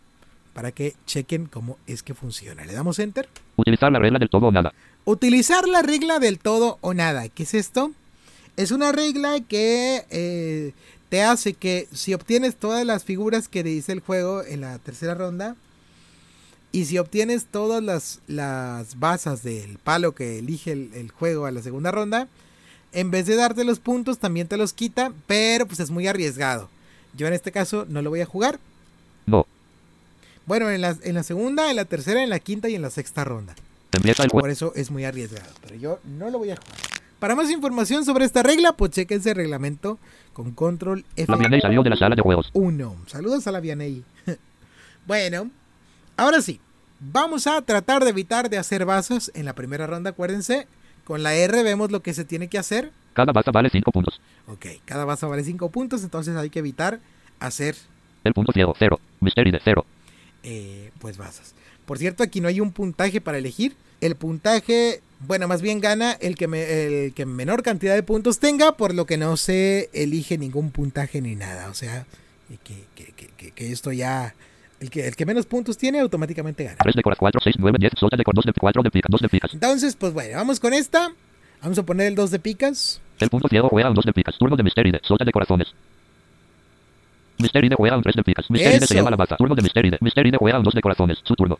[0.53, 2.65] para que chequen cómo es que funciona.
[2.65, 3.27] Le damos enter.
[3.55, 4.73] Utilizar la regla del todo o nada.
[5.05, 7.27] Utilizar la regla del todo o nada.
[7.29, 7.91] ¿Qué es esto?
[8.55, 10.73] Es una regla que eh,
[11.09, 15.15] te hace que si obtienes todas las figuras que dice el juego en la tercera
[15.15, 15.55] ronda,
[16.73, 21.51] Y si obtienes todas las, las basas del palo que elige el, el juego a
[21.51, 22.27] la segunda ronda,
[22.93, 26.69] en vez de darte los puntos, también te los quita, pero pues es muy arriesgado.
[27.15, 28.59] Yo en este caso no lo voy a jugar.
[29.27, 29.45] No.
[30.45, 32.89] Bueno, en la, en la segunda, en la tercera, en la quinta y en la
[32.89, 33.55] sexta ronda.
[33.91, 34.41] Empieza el juego.
[34.41, 35.53] Por eso es muy arriesgado.
[35.61, 36.77] Pero yo no lo voy a jugar.
[37.19, 39.97] Para más información sobre esta regla, pues chequense el reglamento
[40.33, 42.51] con control La Vianney salió de la sala de juegos.
[42.53, 43.07] F1.
[43.07, 44.03] Saludos a la Vianney.
[45.07, 45.49] bueno,
[46.17, 46.59] ahora sí.
[46.99, 50.67] Vamos a tratar de evitar de hacer basas en la primera ronda, acuérdense.
[51.03, 52.91] Con la R vemos lo que se tiene que hacer.
[53.13, 54.21] Cada baza vale 5 puntos.
[54.47, 56.99] Ok, cada base vale 5 puntos, entonces hay que evitar
[57.39, 57.75] hacer
[58.23, 58.99] El punto ciego, 0.
[59.19, 59.85] Mystery de 0.
[60.43, 61.55] eh, pues basas.
[61.85, 63.75] Por cierto, aquí no hay un puntaje para elegir.
[63.99, 68.39] El puntaje, bueno, más bien gana el que, me- el que menor cantidad de puntos
[68.39, 71.69] tenga, por lo que no se elige ningún puntaje ni nada.
[71.69, 72.05] O sea,
[72.63, 74.33] que- que- que esto ya...
[74.83, 76.75] El que, el que menos puntos tiene automáticamente gana.
[76.77, 77.93] 3 de coras, 4, 6, 9, 10.
[77.97, 79.53] Solta de cor, 2 de 4 de picas, 2 de picas.
[79.53, 81.13] Entonces, pues bueno, vamos con esta.
[81.61, 82.99] Vamos a poner el 2 de picas.
[83.17, 84.37] El punto ciego juega un 2 de picas.
[84.37, 84.99] Turno de Mystery de.
[85.01, 85.73] Solta de corazones.
[87.37, 88.51] Mystery de juega un 3 de picas.
[88.51, 88.87] Mystery de Eso.
[88.87, 89.37] se llama la baza.
[89.37, 89.97] Turno de Mystery de.
[90.01, 91.19] Mystery de juega un 2 de corazones.
[91.23, 91.57] Su turno.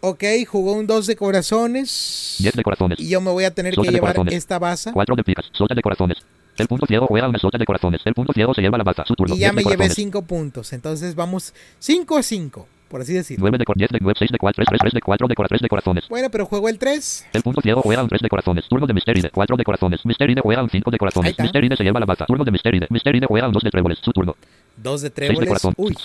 [0.00, 2.36] Ok, jugó un 2 de corazones.
[2.40, 3.00] 10 de corazones.
[3.00, 4.34] Y yo me voy a tener que llevar corazones.
[4.34, 4.92] esta baza.
[4.92, 5.46] 4 de picas.
[5.74, 6.18] De corazones.
[6.60, 8.00] El punto ciego juega una de corazones.
[8.04, 9.04] El punto ciego se lleva la baza.
[9.06, 9.34] Su turno.
[9.34, 9.94] Y ya 10 de me llevé corazones.
[9.94, 10.72] 5 puntos.
[10.72, 13.42] Entonces vamos 5 a 5, por así decirlo.
[13.42, 15.34] 9 de cor, 10 de 9, 6 de 4, 3, 3, 3 de 4 de
[15.34, 16.08] cora, 3 de corazones.
[16.08, 17.26] Bueno, pero juego el 3.
[17.32, 18.68] El punto ciego juega un 3 de corazones.
[18.68, 20.04] Turno de Mystery de 4 de corazones.
[20.04, 21.30] Mystery de juega un 5 de corazones.
[21.30, 21.42] está.
[21.42, 22.26] Mystery de se lleva la baza.
[22.26, 23.20] Turno de de.
[23.20, 23.98] De juega un 2 de tréboles.
[24.02, 24.36] Su turno.
[24.76, 25.48] 2 de 6 de tréboles.
[25.48, 25.74] corazón.
[25.76, 25.96] Uy,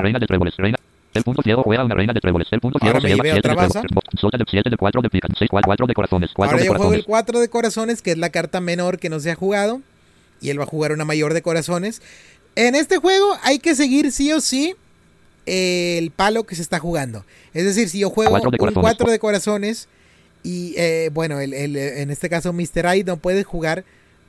[0.00, 0.56] Reina de tréboles.
[0.56, 0.78] Reina.
[1.18, 2.48] El punto ciego juega una reina de tréboles.
[2.50, 4.00] El punto ciego se lleva llevé 7 de otra tréboles.
[4.20, 5.30] Solta de 7 de 4 de picas.
[5.38, 6.30] 6, 4 de corazones.
[6.34, 9.08] 4 ahora de yo juego el 4 de corazones, que es la carta menor que
[9.10, 9.80] no se ha jugado.
[10.40, 12.00] Y él va a jugar una mayor de corazones.
[12.56, 14.74] En este juego hay que seguir sí o sí
[15.46, 17.24] el palo que se está jugando.
[17.54, 18.82] Es decir, si yo juego Cuatro de un corazones.
[18.82, 19.88] 4 de corazones
[20.42, 22.96] y eh, bueno, el- el- en este caso Mr.
[22.96, 23.84] I no puede jugar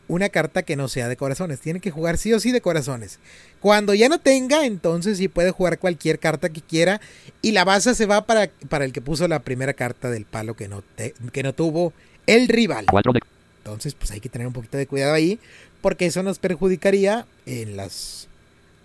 [0.10, 1.62] una carta que no sea de corazones.
[1.62, 3.20] Tiene que jugar sí o sí de corazones.
[3.62, 7.00] Cuando ya no tenga, entonces sí puede jugar cualquier carta que quiera.
[7.42, 10.56] Y la base se va para, para el que puso la primera carta del palo
[10.56, 11.94] que no, te- que no tuvo
[12.28, 12.86] el rival.
[12.92, 13.20] 4 de
[13.60, 15.40] Entonces, pues hay que tener un poquito de cuidado ahí.
[15.82, 18.28] Porque eso nos perjudicaría en las.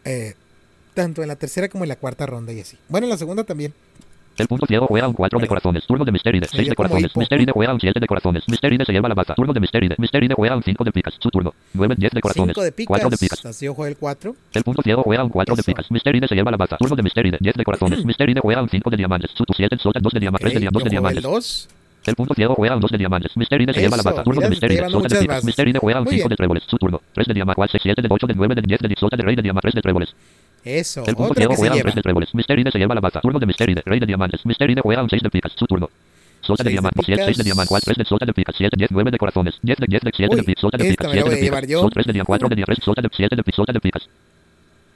[0.04, 0.34] eh,
[0.94, 2.78] tanto en la tercera como en la cuarta ronda y así.
[2.88, 3.74] Bueno, en la segunda también.
[4.36, 5.86] El punto ciego juega un 4 de corazones.
[5.86, 7.16] Turno de Mystery de 6 de corazones.
[7.16, 8.42] Mystery de juega un 7 de corazones.
[8.48, 9.34] Mystery de se lleva la baza.
[9.34, 9.94] Turno de Mystery de.
[9.96, 11.14] Mystery de juega un 5 de picas.
[11.20, 11.54] Su turno.
[11.72, 12.54] 9, 10 de corazones.
[12.54, 12.88] 5 de picas.
[12.88, 13.46] 4 de picas.
[13.46, 14.34] Así yo juego el 4.
[14.54, 15.88] El punto ciego juega un 4 de picas.
[15.90, 16.76] Mystery de se lleva la baza.
[16.78, 18.04] Turno de Mystery de 10 de corazones.
[18.04, 19.30] Mystery de juega un 5 de diamantes.
[19.34, 20.40] Su 7 solta 2 de diamantes.
[20.42, 20.82] 3 de diamantes.
[20.82, 21.22] 2 de diamantes.
[21.22, 21.68] 2.
[22.06, 23.36] El punto ciego juega un 2 de diamantes.
[23.36, 24.24] Mystery de se lleva la baza.
[24.24, 25.26] Turno de Mystery de de picas.
[25.28, 25.44] bazas.
[25.44, 26.28] Mystery de juega un Muy 5 bien.
[26.30, 26.62] de tréboles.
[26.66, 27.00] Su turno.
[27.14, 27.56] 3 de diamantes.
[27.56, 29.62] 4, 7 de 8 de 9 de 10 de 10 solta de rey de diamantes.
[29.70, 30.14] 3 de tréboles.
[30.64, 31.04] Eso.
[31.06, 31.82] El punto ciego que se lleva.
[31.82, 32.34] 3 de tréboles.
[32.34, 33.20] Mystery de se lleva la baza.
[33.20, 34.44] Turno de Mystery de rey de diamantes.
[34.46, 35.52] Mystery de juega un 6 de picas.
[35.56, 35.90] Su turno.
[36.40, 37.04] Solta de diamantes.
[37.04, 37.44] 7, 6 de picas.
[37.44, 37.68] diamantes.
[37.68, 38.54] 4, 3 de solta de picas.
[38.56, 39.54] 7, 10, 9 de corazones.
[39.62, 40.60] 10 de 10 de 7 de picas.
[40.60, 41.08] Solta de picas.
[41.08, 41.68] me la 7 voy de picas.
[41.68, 41.80] yo.
[41.80, 42.28] Sol 3 de diamantes.
[42.28, 42.84] 4 de diamantes.
[42.84, 43.56] Solta de 7 de picas.
[43.56, 44.08] Solta de picas.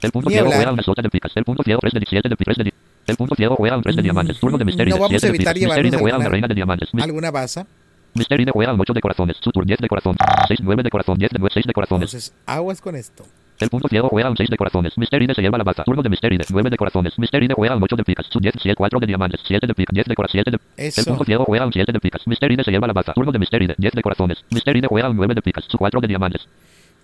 [0.01, 1.31] El punto ciego juega una solta de picas.
[1.35, 2.55] El punto ciego 3 de 7 de picas.
[2.55, 2.73] 3 de
[3.07, 4.39] El punto ciego juega un 3 de diamantes.
[4.39, 5.55] Turno de Mystery No de vamos a 7 de picas.
[5.55, 6.89] Mystery de llevarnos juega una reina de diamantes.
[6.99, 7.65] Alguna baza.
[8.13, 9.37] Mystery de juega un 8 de corazones.
[9.41, 10.15] Su turno 10 de corazón.
[10.47, 11.17] 6, 9 de corazón.
[11.17, 12.13] 10 de 9, 6 de corazones.
[12.13, 13.25] Entonces, aguas con esto.
[13.59, 14.97] El punto ciego juega un 6 de corazones.
[14.97, 15.83] Mystery de se lleva la baza.
[15.83, 17.17] Turno de Mystery de 9 de corazones.
[17.19, 18.25] Mystery de juega un 8 de picas.
[18.29, 19.41] Su 10, 7, 4 de diamantes.
[19.45, 19.93] 7 de picas.
[19.93, 20.43] 10 de corazones.
[20.45, 20.83] 7 de...
[20.83, 21.03] El Eso.
[21.05, 22.21] punto ciego juega un 7 de picas.
[22.25, 23.13] Mystery de se lleva la baza.
[23.13, 24.37] Turno de Mystery de 10 de corazones.
[24.49, 25.65] Mystery de juega un 9 de picas.
[25.67, 26.41] Su 4 de diamantes.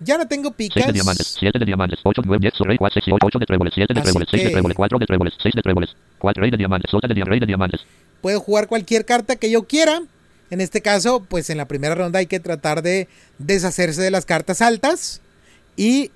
[0.00, 0.86] Ya no tengo 6 picas.
[0.86, 1.26] de diamantes.
[1.38, 1.98] 7 de diamantes.
[2.02, 3.74] 8, 9, 10, rey, 4, 6, 8, 8 de tréboles.
[3.74, 4.28] 7 de Así tréboles.
[4.30, 4.76] 6 de que- tréboles.
[4.76, 5.34] 4 de tréboles.
[5.42, 5.90] 6 de tréboles.
[6.18, 6.90] 4 rey de diamantes.
[6.90, 7.30] Sota de diamantes.
[7.32, 7.80] Rey de diamantes.
[8.22, 10.00] Puedo jugar cualquier carta que yo quiera.
[10.50, 14.24] En este caso, pues en la primera ronda hay que tratar de deshacerse de las
[14.24, 15.20] cartas altas.
[15.76, 16.10] Y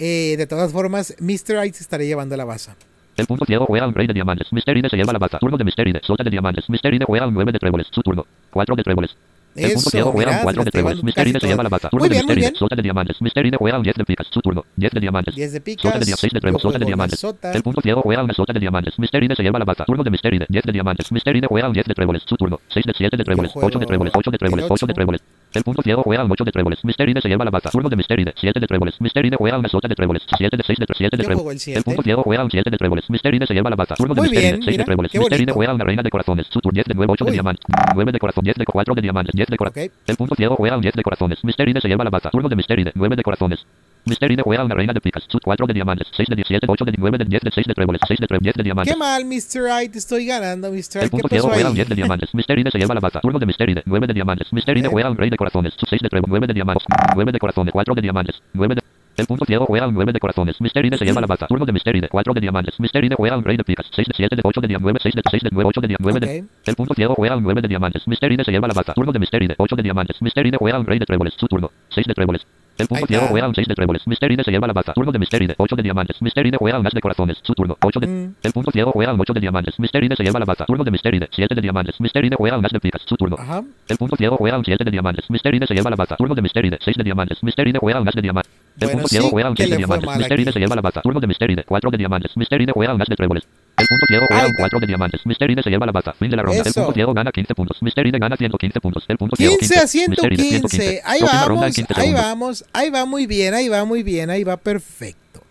[0.00, 1.64] eh, de todas formas, Mr.
[1.66, 2.74] Ice estará llevando la baza.
[3.16, 4.50] El punto ciego juega un rey de diamantes.
[4.50, 5.38] Mystery de se lleva la baza.
[5.38, 6.64] Turno de Mystery de Sota de diamantes.
[6.66, 7.86] De juega un 9 de tréboles.
[7.90, 8.24] Su turno.
[8.50, 9.14] 4 de tréboles.
[9.54, 11.02] El punto ciego juega un mira, 4 me de tréboles.
[11.02, 11.90] de se lleva la baza.
[11.90, 12.56] Turno Muy de bien, muy Mystery de bien.
[12.58, 13.16] Sota de diamantes.
[13.18, 14.26] De juega un 10 de picas.
[14.30, 14.64] Su turno.
[14.76, 15.34] 10 de diamantes.
[15.34, 16.00] 10 de Sota picas.
[16.00, 16.62] de dia- 6 de tréboles.
[16.62, 17.20] Sota de diamantes.
[17.20, 17.52] sota.
[17.52, 18.98] El punto ciego juega una sota de diamantes.
[18.98, 19.84] Mystery de se lleva la baza.
[19.84, 21.12] Turno de Mystery de 10 de diamantes.
[21.12, 22.22] Mystery de juega un 10 de tréboles.
[22.24, 22.60] Su turno.
[22.68, 23.52] 6 de 7 de tréboles.
[23.52, 24.12] juego 8 de tréboles.
[24.16, 24.64] 8 de tréboles.
[24.64, 25.20] el 8 de tréboles.
[25.52, 26.84] El punto ciego juega un 8 de tréboles.
[26.84, 27.70] Mystery de se lleva la baza.
[27.70, 29.00] Turno de Mystery de 7 de tréboles.
[29.00, 30.22] Mystery de juega una sota de tréboles.
[30.38, 31.46] 7 de 6 de 7 de tréboles.
[31.46, 31.82] el El 7.
[31.82, 33.10] punto ciego juega un 7 de tréboles.
[33.10, 33.96] Mystery de se lleva la baza.
[33.96, 35.12] Turno de de 6 de tréboles.
[35.12, 35.54] bonito.
[35.54, 36.46] juega una reina de corazones.
[36.50, 37.34] Su turno 10 de 9, 8 de Uy.
[37.34, 37.64] diamantes.
[37.94, 39.34] 9 de corazón, 10 de 4 de diamantes.
[39.34, 39.90] 10 de corazón.
[40.06, 41.42] El punto ciego juega un 10 de corazones.
[41.42, 42.30] Mystery de se lleva la baza.
[42.30, 43.66] Turno de Mystery de 9 de corazones.
[44.04, 45.24] Mystery de juega una reina de picas.
[45.28, 46.08] Su 4 de diamantes.
[46.16, 48.00] 6 de 17, 8 de 9 de 10 de 6 de tréboles.
[48.06, 48.44] 6 de tréboles.
[48.44, 48.92] 10 de diamantes.
[48.92, 49.84] Qué mal, Mr.
[49.84, 49.88] I.
[49.88, 50.74] Te estoy ganando, Mr.
[50.74, 50.76] I.
[50.76, 51.74] El ¿Qué punto pasó ciego juega un ahí?
[51.76, 52.34] 10 de diamantes.
[52.34, 53.20] Mystery de se lleva la baza.
[53.20, 54.52] Turno de Mystery de 9 de diamantes.
[54.52, 54.92] Mystery de Ok.
[54.92, 55.74] juega un rey de corazones.
[55.76, 56.30] Su 6 de tréboles.
[56.30, 56.84] 9 de diamantes.
[57.14, 57.72] 9 de corazones.
[57.72, 58.42] 4 de diamantes.
[58.54, 58.82] 9 de...
[59.16, 60.58] El punto ciego juega un 9 de corazones.
[60.60, 61.46] Misteride se lleva la baza.
[61.46, 62.08] Turno de Misteride.
[62.08, 62.80] 4 de diamantes.
[62.80, 63.86] Misteride juega un rey de picas.
[63.94, 64.84] 6 de 7 de 8 de diamantes.
[64.84, 66.20] 9, 6 de 6 de 9, 8 de diamantes.
[66.20, 66.44] 9 de...
[66.64, 68.08] El punto ciego juega un 9 de diamantes.
[68.08, 68.94] Misteride se lleva la baza.
[68.94, 69.54] Turno de Misteride.
[69.58, 70.22] 8 de diamantes.
[70.22, 71.34] Misteride juega un rey de tréboles.
[71.36, 71.70] Su turno.
[71.90, 72.46] 6 de tréboles.
[72.80, 74.06] El punto ciego juega un 6 de tréboles.
[74.06, 74.92] Misteride se lleva la baza.
[74.92, 75.54] Turno de Misteride.
[75.56, 76.20] 8 de diamantes.
[76.22, 77.38] Misteride juega un as de corazones.
[77.42, 77.76] Su turno.
[77.80, 78.06] 8 de...
[78.06, 78.34] Mm.
[78.42, 79.78] El punto ciego juega un 8 de diamantes.
[79.78, 80.64] Misteride se lleva la baza.
[80.64, 81.28] Turno de Misteride.
[81.30, 82.00] 7 de diamantes.
[82.00, 83.02] Misteride juega un as de picas.
[83.06, 83.36] Su turno.
[83.38, 83.62] Ajá.
[83.88, 85.28] El punto ciego juega un 7 de diamantes.
[85.30, 86.16] Misteride se lleva la baza.
[86.16, 86.78] Turno de Misteride.
[86.80, 87.42] 6 de diamantes.
[87.42, 88.52] Misteride juega un as de diamantes.
[88.80, 90.08] El Bueno, punto ciego sí juega un que 6 de diamantes.
[90.08, 90.52] aquí.
[90.52, 91.02] se lleva la baza.
[91.02, 91.64] Turno de Misteride.
[91.64, 92.36] 4 de diamantes.
[92.36, 93.44] Misteride juega un as de tréboles.
[93.76, 94.62] El punto ciego juega un está.
[94.62, 95.20] 4 de diamantes.
[95.26, 96.12] Misteride se lleva la baza.
[96.14, 96.60] Fin de la ronda.
[96.62, 96.80] El Eso.
[96.80, 97.82] punto ciego gana 15 puntos.
[97.82, 99.04] Misteride gana 115 puntos.
[99.08, 101.02] El punto ciego 15 a Misteride 115.
[101.04, 104.44] Ahí Próxima vamos, 15 ahí vamos, ahí va muy bien, ahí va muy bien, ahí
[104.44, 105.42] va perfecto.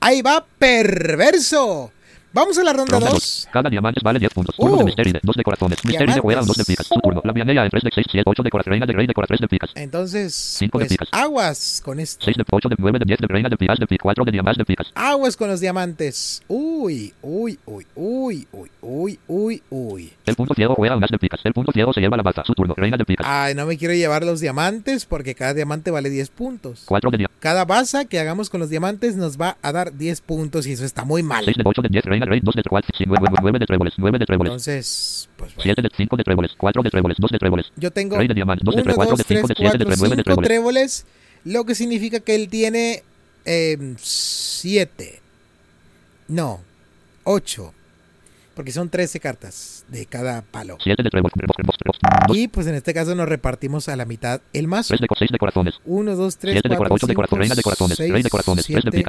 [0.00, 1.92] Ahí va perverso.
[2.32, 3.14] Vamos a la ronda Ronda 2.
[3.14, 3.48] 2.
[3.50, 4.54] Cada diamante vale 10 puntos.
[4.58, 4.76] Uh.
[4.78, 5.20] de Misteride.
[5.22, 5.84] 2 de corazones.
[5.84, 6.88] Misteride juega un 2 de picas.
[7.02, 7.22] Turno.
[7.24, 8.70] La vianella en 3 de 6, 7, 8 de corazones.
[8.72, 9.70] Reina de rey de corazones 3 de picas.
[9.74, 11.08] Entonces, Cinco de pues picas.
[11.12, 12.24] aguas con esto.
[12.24, 14.02] 6 de 8 de 9 de 10 de reina de picas de picas.
[14.02, 14.86] 4 de diamantes de picas.
[14.94, 16.42] Aguas con los diamantes.
[16.48, 20.12] Uy, uy, uy, uy, uy, uy, uy, uy.
[20.26, 21.40] El punto ciego juega un as de picas.
[21.44, 22.42] El punto ciego se lleva la baza.
[22.44, 22.74] Su turno.
[22.76, 23.26] Reina de picas.
[23.28, 26.82] Ay, no me quiero llevar los diamantes porque cada diamante vale 10 puntos.
[26.84, 27.40] 4 de diamantes.
[27.40, 30.84] Cada baza que hagamos con los diamantes nos va a dar 10 puntos y eso
[30.84, 31.44] está muy mal.
[31.44, 32.86] 6 de 8 de 10 reina de tréboles,
[33.42, 34.50] 9 de tréboles, 9 de tréboles.
[34.50, 35.74] Entonces, pues bueno.
[35.76, 37.72] de 5 de tréboles, 4 de tréboles, 2 de tréboles.
[37.76, 41.06] Yo tengo rey de diamantes, de tréboles, de 5 de 7 tréboles, 9 tréboles.
[41.44, 43.02] lo que significa que él tiene
[43.44, 45.20] em, 7.
[46.28, 46.60] No,
[47.24, 47.74] 8
[48.58, 50.78] porque son 13 cartas de cada palo.
[52.30, 54.96] Y pues en este caso nos repartimos a la mitad el mazo.
[55.84, 57.24] 1, 2, 3, 4, 5,
[57.94, 58.26] 6,
[58.64, 59.04] 7,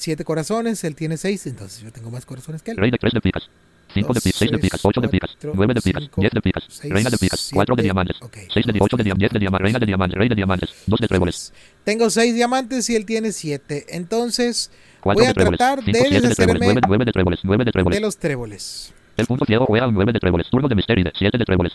[0.00, 2.76] siete corazones, él tiene seis, entonces yo tengo más corazones que él.
[2.76, 3.48] Reina tres de picas.
[3.92, 6.80] 5 de picas, 6 de picas, 8 de picas, 9 de picas, 10 de picas,
[6.84, 8.16] reina de picas, 4 de diamantes,
[8.54, 11.00] 6 de 8 de diamantes, 10 de diamantes, reina de diamantes, rey de diamantes, 2
[11.00, 11.52] de tréboles.
[11.84, 13.86] Tengo 6 diamantes y él tiene 7.
[13.88, 14.70] Entonces,
[15.02, 17.96] voy a tratar de deshacerme de tréboles, nueve de tréboles.
[17.96, 18.92] De los tréboles.
[19.16, 21.72] El punto ciego juega un 9 de tréboles, turno de Misteride, 7 de tréboles.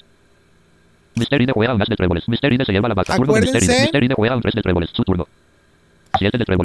[1.16, 4.14] Misteride juega un as de tréboles, Misteride se lleva la vaca, turno de Misteride, Misteride
[4.16, 5.28] juega un 3 de tréboles, su turno.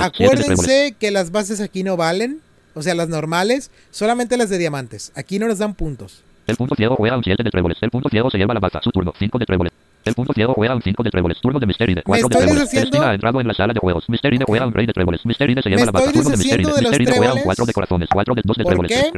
[0.01, 2.41] Acuérdense que las bases aquí no valen.
[2.75, 5.13] O sea, las normales, solamente las de diamantes.
[5.17, 6.23] Aquí no nos dan puntos.
[6.47, 7.79] El punto ciego juega un 7 de tréboles.
[7.81, 8.81] El punto ciego se lleva la baza.
[8.83, 9.13] Su turno.
[9.19, 9.73] 5 de tréboles.
[10.03, 11.39] El punto ciego juega un 5 de tréboles.
[11.41, 12.03] Turno de Misteride.
[12.03, 12.75] 4 de tréboles.
[12.75, 14.07] ha entrado en la sala de juegos.
[14.47, 15.27] Juega un rey de tréboles.
[15.27, 17.45] Misteride se lleva la Turno de deshaciendo de juega un tréboles.
[17.45, 18.09] 4 de corazones.
[18.11, 18.93] 4 de 2 de ¿Por tréboles.
[18.93, 19.11] qué?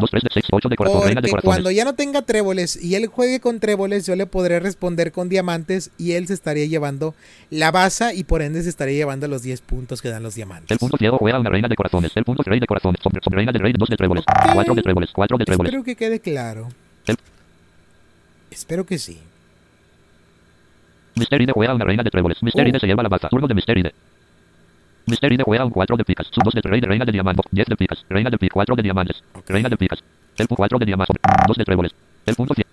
[0.00, 1.02] 2, 3 de 6, 8 de corazón.
[1.04, 1.44] Reina de corazones.
[1.56, 5.28] cuando ya no tenga tréboles y él juegue con tréboles, yo le podré responder con
[5.28, 7.14] diamantes y él se estaría llevando
[7.50, 10.70] la baza y por ende se estaría llevando los 10 puntos que dan los diamantes.
[10.70, 12.12] El punto ciego juega una reina de corazones.
[12.16, 13.00] El punto rey de corazones.
[13.02, 13.72] Sobre, sobre reina de rey.
[13.76, 14.24] 2 de tréboles.
[14.28, 14.52] Ok.
[14.54, 15.10] 4 de tréboles.
[15.12, 15.70] 4 de tréboles.
[15.70, 16.68] Espero que quede claro.
[17.06, 17.16] El-
[18.50, 19.18] Espero que sí.
[21.16, 22.42] Misteride juega una reina de tréboles.
[22.42, 22.80] Misteride Oh.
[22.80, 23.28] se lleva la baza.
[23.28, 23.94] Turno de Misteride.
[25.06, 26.26] Misteride juega un 4 de picas.
[26.30, 27.44] Su 2 de rey de reina de diamantes.
[27.50, 28.04] 10 de picas.
[28.08, 28.54] Reina de picas.
[28.54, 29.22] 4 de diamantes.
[29.34, 29.50] Ok.
[29.50, 30.02] Reina de picas.
[30.38, 31.16] El 4 de diamantes.
[31.46, 31.92] 2 de tréboles.
[32.26, 32.64] El punto 100.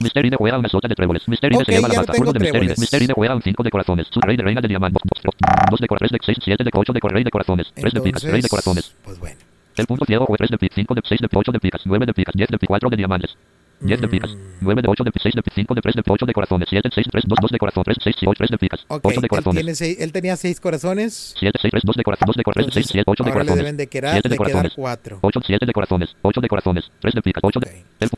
[0.00, 1.28] Misteride juega una sota de tréboles.
[1.28, 2.12] Misteride Ok, se lleva la baza.
[2.12, 2.74] Turno de Misteride.
[2.78, 4.06] Misteride juega un 5 de corazones.
[4.10, 5.00] Su rey de reina de diamantes.
[5.04, 6.10] 2 de corazones.
[6.10, 7.72] 3 de 6, 7 de 8 de rey de corazones.
[7.74, 8.22] 3 de picas.
[8.24, 8.94] Rey de corazones.
[9.04, 9.36] pues bueno.
[9.76, 10.74] El punto ciego juega 3 de picas.
[10.76, 11.82] 5 de 6 de 8 de picas.
[11.84, 12.34] 9 de picas.
[12.34, 12.68] 10 de picas.
[12.68, 13.36] 4 de diamantes.
[13.82, 14.30] 10 de picas.
[14.34, 14.38] Mm.
[14.62, 16.68] 9 de 8 de 6 de 5 de 3 de 8 de corazones.
[16.70, 17.84] 7 6 3 2 2 de corazón.
[17.84, 18.80] 3 6 8 3 de picas.
[18.88, 19.60] Ok, 8 de él, corazones.
[19.62, 21.34] tiene seis- él tenía 6 corazones.
[21.38, 22.26] 7 6 3 2 de corazón.
[22.26, 22.64] 2 de corazón.
[22.64, 23.56] 6 Entonces, 7 8 de corazones.
[23.64, 24.72] deben de corazones.
[24.76, 25.18] 4.
[25.20, 26.16] 8 7 de corazones.
[26.22, 26.84] 8 de corazones.
[27.00, 27.40] 3 de picas.
[27.44, 27.74] 8 de Ok.
[28.00, 28.10] el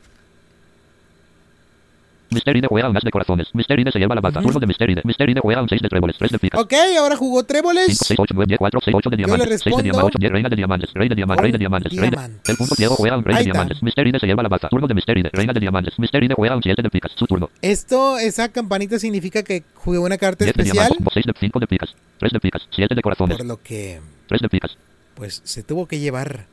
[2.35, 3.47] Misteride juega un as de corazones.
[3.53, 4.21] Misteride se lleva la.
[4.21, 4.41] Ujú.
[4.41, 5.01] Turno de Misteride.
[5.03, 6.17] Misteride juega un 6 de tréboles.
[6.17, 6.61] 3 de picas.
[6.61, 7.97] Ok, ahora jugó 5, tréboles.
[7.97, 9.61] 6, 8, 9, 10, 4, 6, 8 de Yo le diamantes.
[9.61, 10.05] 6 de diamantes.
[10.07, 10.89] 8, 10, reina de diamantes.
[10.93, 11.41] Rey de diamantes.
[11.41, 11.91] Rey de con diamantes.
[11.91, 12.09] Rey de...
[12.09, 12.49] diamantes.
[12.49, 13.81] El punto ciego juega un rey de diamantes.
[13.83, 14.69] Misteride se lleva la baza.
[14.69, 15.29] Turno de Misteride.
[15.33, 15.97] Reina de diamantes.
[15.97, 17.11] Misteride juega un 7 de picas.
[17.15, 17.49] Su turno.
[17.61, 20.89] Esto, esa campanita significa que jugué una carta 10 de especial.
[20.89, 21.13] diamantes.
[21.13, 21.95] 6 de 5 de picas.
[22.19, 22.67] 3 de picas.
[22.71, 23.37] 7 de corazones.
[23.37, 24.77] Por lo que, 3 de picas.
[25.15, 26.47] pues, se tuvo que llevar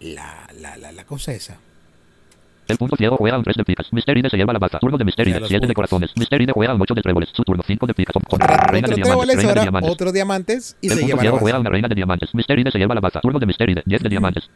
[0.00, 1.58] la, la, la, la cosa esa.
[2.68, 3.92] El punto ciego juega un 3 de picas.
[3.92, 4.78] Misteride se lleva la baza.
[4.78, 6.10] Turno de los 7 de corazones.
[6.16, 7.28] Misteride juega un 8 de tréboles.
[7.32, 7.62] Su turno.
[7.66, 8.14] 5 de picas.
[8.16, 9.36] Otro, Reina de diamantes.
[9.36, 9.90] Reina de diamantes.
[9.90, 11.42] otro diamantes y El se punto lleva la ciego baza.
[11.42, 12.34] juega una reina de diamantes.
[12.34, 13.20] Misteride se lleva la baza.
[13.20, 13.82] Turno de Misteride.
[13.84, 14.48] 10 de diamantes.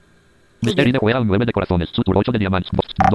[0.62, 1.89] Misteride juega un 9 de corazones.
[1.93, 2.70] Su turno 8 de diamantes.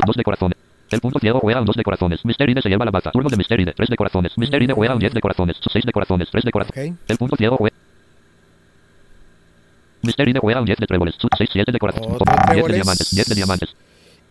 [0.05, 0.57] 2 de corazones.
[0.91, 2.25] El punto ciego juega un 2 de corazones.
[2.25, 3.11] Misteride se lleva la baza.
[3.11, 3.73] Turno de Misteride.
[3.73, 4.37] 3 de corazones.
[4.37, 5.57] Misteride juega un 10 de corazones.
[5.71, 6.29] 6 de corazones.
[6.29, 6.93] 3 de corazones.
[7.07, 7.75] El punto ciego juega.
[10.03, 11.15] Misteride juega un 10 de tréboles.
[11.37, 12.09] 6, 7 de corazones.
[12.11, 13.11] Otro 10 de diamantes.
[13.11, 13.69] 10 de diamantes.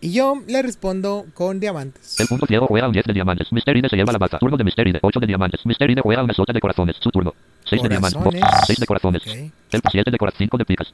[0.03, 2.19] Y yo le respondo con diamantes.
[2.19, 3.51] El punto ciego juega un 10 de diamantes.
[3.51, 4.39] Misteride se lleva la baza.
[4.39, 4.97] Turno de Misteride.
[5.01, 5.63] 8 de diamantes.
[5.63, 6.95] Misteride juega una sota de corazones.
[6.99, 7.35] Su turno.
[7.65, 8.19] 6 de diamantes.
[8.19, 8.49] Corazones.
[8.65, 9.21] 6 de corazones.
[9.21, 9.35] Ok.
[9.71, 10.37] El 7 de corazones.
[10.39, 10.93] 5 de picas.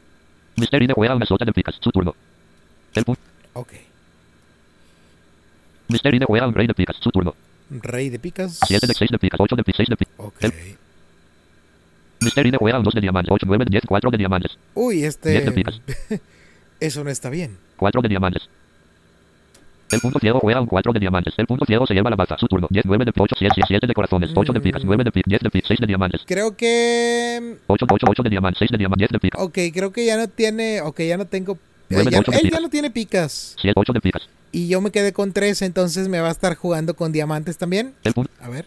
[0.58, 1.76] Misteride juega una sota de picas.
[1.80, 2.16] Su turno.
[2.96, 3.22] El punto.
[3.54, 3.74] Ok.
[5.88, 6.98] Misteride juega un rey de picas.
[7.00, 7.34] Su turno.
[7.70, 8.60] Rey de picas.
[8.68, 9.40] 7 de 6 de picas.
[9.40, 9.78] 8 de picas.
[9.78, 10.14] 6 de picas.
[10.18, 10.36] Ok.
[10.44, 10.54] El-
[12.20, 13.32] Misterine juega un 2 de diamantes.
[13.32, 14.58] 8, 9, 10, 4 de diamantes.
[14.74, 15.52] Uy, Diez de este...
[15.52, 15.80] picas.
[16.80, 17.58] Eso no está bien.
[17.78, 18.50] 4 de diamantes.
[19.90, 21.34] El punto ciego juega un 4 de diamantes.
[21.38, 22.38] El punto ciego se lleva la baza.
[22.38, 22.68] Su turno.
[22.70, 24.32] 10, 9 de 8, 7, 7 de corazones.
[24.36, 24.84] 8 de picas.
[24.84, 25.30] 9 de picas.
[25.30, 25.68] 10 de picas.
[25.70, 26.22] 6 de diamantes.
[26.26, 27.58] Creo que...
[27.68, 28.60] 8, 8, 8 de diamantes.
[28.60, 29.00] 6 de diamantes.
[29.10, 29.42] 10 de picas.
[29.42, 30.82] Ok, creo que ya no tiene...
[30.82, 31.58] Ok, ya no tengo...
[31.90, 33.56] eh, ya- él ya no tiene picas.
[33.62, 34.28] 7, 8 de picas.
[34.52, 37.94] Y yo me quedé con 3, entonces me va a estar jugando con diamantes también.
[38.04, 38.30] El punto.
[38.42, 38.66] A ver.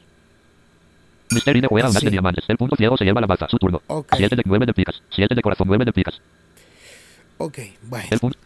[1.31, 2.05] Misterine juega un Sí.
[2.07, 2.45] de diamantes.
[2.49, 3.47] El punto ciego se lleva la baza.
[3.49, 3.83] Su turno.
[3.89, 4.15] Ok.
[4.17, 5.03] 7 de 9 de picas.
[5.15, 5.67] 7 de corazón.
[5.69, 6.19] 9 de picas.
[7.39, 8.07] Ok, bueno.
[8.11, 8.39] El punto.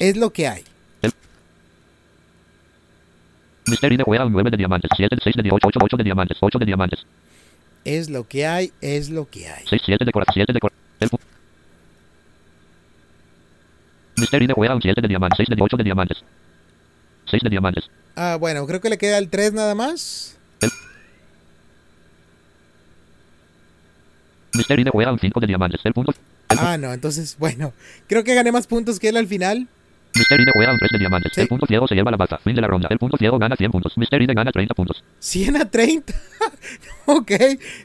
[0.00, 0.64] Es lo que hay.
[3.66, 4.90] Misterine juega un 9 de diamantes.
[4.96, 6.36] 7, 6 de 8, 8, 8 de diamantes.
[6.40, 7.06] 8 de diamantes.
[7.84, 9.64] Es lo que hay, es lo que hay.
[9.68, 10.34] 6, 7 de corazón.
[10.34, 10.78] 7 de corazón.
[11.00, 11.08] El
[14.82, 15.36] 7 de diamantes.
[15.36, 16.18] 6 de 8 de diamantes.
[17.30, 17.84] 6 de diamantes.
[18.16, 20.36] Ah, bueno, creo que le queda el 3 nada más.
[24.52, 25.80] Un 5 de diamantes.
[25.84, 26.12] El punto.
[26.58, 27.72] Ah, no, entonces, bueno.
[28.08, 29.68] Creo que gané más puntos que él al final.
[30.14, 31.32] Misterine juega un 3 de diamantes.
[31.34, 31.40] Sí.
[31.42, 32.38] El punto ciego se lleva la baza.
[32.38, 32.88] Fin de la ronda.
[32.90, 33.96] El punto ciego gana 100 puntos.
[33.96, 35.04] Misterine gana 30 puntos.
[35.20, 36.12] 100 a 30.
[37.06, 37.30] ok.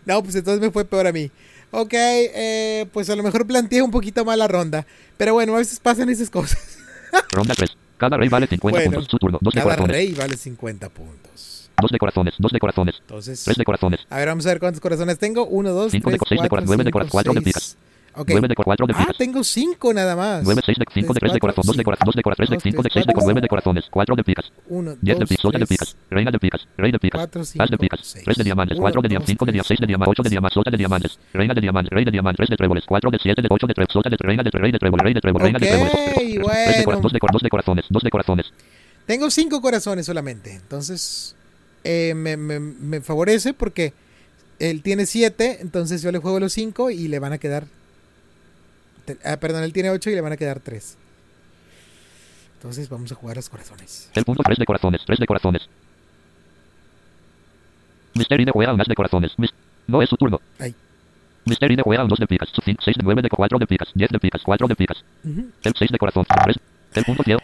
[0.06, 1.30] No, pues entonces me fue peor a mí.
[1.72, 4.86] Ok, eh, pues a lo mejor planteé un poquito mal la ronda.
[5.18, 6.80] Pero bueno, a veces pasan esas cosas.
[7.32, 7.70] Ronda 3.
[7.98, 9.12] Cada rey vale 50 Bueno, puntos.
[9.12, 9.38] Su turno.
[9.42, 9.96] 2 de Cada corazones.
[9.96, 11.70] rey vale 50 puntos.
[11.82, 12.34] 2 de corazones.
[12.40, 12.96] 2 de corazones.
[13.02, 14.00] Entonces, 3 de corazones.
[14.10, 15.46] a ver, vamos a ver cuántos corazones tengo.
[15.46, 17.42] 1, 2, Cinco 3, de seis de 4, cora- nueve de cora- 5, cuatro de
[17.42, 17.46] 6.
[17.54, 17.78] picas.
[18.18, 18.30] Ok.
[18.32, 20.44] 9 de 4 de Ah, tengo 5 nada más.
[20.44, 21.64] 9, 6 de 5 de 3 de corazón.
[21.66, 22.06] 2 de corazón.
[22.06, 22.46] 2 de corazón.
[22.46, 23.84] 2 de 3 de 5 de 6 de 9 de corazones.
[23.92, 24.52] 4 de picas.
[24.70, 25.52] 1, 10 de 2, picas.
[25.60, 25.96] De picas.
[26.10, 26.68] Reina de picas.
[26.78, 27.20] Rey de picas.
[27.20, 28.14] 4, As 5, de picas.
[28.24, 28.78] 3 de diamantes.
[28.80, 29.30] 4 de diamantes.
[29.32, 29.68] 5 de diamantes.
[29.68, 30.12] 6 de diamantes.
[30.12, 30.64] 8 de diamantes.
[30.72, 31.20] De diamantes.
[31.34, 31.90] Reina de diamantes.
[31.92, 32.38] Rey de diamantes.
[32.38, 32.84] 3 de tréboles.
[32.86, 33.88] 4 de 7 de 8 de 3.
[33.92, 35.00] Sota de reina de rey de trébol.
[35.00, 35.42] Rey de trébol.
[35.42, 35.92] Reina de tréboles.
[36.16, 36.84] 3 de bueno.
[36.86, 37.02] corazón.
[37.04, 37.86] 2 de cor- 2 de corazones.
[37.90, 38.46] 2 de corazones.
[39.06, 40.54] Tengo 5 corazones solamente.
[40.54, 41.36] Entonces,
[41.84, 43.94] eh, me, me- me favorece porque
[44.60, 45.58] él tiene 7.
[45.62, 47.66] Entonces yo le juego los 5 y le van a quedar.
[49.06, 50.98] Te- Ah, perdón, él tiene 8 y le van a quedar 3.
[52.56, 54.10] Entonces vamos a jugar los corazones.
[54.16, 55.02] El punto 3 de corazones.
[55.06, 55.68] 3 de corazones.
[58.16, 59.38] Misterine juega un de corazones.
[59.38, 59.54] Mis-
[59.88, 60.42] No es su turno.
[60.60, 60.74] Ay.
[61.46, 62.50] Misterine juega un 2 de picas.
[62.66, 63.90] 6 de 9 de 4 de picas.
[63.94, 64.42] 10 de picas.
[64.44, 65.04] 4 de picas.
[65.24, 65.46] Ujú.
[65.64, 66.26] El 6 de corazón.
[66.44, 66.58] 3.
[66.96, 67.42] El punto ciego.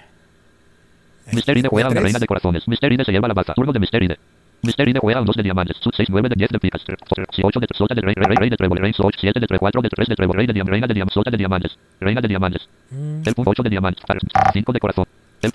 [1.28, 2.68] Ahí, Misterine juega una reina de corazones.
[2.68, 3.54] Misterine se lleva la baza.
[3.54, 4.18] Turno de Misterine.
[4.64, 5.78] Misterine juega un 2 de diamantes.
[5.78, 6.84] Sud 6, 9 de 10 de picas.
[7.44, 8.78] 8 de sota de rey, rey, rey de trébol.
[8.78, 10.38] Rey 8, 7 de 3, 4 de 3 de trébol.
[10.38, 10.72] Rey de diamantes.
[10.72, 11.14] Reina de diamantes.
[11.14, 11.78] Sota de diamantes.
[12.00, 12.70] Reina de diamantes.
[12.92, 14.04] Mm, El punto 8 de diamantes.
[14.54, 15.06] 5 de corazón.
[15.42, 15.52] El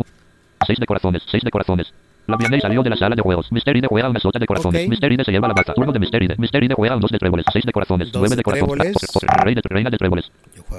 [0.66, 1.22] 6 de corazones.
[1.30, 1.92] 6 de corazones.
[2.26, 3.52] La Vianney salió de la sala de juegos.
[3.52, 4.82] Misterine juega una sota de corazones.
[4.82, 4.90] Ok.
[4.90, 5.72] Misterine se lleva la baza.
[5.74, 6.34] Turno de Misterine.
[6.38, 7.46] Misterine juega un 2 de tréboles.
[7.52, 8.10] 6 de corazones.
[8.10, 8.96] Dos 9 de de corazones.
[9.44, 10.32] Rey de reina de tréboles.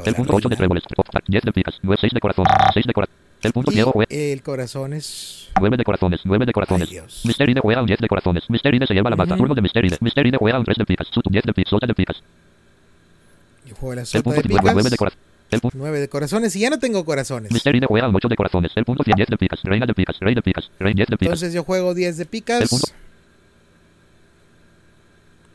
[0.06, 0.84] El punto 8 de tréboles.
[1.28, 1.80] 10 de picas.
[1.82, 2.46] 9, 6 de corazón.
[2.74, 3.16] 6 de corazón.
[3.44, 4.08] El punto ciego juega.
[4.14, 5.50] el corazón es.
[5.60, 6.90] 9 de corazones, 9 de corazones.
[7.62, 8.50] Juega un 10 de corazones.
[8.50, 9.36] Misterine se lleva la baza.
[9.38, 9.62] Turno de
[10.40, 11.08] juega un 3 de picas.
[11.12, 11.70] Su 10 de picas.
[11.70, 12.18] Sota de picas.
[13.66, 14.98] Yo juego la El sota punto de 9, 9 de picas.
[14.98, 15.28] corazones.
[15.50, 15.78] El punto.
[15.80, 17.52] 9 de corazones y ya no tengo corazones.
[17.88, 18.72] Juega un 8 de corazones.
[18.76, 19.60] El punto 10 de picas.
[19.64, 20.20] Reina de picas.
[20.20, 20.70] Rey de picas.
[20.80, 21.34] Rey 10 de picas.
[21.34, 22.70] Entonces yo juego 10 de El picas.
[22.70, 22.88] punto-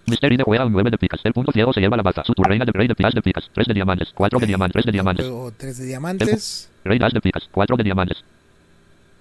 [0.06, 1.20] Misterine juega un 9 de picas.
[1.24, 2.22] El punto ciego se lleva la baza.
[2.24, 3.48] Su reina de rey de picas de picas.
[3.52, 4.08] 3 de diamantes.
[4.14, 4.72] 4 de diamantes.
[4.72, 5.26] 3 de Yo diamantes.
[5.26, 6.68] juego 3 de diamantes.
[6.84, 7.48] Rey de as de picas.
[7.50, 8.22] 4 de diamantes.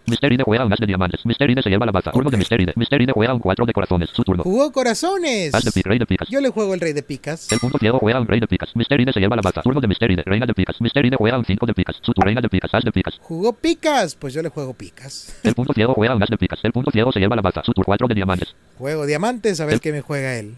[0.07, 1.23] Misterine juega un as de diamantes.
[1.27, 2.11] Misterine se lleva la baza.
[2.11, 2.31] Turno Ok.
[2.31, 2.73] de Misterine.
[2.75, 4.09] Misterine juega un 4 de corazones.
[4.11, 4.41] Su turno.
[4.43, 5.53] Jugó corazones.
[5.53, 5.89] As de picas.
[5.89, 6.27] Rey de picas.
[6.27, 7.51] Yo le juego el rey de picas.
[7.51, 8.75] El punto ciego juega un rey de picas.
[8.75, 9.61] Misterine se lleva la baza.
[9.61, 10.23] Turno de Misterine.
[10.25, 10.81] Reina de picas.
[10.81, 11.97] Misterine juega un 5 de picas.
[12.01, 12.73] Su tu reina de picas.
[12.73, 13.19] As de picas.
[13.21, 14.15] Jugó picas.
[14.15, 15.35] Pues yo le juego picas.
[15.43, 16.59] El punto ciego juega un as de picas.
[16.63, 17.63] El punto ciego se lleva la baza.
[17.63, 18.55] Su tur 4 de diamantes.
[18.79, 19.61] Juego diamantes.
[19.61, 20.55] A ver El- qué me juega él.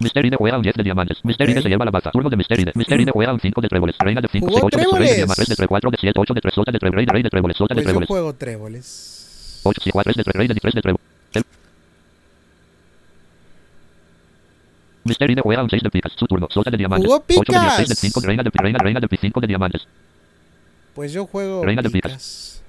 [0.00, 1.18] Misterine juega un 10 de diamantes.
[1.24, 1.62] Misterine Ok.
[1.62, 2.10] se lleva la baza.
[2.10, 2.72] Turno de Misterine.
[2.74, 3.96] Misterine juega un 5 de tréboles.
[3.98, 5.36] Reina de 5, Jugó 6, 8 de 3 de diamantes.
[5.36, 7.22] 3 de 3, 4 de 7, 8 de 3, sota de 3, rey de rey
[7.22, 7.56] de tréboles.
[7.56, 8.08] Sota de Pues yo tréboles.
[8.08, 9.60] juego tréboles.
[9.62, 11.06] 8, 7, 4, 3 de 3, rey de 3 de tréboles.
[15.42, 16.12] Juega un 6 de picas.
[16.16, 16.48] Su turno.
[16.50, 17.06] Sota de diamantes.
[17.06, 17.98] Jugó 8 de 10, 6 de picas.
[18.12, 19.86] 5, reina de reina, reina de 5 de diamantes.
[20.94, 22.62] Pues yo juego Reina de picas.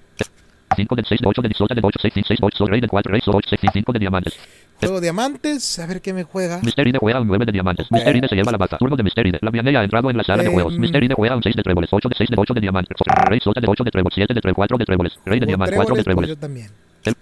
[0.76, 3.12] 5 de 6 de 8 de sota de 8, 6, 6, 8, rey de 4,
[3.12, 4.38] rey, 8, 6, 5 de diamantes.
[4.82, 5.80] Juego diamantes.
[5.80, 6.60] A ver qué me juega.
[6.62, 7.86] Misterine juega un 9 de diamantes.
[7.86, 7.92] Ok.
[7.92, 8.78] Misterine se lleva la baza.
[8.78, 9.40] Turno de Misterine.
[9.42, 10.54] La ha entrado en la sala de Em.
[10.54, 10.78] juegos.
[10.78, 11.90] Misterine juega un 6 de tréboles.
[11.94, 12.98] 8 de 6 de 8 de diamantes.
[13.28, 14.14] Rey sota de 8 de tréboles.
[14.16, 15.14] 7 de 3, 4 de tréboles.
[15.26, 15.76] Rey de diamantes.
[15.76, 16.66] 4 de tréboles, pues tréboles.
[16.66, 16.66] yo
[17.06, 17.16] también.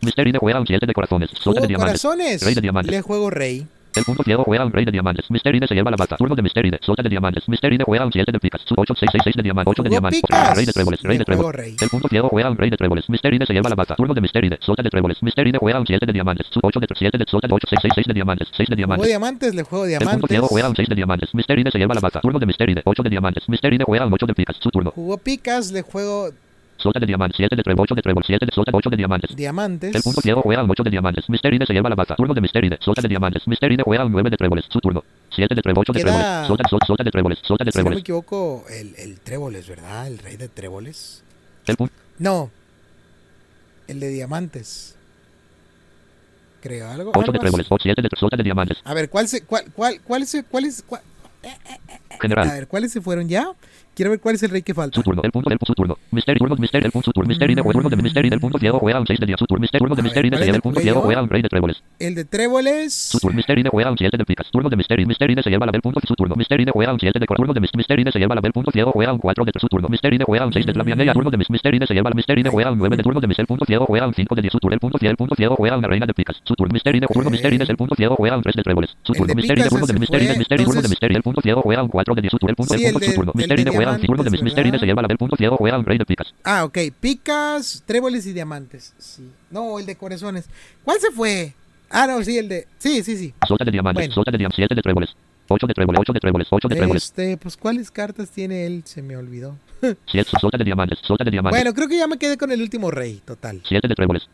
[0.00, 1.30] Misterine juega un 7 de corazones.
[1.30, 2.00] Sota de diamantes.
[2.00, 2.42] corazones.
[2.44, 2.92] Rey de diamantes.
[2.92, 3.66] Le juego rey.
[3.94, 5.30] El punto ciego juega un rey de diamantes.
[5.30, 6.16] Misterine se lleva la baza.
[6.16, 6.78] Turno de Misterine.
[6.82, 7.48] Sota de diamantes.
[7.48, 8.60] Misterine juega un 7 de picas.
[8.76, 9.70] 8, 6, 6, 6 de diamantes.
[9.72, 10.22] 8 de diamantes.
[10.54, 11.02] Rey de tréboles.
[11.02, 11.82] Rey de tréboles.
[11.82, 13.08] El punto ciego juega un rey de tréboles.
[13.08, 13.96] Misterine se lleva la baza.
[13.96, 14.58] Turno de Misterine.
[14.60, 15.22] Sota de tréboles.
[15.22, 16.46] Misterine juega un 7 de diamantes.
[16.62, 18.48] 8 de 7 de sota de 8, 6, 6, 6 de diamantes.
[18.56, 19.06] 6 de Juego diamantes.
[19.08, 19.54] diamantes.
[19.54, 20.28] Le juego El punto diamantes.
[20.30, 21.34] ciego juega un 6 de diamantes.
[21.34, 22.20] Misterine se lleva la baza.
[22.20, 22.82] Turno de Misterine.
[22.84, 23.48] 8 de diamantes.
[23.48, 24.56] Misterine juega un 8 de picas.
[24.60, 24.92] Su turno.
[24.94, 25.72] Jugó picas.
[25.72, 26.30] Le juego
[26.78, 29.34] Sota de diamantes, 7 de trébol, 8 de trébol, 7 de sota, 8 de diamantes.
[29.36, 29.94] Diamantes.
[29.94, 31.28] El punto ciego juega un 8 de diamantes.
[31.28, 32.14] Mysteride se lleva la baza.
[32.14, 32.78] Turno de Mysteride.
[32.80, 33.46] Sota de diamantes.
[33.48, 34.64] Mysteride juega un 9 de tréboles.
[34.70, 35.02] Su turno.
[35.34, 36.46] 7 de trébol, 8 de tréboles.
[36.46, 37.38] Sota, sota, sota de tréboles.
[37.42, 38.00] Sota de Si no me tréboles.
[38.02, 40.06] equivoco, el, el tréboles, ¿verdad?
[40.06, 41.24] El rey de tréboles.
[41.66, 41.92] El punto.
[42.18, 42.50] No.
[43.88, 44.94] El de diamantes.
[46.62, 47.10] Creo algo.
[47.10, 47.66] 8 algo de tréboles.
[47.80, 48.78] 7 de sota de diamantes.
[48.84, 51.02] A ver, ¿cuál se, cuál, cuál, cuál se, cuál es, cuál-
[52.10, 52.48] a General.
[52.48, 53.52] ver, cuáles se fueron ya?
[53.98, 54.94] Quiero ver cuál es el rey que falta.
[54.94, 55.98] Su turno, el punto del su turno.
[56.12, 57.26] Mystery, turno, Mystery, el punto, su turno.
[57.26, 59.36] Mystery de turno de Mystery, del punto ciego juega un 6 de día.
[59.36, 60.80] Su turno, Mystery, turno de A ver, Mystery, ¿cuál se es lleva el el punto
[60.80, 61.82] ciego juega un rey de tréboles.
[61.98, 62.94] El de tréboles.
[62.94, 64.46] Su turno, Mystery de juega un 7 de picas.
[64.52, 65.98] Turno de Mystery, Mystery de se lleva la del punto.
[66.06, 68.34] Su turno, Mystery de juega un 7 de turno de mis- Mystery de se lleva
[68.36, 69.88] la del punto ciego juega un 4 de su turno.
[69.88, 71.12] Mystery de juega un 6 de la mianella.
[71.12, 73.28] Turno de mis Mystery de se lleva la de juega un 9 de turno de
[73.48, 74.52] punto ciego juega un 5 de 10.
[74.52, 76.36] Su turno, el punto ciego, el punto ciego juega una reina de picas.
[76.44, 77.30] Su turno, de Ok.
[77.32, 78.90] Mystery de el punto ciego juega un 3 de tréboles.
[79.02, 81.14] Su turno, de de turno de ese Mystery de fue, Mystery, turno de entonces- Mystery,
[81.16, 82.30] el punto ciego juega un 4 de 10.
[82.30, 83.32] Su turno, el punto, Sí, el el punto, de- su turno.
[83.32, 83.87] el de Mystery de juega
[86.44, 86.78] Ah, ok.
[87.00, 88.94] Picas, tréboles y diamantes.
[88.98, 89.30] Sí.
[89.50, 90.46] No, el de corazones.
[90.84, 91.54] ¿Cuál se fue?
[91.90, 92.66] Ah, no, sí, el de.
[92.78, 93.34] Sí, sí, sí.
[93.46, 94.14] Sota de diamantes, Bueno.
[94.14, 95.10] sota de diamantes, 7 de tréboles.
[95.48, 97.04] 8 de tréboles, 8 de tréboles, 8 de tréboles.
[97.04, 98.82] Este, pues, ¿cuáles cartas tiene él?
[98.84, 99.56] Se me olvidó.
[100.10, 101.58] 7 sota de diamantes, sota de diamantes.
[101.58, 103.62] Bueno, creo que ya me quedé con el último rey, total.
[103.66, 104.28] 7 de tréboles.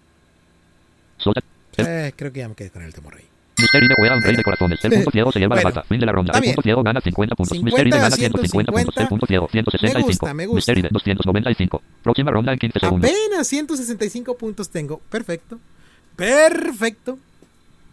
[1.18, 1.40] Sota.
[1.76, 3.24] Eh, creo que ya me quedé con el último rey.
[3.64, 4.84] Mystery de juega un rey de corazones.
[4.84, 5.88] El punto ciego se lleva Bueno, la baza.
[5.88, 6.32] Fin de la ronda.
[6.38, 7.56] El punto ciego gana 50 puntos.
[7.56, 8.94] 50 Mystery de a gana 150 puntos.
[8.94, 9.02] 150.
[9.02, 9.96] El punto ciego 165.
[9.96, 10.56] Me gusta, me gusta.
[10.56, 11.82] Mystery de 295.
[12.02, 13.10] Próxima ronda en 15 segundos.
[13.10, 15.00] Apenas 165 puntos tengo.
[15.10, 15.58] Perfecto.
[16.16, 17.18] Perfecto.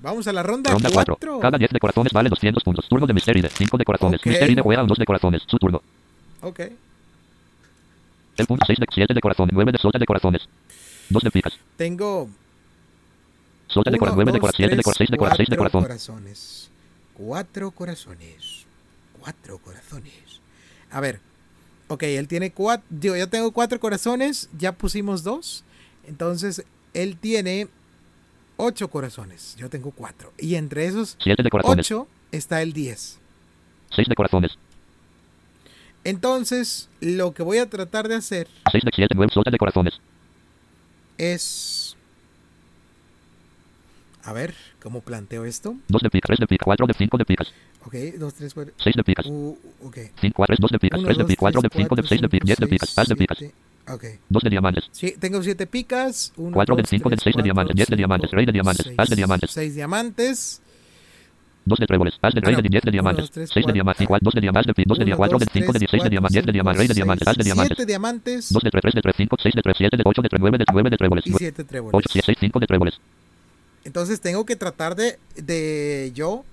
[0.01, 1.17] Vamos a la ronda Ronda 4.
[1.19, 1.39] 4.
[1.39, 2.87] Cada 10 de corazones vale 200 puntos.
[2.89, 4.19] Turno de Mystery de 5 de corazones.
[4.19, 4.27] Ok.
[4.27, 5.43] Mystery de juega un 2 de corazones.
[5.47, 5.81] Su turno.
[6.41, 6.59] Ok.
[8.37, 9.53] El punto 6 de 7 de corazones.
[9.53, 10.47] 9 de sota de corazones.
[11.09, 11.53] 2 de picas.
[11.77, 12.29] Tengo
[13.71, 14.25] Sota de corazones.
[14.25, 14.57] 9 de corazones.
[14.57, 14.97] 7 de corazones.
[14.97, 15.37] 6 de corazones.
[15.37, 15.81] 6 de corazón.
[15.83, 16.71] corazones.
[17.13, 18.65] Cuatro corazones.
[19.19, 20.41] Cuatro corazones.
[20.91, 21.19] A ver.
[21.87, 22.85] Ok, él tiene cuatro.
[22.89, 24.49] Yo ya tengo cuatro corazones.
[24.57, 25.63] Ya pusimos dos.
[26.05, 27.67] Entonces, él tiene
[28.57, 29.55] ocho corazones.
[29.57, 30.33] Yo tengo cuatro.
[30.37, 31.85] Y entre esos 7 de corazones.
[31.85, 33.19] ocho está el 10.
[33.95, 34.57] 6 de corazones.
[36.03, 39.15] Entonces, lo que voy a tratar de hacer 6 de 7.
[39.15, 39.99] 9 sota de corazones.
[41.17, 41.80] es...
[44.23, 45.75] A ver, ¿cómo planteo esto?
[45.87, 46.27] 2 de picas.
[46.27, 46.65] 3 de picas.
[46.65, 47.53] 4 de 5 de picas.
[47.85, 48.73] Ok, dos, tres, cuatro...
[48.77, 49.25] 6 de picas.
[49.25, 49.97] Uh, ok.
[50.19, 50.99] 5 4 2 de picas.
[50.99, 51.39] Uno, 3 de picas.
[51.39, 52.45] 4 de tres, 5 de 6 de picas.
[52.45, 53.07] 10 de picas.
[53.07, 53.37] De picas.
[53.89, 54.03] Ok.
[54.29, 54.83] 2 de diamantes.
[54.91, 56.33] Sí, tengo siete picas.
[56.37, 57.75] Uno, 4 de dos, 5 de tres, 6 de diamantes.
[57.75, 58.31] 10 de diamantes.
[58.31, 58.85] Rey de diamantes.
[58.85, 59.51] seis, Haz de diamantes.
[59.51, 60.61] Seis diamantes.
[61.65, 62.13] 2 de tréboles.
[62.21, 62.69] De rey Ah, de no.
[62.69, 63.21] 10 de diamantes.
[63.23, 64.07] dos, tres, 6 de diamantes.
[64.07, 64.73] 2 de diamantes.
[64.85, 66.33] 2 de Uno, 4 de dos, 5 de tres, 16 de diamantes.
[66.33, 66.77] 10 de diamantes.
[66.79, 67.27] Rey de diamantes.
[67.27, 67.75] Haz de diamantes.
[67.77, 70.21] Siete diamantes 2 de 3 3 de 3 5 6 de 3 7 de 8
[70.21, 71.25] de 3 9 de 9 de tréboles.
[71.27, 71.93] y siete tréboles.
[71.93, 72.99] 8 6 5 de tréboles.
[73.83, 76.43] Entonces tengo que tratar de, de yo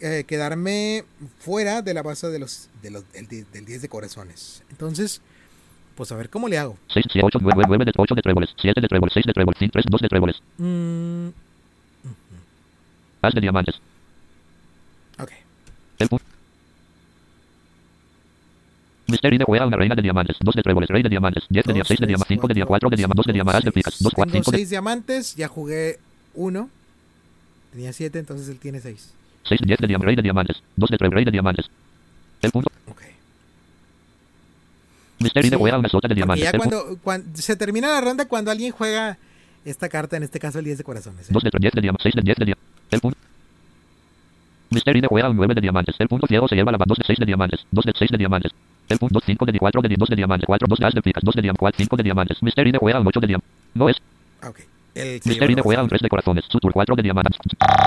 [0.00, 1.04] eh, quedarme
[1.38, 4.62] fuera de la base de los, de los, del, die- del 10 de corazones.
[4.70, 5.22] Entonces,
[5.94, 6.76] pues a ver cómo le hago.
[6.92, 8.50] 6 7 8 9 9 de 8 de tréboles.
[8.60, 9.14] 7 de tréboles.
[9.14, 9.58] 6 de tréboles.
[9.58, 10.36] 5 3 2 de tréboles.
[10.58, 11.28] Mm,
[13.22, 13.74] Haz de diamantes.
[15.18, 15.30] ok.
[15.98, 16.08] El
[19.06, 20.36] de juega una reina de diamantes.
[20.40, 20.88] 2 de tréboles.
[20.88, 21.44] Rey de diamantes.
[21.48, 21.88] 10 de Dos, diamantes.
[21.88, 22.28] 6 de diamantes.
[22.28, 22.68] 5 de diamantes.
[22.68, 23.16] 4 de diamantes.
[23.16, 23.64] 2 de diamantes.
[23.64, 24.02] De picas.
[24.02, 25.98] 2 4 Tengo 5 de 6 diamantes, ya jugué
[26.34, 26.70] uno.
[27.72, 29.12] Tenía 7, entonces él tiene 6.
[29.44, 30.06] 6 10 de diamantes.
[30.06, 30.62] Rey de diamantes.
[30.76, 31.16] 2 de tréboles.
[31.16, 31.66] Rey de diamantes.
[32.42, 32.70] El punto.
[32.88, 33.02] Ok.
[35.20, 36.44] Sí, juega una sota de diamantes.
[36.44, 39.16] ya cuando, cuando se termina la ronda cuando alguien juega
[39.64, 41.30] esta carta, en este caso el 10 de corazones.
[41.30, 41.32] ¿eh?
[41.32, 42.02] 2 de 10 de diamantes.
[42.02, 42.68] 6 de 10 de diamantes.
[42.90, 43.18] El punto.
[45.08, 45.94] Juega un 9 de diamantes.
[45.98, 47.66] El punto ciego se lleva la 2 de 6 de diamantes.
[47.70, 48.52] 2 de 6 de diamantes.
[48.88, 50.46] El punto 2 5 de 4 de 2 de diamantes.
[50.46, 51.22] 4 2 de picas.
[51.24, 51.58] 2 de diamantes.
[51.60, 52.42] 4 5 de diamantes.
[52.42, 53.50] Mystery de juega un 8 de diamantes.
[53.74, 53.96] No es.
[54.42, 54.60] Ah, ok.
[54.94, 56.44] El Mystery de juega un la 3 de corazones.
[56.48, 57.36] Sutur 4 de diamantes.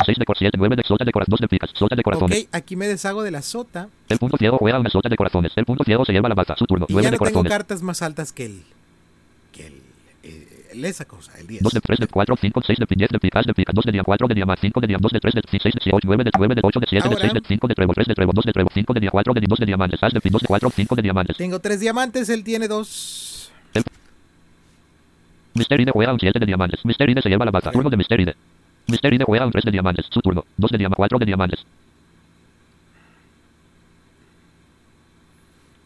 [0.05, 1.31] 6 de cor 7 9 de sota de corazones.
[1.31, 1.69] 2 de picas.
[1.73, 2.43] Sota de corazones.
[2.43, 5.51] Ok, aquí me deshago de la sota El punto ciego juega una sota de corazones.
[5.55, 6.55] El punto ciego se lleva la baza.
[6.57, 6.85] Su turno.
[6.89, 7.49] y 9 ya de no tengo corazones.
[7.51, 8.63] cartas más altas que el
[9.51, 9.79] que el, eh,
[10.23, 11.63] el- esa cosa, el 10.
[11.63, 13.91] 2 de 3 de 4 5 6 de 10 de picas de picas 2 de
[13.91, 16.23] diam 4 de diam 5 de diam 2 de 3 de 6 de 8 9
[16.23, 18.13] de 9 de 8 de 7 de Ahora- 6 de 5 de trébol 3 de
[18.15, 20.03] trébol 2 de trébol 5 de diam 4 de 2 de diamantes.
[20.03, 21.37] Haz de 2 de 4 5 de diamantes.
[21.37, 23.51] Tengo 3 diamantes, él tiene 2.
[25.55, 26.85] Mystery de juega un 7 de diamantes.
[26.85, 27.71] Mystery de se lleva la baza.
[27.71, 28.35] Turno de Mystery de.
[28.87, 30.05] Mystery de juega un 3 de diamantes.
[30.09, 30.45] Su turno.
[30.57, 31.65] 2 de diam 4 de diamantes.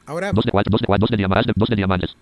[0.06, 1.54] Ahora 2 de 4 2 de 4 2 de diamantes.
[1.56, 2.16] 2 de diamantes.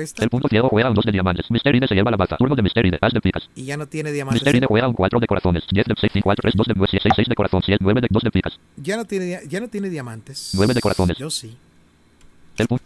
[0.00, 1.50] Esta El punto ciego juega un 2 de diamantes.
[1.50, 2.36] Mystery de se lleva la baza.
[2.36, 2.98] Turno de Mystery de.
[3.00, 3.48] Haz de picas.
[3.54, 4.42] y ya no tiene diamantes.
[4.42, 5.64] Mystery de juega un 4 de corazones.
[5.70, 8.00] 10 de 6 5 4 3 2 de 9 6 6 de corazón 7 9
[8.00, 8.58] de 2 de picas.
[8.76, 10.52] Ya no tiene ya no tiene diamantes.
[10.54, 11.16] Nueve de corazones.
[11.18, 11.56] Yo sí.
[12.56, 12.84] El punto.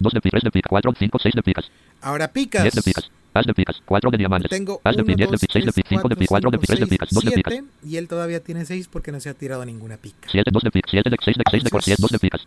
[0.00, 1.70] 2 de picas 3 de picas 4 5 6 de picas.
[2.02, 2.62] Ahora picas.
[2.62, 3.10] 10 de picas.
[3.32, 3.82] Haz de picas.
[3.84, 4.48] 4 de diamantes.
[4.50, 6.16] Tengo Haz de 1, pi- 10 de 2, pi- 6 de 3, pi- 5 de
[6.16, 7.08] pi- 4 de pi- 3 de picas.
[7.10, 7.52] 2 de picas.
[7.52, 10.28] 7 y él todavía tiene 6 porque no se ha tirado ninguna pica.
[10.30, 10.90] 7 2 de picas.
[10.90, 12.46] 7 de 6 de 6 de cor 7 2 de picas.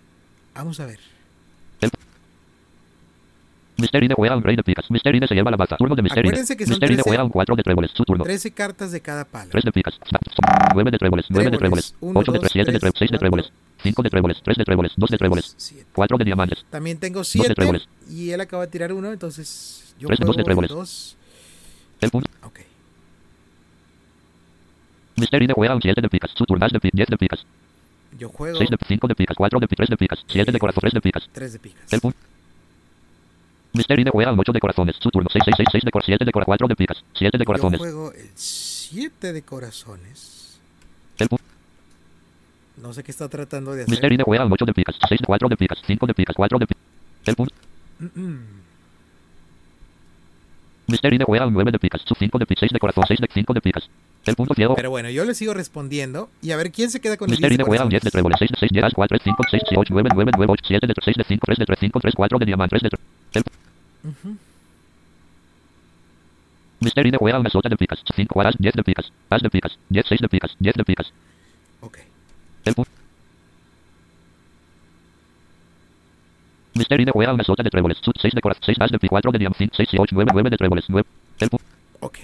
[0.55, 0.99] Vamos a ver.
[3.77, 4.89] Mister Ine juega un rey de picas.
[4.89, 5.77] Mister Ine se lleva la baza.
[5.77, 6.29] Turno de Mister Ine.
[6.29, 7.91] Acuérdense que son Mister Ine 13 juega un 4 de tréboles.
[7.91, 8.23] Su turno.
[8.23, 9.49] 13 cartas de cada palo.
[9.51, 9.93] 3 de picas.
[10.73, 11.25] 9 de tréboles.
[11.29, 11.59] 9 de Tréboles.
[11.59, 11.95] tréboles.
[12.01, 12.51] Uno, 8 de 3.
[12.51, 12.93] 7 de 3.
[12.97, 13.51] 6 de tréboles.
[13.83, 14.41] 5 de tréboles.
[14.43, 14.93] 3 de tréboles.
[14.97, 15.53] 2 de tréboles.
[15.57, 15.85] Siete.
[15.93, 16.65] 4 de diamantes.
[16.69, 17.87] También tengo de 7 tréboles.
[18.09, 20.71] y él acaba de tirar uno, entonces yo Tres de dos de juego tréboles.
[20.71, 21.17] 2.
[22.01, 22.29] El punto.
[22.43, 22.59] Ok.
[25.17, 26.31] Mister Ine juega un 7 de picas.
[26.35, 26.65] Su turno.
[26.65, 26.95] 10 de picas.
[26.97, 27.45] 10 de picas.
[28.17, 29.35] Yo juego 6 de 5 de picas.
[29.37, 29.77] 4 de picas.
[29.85, 30.19] 3 de picas.
[30.27, 30.81] 7 de corazón.
[30.81, 31.29] 3 de picas.
[31.31, 31.93] 3 de picas.
[31.93, 32.17] El punto.
[33.77, 34.95] Mister Ine juega un 8 de corazones.
[34.99, 35.29] Su turno.
[35.31, 36.07] 6, 6, 6, 6 de corazón.
[36.07, 36.47] 7 de corazón.
[36.47, 37.03] 4 de picas.
[37.13, 37.79] 7 de Yo corazones.
[37.79, 40.59] juego el 7 de corazones.
[41.17, 41.27] El.
[42.81, 44.13] No sé qué está tratando de Mister hacer.
[44.13, 44.95] Ine juega un 8 de picas.
[45.07, 45.79] 6 de 4 de picas.
[45.85, 46.35] 5 de picas.
[46.35, 46.83] 4 de picas.
[47.25, 47.53] El punto.
[47.99, 48.39] Mm, mm.
[50.87, 52.01] Mister Ine juega un 9 de picas.
[52.05, 52.59] Su 5 de picas.
[52.61, 53.03] 6 de corazón.
[53.07, 53.89] 6 de 5 de picas.
[54.25, 54.75] El punto ciego.
[54.75, 56.29] Pero bueno, yo le sigo respondiendo.
[56.41, 58.11] Y a ver quién se queda con el Mister 10 de un 10 de corazones.
[58.11, 58.39] tréboles.
[58.39, 61.05] 6 de 6 10 4 5 6 8 9 9 9 8 7 de 3
[61.05, 63.01] 6 de 5 3 de 3 5 3 4 de diamante 3 de 3.
[63.33, 63.43] El
[64.07, 64.37] Ujú.
[66.79, 68.01] Mister Ine juega de picas.
[68.15, 69.11] 5 as 10 de picas.
[69.29, 69.77] As de picas.
[69.89, 70.55] 10 6 de picas.
[70.59, 71.11] 10 de picas.
[71.81, 71.97] Ok.
[72.65, 72.75] El.
[76.75, 77.97] Mister Ine juega de tréboles.
[77.99, 78.63] 6 de corazón.
[78.63, 79.09] 6 as de picas.
[79.09, 79.69] 4 de diamante.
[79.75, 80.85] 6 y 8 9 9 de tréboles.
[80.87, 81.07] 9.
[81.39, 81.65] El punto.
[81.99, 82.19] Ok.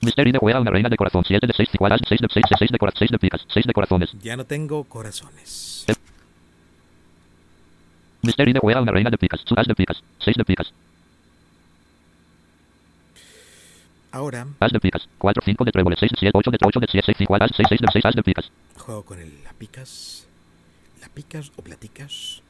[0.00, 1.22] Mister Ine juega una reina de corazón.
[1.24, 2.98] 7 de 6 igual as 6 de 6 de 6 de corazón.
[2.98, 3.46] 6 de picas.
[3.52, 4.10] 6 de corazones.
[4.22, 5.84] Ya no tengo corazones.
[8.24, 9.40] Mister Ine juega una reina de picas.
[9.44, 10.02] Su as de picas.
[10.20, 10.72] 6 de picas.
[14.12, 15.08] Ahora As de picas.
[15.18, 15.98] 4 5 de tréboles.
[15.98, 18.14] 6 7 8 de 8 de 7 6 igual as 6 6 de 6 as
[18.14, 18.50] de picas.
[18.78, 20.26] juego con el la picas.
[21.00, 22.42] La picas o platicas.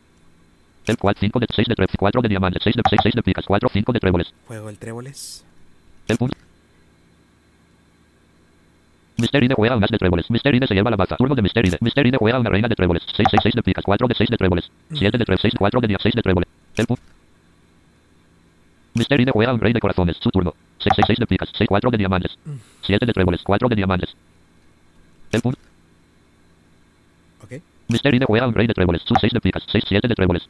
[0.86, 2.62] El 4 5 de 6 de 3 4 de diamantes.
[2.62, 3.44] 6 de 6 6 de picas.
[3.46, 4.34] 4 5 de tréboles.
[4.46, 5.44] Juego el tréboles.
[6.06, 6.36] El punto.
[9.16, 10.28] Mister Ine juega un as de tréboles.
[10.30, 11.16] Mister Ine se lleva la baza.
[11.16, 11.78] Turno de Mister Ine.
[11.80, 13.02] Mister Ine juega una reina de tréboles.
[13.14, 13.84] 6, 6, 6 de picas.
[13.84, 14.70] 4 de 6 de tréboles.
[14.92, 16.48] 7 de 3, 6, 4 de 10, 6 de tréboles.
[16.76, 17.02] El punto.
[18.94, 20.16] Mister Ine juega un rey de corazones.
[20.20, 20.54] Su turno.
[20.78, 21.48] 6, 6, 6 de picas.
[21.56, 22.36] 6, 4 de diamantes.
[22.82, 23.42] 7 de tréboles.
[23.42, 24.16] 4 de diamantes.
[25.30, 25.58] El punto.
[27.44, 27.52] Ok.
[27.88, 29.02] Mister Ine juega un rey de tréboles.
[29.04, 29.62] Su 6 de picas.
[29.70, 30.48] 6, 7 de tréboles.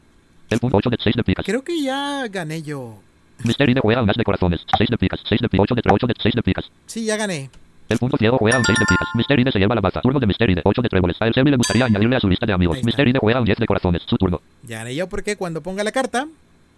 [0.48, 1.44] El punto 8 de 6 de picas.
[1.44, 2.98] Creo que ya gané yo.
[3.44, 4.64] Mister Ine juega un as de corazones.
[4.78, 5.20] 6 de picas.
[5.28, 5.64] 6 de picas.
[5.64, 6.70] 8 de 8 de 6 de picas.
[6.86, 7.50] Sí, ya gané.
[7.88, 9.08] El punto ciego juega un 6 de picas.
[9.14, 10.00] Mister Ine se lleva la baza.
[10.00, 10.62] Turno de Mister Ine.
[10.64, 11.16] 8 de tréboles.
[11.20, 12.76] A Elsemi le gustaría añadirle a su lista de amigos.
[12.76, 12.86] está.
[12.86, 14.02] Mister Ine juega un 10 de corazones.
[14.06, 14.40] Su turno.
[14.62, 16.26] Ya gané yo porque cuando ponga la carta,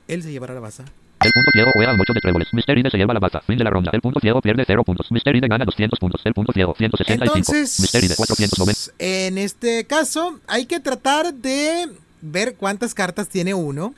[0.08, 0.84] él se llevará la baza.
[1.24, 2.48] El punto ciego juega un 8 de tréboles.
[2.52, 3.40] Mister Ine se lleva la baza.
[3.40, 3.90] Fin de la ronda.
[3.92, 5.10] El punto ciego pierde 0 puntos.
[5.10, 6.20] Mister Ine gana 200 puntos.
[6.24, 7.36] El punto ciego 165.
[7.36, 8.92] Entonces, Mister Ine 490.
[8.98, 11.88] en este caso, hay que tratar de
[12.20, 13.94] ver cuántas cartas tiene uno.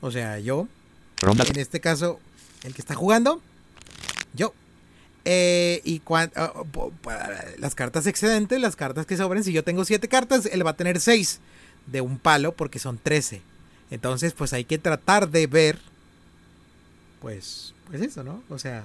[0.00, 0.66] O sea, yo.
[1.20, 1.44] Ronda.
[1.48, 2.18] En este caso,
[2.64, 3.40] el que está jugando,
[4.34, 4.52] yo.
[5.24, 6.52] Eh, y cuan- ah,
[7.02, 10.70] pa- las cartas excedentes, las cartas que sobren, si yo tengo 7 cartas, él va
[10.70, 11.40] a tener 6
[11.86, 13.42] de un palo porque son 13.
[13.90, 15.78] Entonces, pues hay que tratar de ver,
[17.20, 18.42] pues, pues eso, ¿no?
[18.48, 18.84] O sea,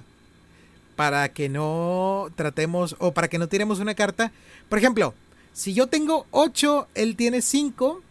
[0.96, 4.32] para que no tratemos, o para que no tiremos una carta.
[4.70, 5.14] Por ejemplo,
[5.54, 8.02] si yo tengo 8, él tiene 5.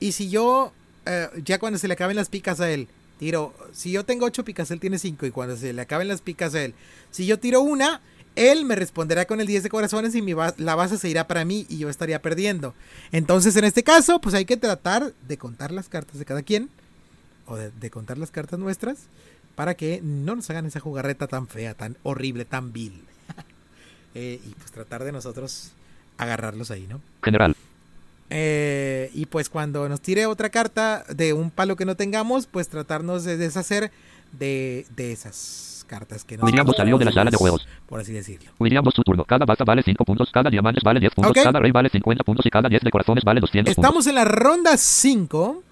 [0.00, 0.72] Y si yo,
[1.06, 2.88] eh, ya cuando se le acaben las picas a él,
[3.20, 5.26] tiro, si yo tengo 8 picas, él tiene 5.
[5.26, 6.74] Y cuando se le acaben las picas a él,
[7.12, 8.00] si yo tiro una,
[8.34, 11.28] él me responderá con el 10 de corazones y mi ba- la base se irá
[11.28, 12.74] para mí y yo estaría perdiendo.
[13.12, 16.68] Entonces, en este caso, pues hay que tratar de contar las cartas de cada quien,
[17.46, 18.98] o de, de contar las cartas nuestras,
[19.54, 23.04] para que no nos hagan esa jugarreta tan fea, tan horrible, tan vil.
[24.16, 25.70] Eh, y pues tratar de nosotros
[26.18, 27.00] agarrarlos ahí, ¿no?
[27.22, 27.54] General.
[28.30, 32.68] Eh, y pues cuando nos tire otra carta de un palo que no tengamos, pues
[32.68, 33.90] tratarnos de deshacer
[34.32, 37.66] de, de esas cartas que no William salió de la sala de juegos.
[37.88, 38.52] Por así decirlo.
[38.60, 39.24] William su turno.
[39.24, 40.30] Cada baza vale 5 puntos.
[40.32, 41.34] Cada diamantes vale 10 puntos.
[41.34, 42.46] Cada rey vale 50 puntos.
[42.46, 43.84] Y cada 10 de corazones vale 200 puntos.
[43.84, 45.64] Estamos en la ronda 5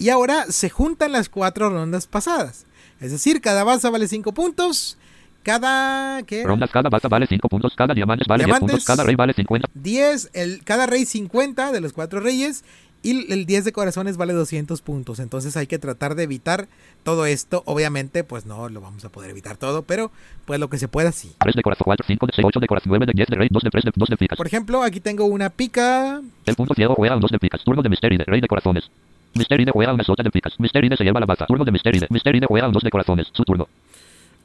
[0.00, 2.66] y ahora se juntan las cuatro rondas pasadas.
[3.00, 4.98] Es decir, cada baza vale 5 puntos.
[5.42, 6.44] Cada ¿qué?
[6.44, 6.70] Rondas.
[6.70, 7.74] Cada baza vale 5 puntos.
[7.74, 8.70] Cada diamantes vale 10 Diamantes.
[8.70, 8.84] puntos.
[8.86, 9.68] Cada rey vale 50.
[9.74, 12.64] 10, el, cada rey 50 de los cuatro reyes
[13.02, 15.18] y el 10 de corazones vale 200 puntos.
[15.20, 16.68] Entonces hay que tratar de evitar
[17.02, 17.62] todo esto.
[17.64, 20.10] Obviamente, pues no lo vamos a poder evitar todo, pero
[20.44, 21.32] pues lo que se pueda sí.
[21.40, 21.84] 3 de corazón.
[21.86, 22.90] 4, 5 de 6, 8 de corazón.
[22.90, 23.48] 9 de 10 de rey.
[23.50, 24.36] 2 de 3 de 2 de picas.
[24.36, 26.20] Por ejemplo, aquí tengo una pica.
[26.44, 27.64] El punto ciego juega un 2 de picas.
[27.64, 28.24] Turno de Mister Ine.
[28.26, 28.90] Rey de corazones.
[29.32, 30.58] Mister Ine juega una sota de picas.
[30.58, 31.46] Mister Ine se lleva la baza.
[31.46, 32.06] Turno de Mister Ine.
[32.10, 33.28] Mister Ine juega un 2 de corazones.
[33.32, 33.68] Su turno.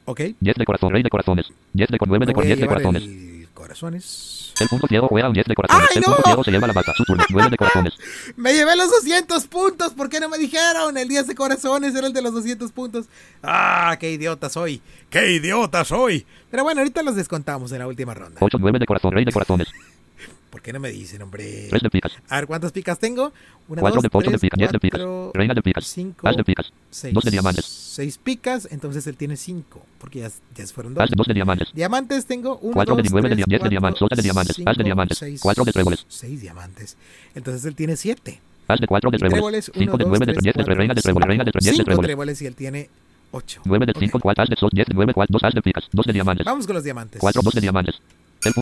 [0.06, 0.20] Ok.
[0.40, 0.92] 10 de corazón.
[0.92, 1.46] Rey de corazones.
[1.74, 3.02] 10 de con 9 Me de con voy a 10 de corazones.
[3.02, 4.54] el corazones.
[4.58, 5.88] El punto ciego juega un 10 de corazones.
[5.90, 6.06] ¡Ay, el no!
[6.14, 6.92] punto ciego se lleva la baza.
[6.94, 7.24] Su turno.
[7.30, 7.94] 9 de corazones.
[8.36, 9.92] Me llevé los 200 puntos.
[9.92, 10.96] ¿Por qué no me dijeron?
[10.96, 13.06] El 10 de corazones era el de los 200 puntos.
[13.42, 14.80] Ah, qué idiota soy.
[15.10, 16.24] Qué idiota soy.
[16.50, 18.38] Pero bueno, ahorita los descontamos en la última ronda.
[18.40, 19.12] 8, 9 de corazón.
[19.12, 19.68] Rey de corazones.
[20.56, 21.66] ¿Por qué no me dicen, hombre?
[21.68, 22.12] 3 de picas.
[22.30, 23.30] A ver, ¿cuántas picas tengo?
[23.68, 24.56] Una, 4 dos, de 8 de picas.
[24.58, 25.00] 10 de picas.
[25.00, 25.84] cuatro, Reina de picas.
[25.84, 26.72] cinco, As de picas.
[26.88, 27.12] seis.
[27.12, 27.66] dos de diamantes.
[27.66, 31.04] Seis picas, entonces él tiene cinco, porque ya, ya fueron dos.
[31.04, 31.68] As de 2 de diamantes.
[31.74, 34.00] Diamantes tengo uno, 4 de dos, 9 de 10 de cuatro, diamantes.
[34.16, 34.50] De diamantes.
[34.56, 35.18] As de cinco, diamantes.
[35.18, 36.06] seis, 4 de tréboles.
[36.08, 36.96] Seis diamantes.
[37.34, 38.40] Entonces él tiene siete.
[38.66, 39.66] As de 4 de tréboles.
[39.66, 41.26] Tréboles, 5 uno, de dos, 9 de tres, 10 de cuatro, reina de tréboles.
[41.26, 41.28] cinco.
[41.28, 42.06] Reina de 10 de Cinco tréboles.
[42.08, 42.90] tréboles y él tiene
[43.30, 43.60] ocho.
[43.66, 43.98] 9 de Ok.
[44.00, 45.84] 5, 4 as de 2, 10 de 9, 4, 2 as de picas.
[45.92, 46.46] 2 de diamantes.
[46.46, 47.20] Vamos con los diamantes.
[47.20, 48.00] 4, 2 de diamantes.
[48.42, 48.54] El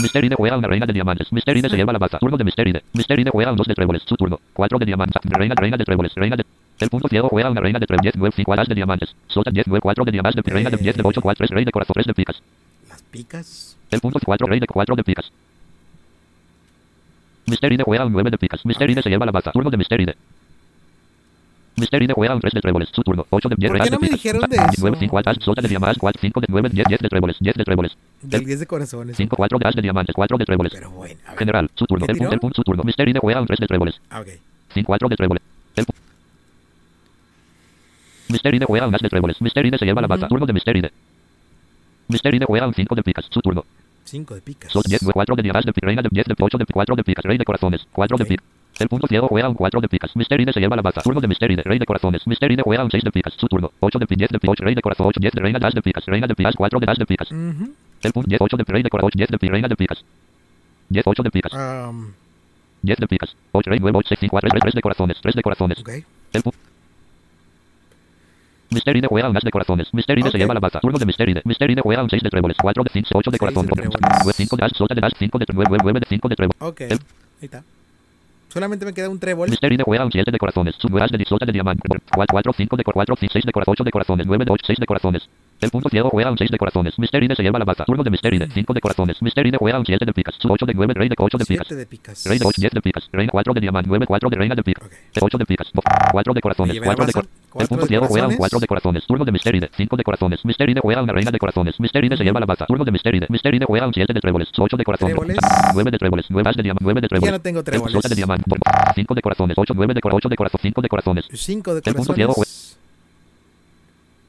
[0.00, 1.32] pu- Mysteride juega una reina de diamantes.
[1.32, 2.18] Mysteride se lleva la baza.
[2.18, 2.82] Turno de Mysteride.
[2.92, 4.02] Mysteride juega un 2 de tréboles.
[4.06, 4.40] Su turno.
[4.52, 5.20] 4 de diamantes.
[5.24, 6.14] Reina, reina de tréboles.
[6.14, 6.44] Reina de...
[6.80, 8.12] El punto ciego juega una reina de tréboles.
[8.14, 9.14] 10, 9, 5 as de diamantes.
[9.28, 10.44] Sota 10, 9, 4 de diamantes.
[10.44, 11.94] De reina de 10 de 8, 4, 3 rey de corazón.
[11.94, 12.42] 3 de picas.
[12.88, 13.76] Las picas.
[13.90, 15.30] El punto 4 rey de 4 de picas.
[17.46, 18.64] Mysteride juega un 9 de picas.
[18.64, 19.50] Mysteride se lleva la baza.
[19.52, 19.76] Turno de
[21.80, 22.06] Mysteride.
[22.08, 22.88] Mysteride juega un 3 de tréboles.
[22.92, 23.26] Su turno.
[23.30, 25.00] 8 de 10 ¿Por qué de no me dijeron de 9, eso?
[25.00, 25.36] 5 as.
[25.40, 25.98] Sota de diamantes.
[25.98, 27.36] 4, 5 de 9, 10, 10 de tréboles.
[27.40, 27.96] 10 de tréboles.
[28.22, 29.16] Del 10 de corazones.
[29.16, 30.14] 5, 4 de as de diamantes.
[30.14, 30.72] 4 de tréboles.
[30.72, 31.38] Pero bueno, a ver.
[31.38, 32.06] General, su turno.
[32.06, 32.82] ¿Qué El punto, el punto, su turno.
[32.84, 34.00] Mysteride juega un 3 de tréboles.
[34.10, 34.28] Ah, ok.
[34.74, 35.42] 5, 4 de tréboles.
[35.76, 35.86] El
[38.30, 39.40] Mysteride juega un as de tréboles.
[39.40, 40.14] Mysteride se lleva la.
[40.14, 40.28] Ujú.
[40.28, 40.92] Turno de Mysteride.
[42.08, 43.26] Mysteride juega un 5 de picas.
[43.28, 43.64] Su turno.
[44.04, 44.72] 5 de picas.
[44.72, 47.24] Sol 10, 4 de diamantes de reina de 10 de 8 de 4 de picas.
[47.24, 47.86] Rey de corazones.
[47.92, 48.46] 4 de picas.
[48.80, 50.16] El punto ciego juega un 4 de picas.
[50.16, 51.02] Mysteride se lleva la baza.
[51.02, 51.62] Turno de Mysteride.
[51.62, 52.26] Rey de corazones.
[52.26, 53.34] Mysteride juega un 6 de picas.
[53.34, 53.70] Su turno.
[53.78, 54.64] 8 de pi 10 de pi 8.
[54.64, 55.06] Rey de corazón.
[55.06, 56.04] 8 10 de reina de as de picas.
[56.06, 56.54] Reina de picas.
[56.56, 57.30] 4 de as de picas.
[57.30, 59.10] El punto 10 8 de rey de corazón.
[59.14, 60.02] 10 de pi reina de picas.
[60.88, 61.52] 10 8 de picas.
[61.54, 62.12] Am,
[62.82, 63.36] 10 de picas.
[63.52, 65.20] 8 rey 9 8 6 5 4 3 3 de corazones.
[65.20, 65.78] 3 de corazones.
[65.78, 65.88] ok.
[66.32, 66.54] El pu-
[68.70, 69.92] Mysteride juega un as de corazones.
[69.92, 70.32] Mysteride Ok.
[70.32, 70.80] se lleva la baza.
[70.80, 71.42] Turno de Mysteride.
[71.44, 72.56] Mysteride juega un 6 de tréboles.
[72.56, 74.36] 4 de 5, 8 de de tréboles.
[74.36, 76.62] 5 de as, sota de as, 5 de 9, 9 de 5 de tréboles.
[76.62, 76.80] Ok.
[76.82, 77.62] El- Ahí está.
[78.52, 79.48] Solamente me queda un trébol.
[79.48, 80.74] Mysteride juega un 7 de corazones.
[80.78, 81.88] Su as de di- sota de diamante.
[82.14, 83.72] 4, 5 de 4, 6 de corazón.
[83.72, 84.26] 8 de corazones.
[84.26, 85.28] 9 de 8, 6 de corazones.
[85.60, 86.94] El punto ciego juega un 6 de corazones.
[86.94, 87.84] Se lleva la baza.
[87.84, 88.10] Turno de.
[88.20, 89.22] 5 de corazones.
[89.22, 90.34] Mysteride juega un 7 de picas.
[90.38, 91.66] Su 8 de 9, rey de 8 de picas.
[91.68, 92.24] 7 de picas.
[92.26, 93.08] Rey de 8, 10 de picas.
[93.12, 93.88] Reina 4 de diamante.
[93.88, 94.84] 9, 4 de reina de picas.
[94.84, 94.92] Ok.
[95.22, 95.70] 8 de picas.
[96.12, 96.68] 4 de corazones.
[96.70, 98.38] Me llevé la 4 de baza, cor- El cuatro punto de ciego juega un corazones.
[98.38, 99.06] 4 de corazones.
[99.06, 99.70] Turno de Mysteride.
[99.76, 100.44] 5 de corazones.
[100.44, 101.78] Mysteride juega una reina de corazones.
[101.80, 102.66] Mysteride se lleva la baza.
[102.66, 103.26] Turno de Mysteride.
[103.28, 104.48] Mysteride juega un 7 de tréboles.
[104.56, 105.16] 8 de corazones.
[105.74, 106.26] 9 de tréboles.
[106.30, 106.84] 9 as de diamante.
[106.84, 107.32] 9 de Ya tréboles.
[107.32, 107.92] no tengo tréboles.
[107.92, 108.44] sota de diamante.
[108.94, 109.58] 5 de corazones.
[109.58, 110.20] 8, 9 de corazones.
[110.24, 110.62] 8 de corazones.
[110.62, 111.24] 5 de corazones.
[111.32, 112.76] 5 de El punto ciego corazones.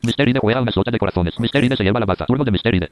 [0.03, 1.39] Mysteride juega una sota de corazones.
[1.39, 2.25] Mysteride se lleva la baza.
[2.25, 2.89] Turno de Mysteride.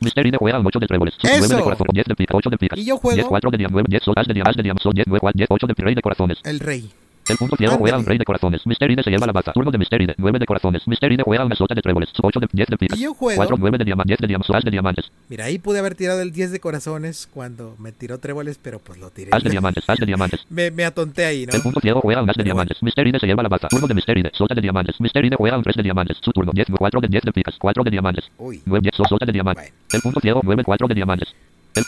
[0.00, 1.14] Mysteride juega un 8 de tréboles.
[1.22, 1.86] 9 de corazón.
[1.92, 2.34] 10 de picas.
[2.36, 2.78] 8 de picas.
[2.78, 3.74] Y yo juego- 10, 4 de diamante.
[3.74, 4.50] 9, 10 sotas de diamante.
[4.50, 4.88] 10 de diamante.
[4.94, 6.38] 10, 9, 4, 10, 8 de rey de corazones.
[6.44, 6.90] El rey.
[7.30, 8.08] El punto ciego juega un Ándale.
[8.10, 8.66] rey de corazones.
[8.66, 9.52] Mysteride se lleva la baza.
[9.52, 10.14] Turno de Mysteride.
[10.18, 10.86] 9 de corazones.
[10.86, 12.10] Mysteride juega una sota de tréboles.
[12.20, 12.98] 8 de 10 de picas.
[12.98, 14.08] Y yo juego- 4, 9 de diamantes.
[14.08, 14.64] 10 de diamantes.
[14.64, 15.10] De diamantes.
[15.28, 18.98] Mira, ahí pude haber tirado el 10 de corazones cuando me tiró tréboles, pero pues
[18.98, 19.30] lo tiré.
[19.32, 19.84] As de diamantes.
[19.88, 20.40] As de diamantes.
[20.50, 21.52] Me, me atonté ahí, ¿no?
[21.54, 22.82] El punto ciego juega un as de diamantes.
[22.82, 23.68] Mysteride se lleva la baza.
[23.68, 24.00] Turno de.
[24.34, 24.96] Sota de diamantes.
[25.36, 26.16] Juega un 3 de diamantes.
[26.20, 26.52] Su turno.
[26.52, 27.54] 10, 4 de 10 de picas.
[27.58, 28.24] 4 de diamantes.
[28.38, 28.60] Uy.
[28.64, 29.72] 9, 10, sota de diamantes.
[29.92, 31.28] El punto ciego 9, 4 de diamantes.
[31.74, 31.84] El...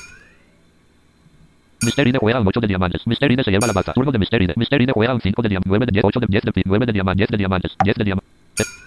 [1.82, 3.06] Mysteride juega un 8 de diamantes.
[3.06, 3.92] Mysteride se lleva la baza.
[3.92, 4.54] Turno de Mysteride.
[4.56, 5.68] Mysteride juega un 5 de diamantes.
[5.70, 6.62] 9 de 10, 8 de 10 de pi.
[6.64, 7.18] 9 de diamantes.
[7.18, 7.72] 10 de diamantes.
[7.84, 8.30] 10 de diamantes.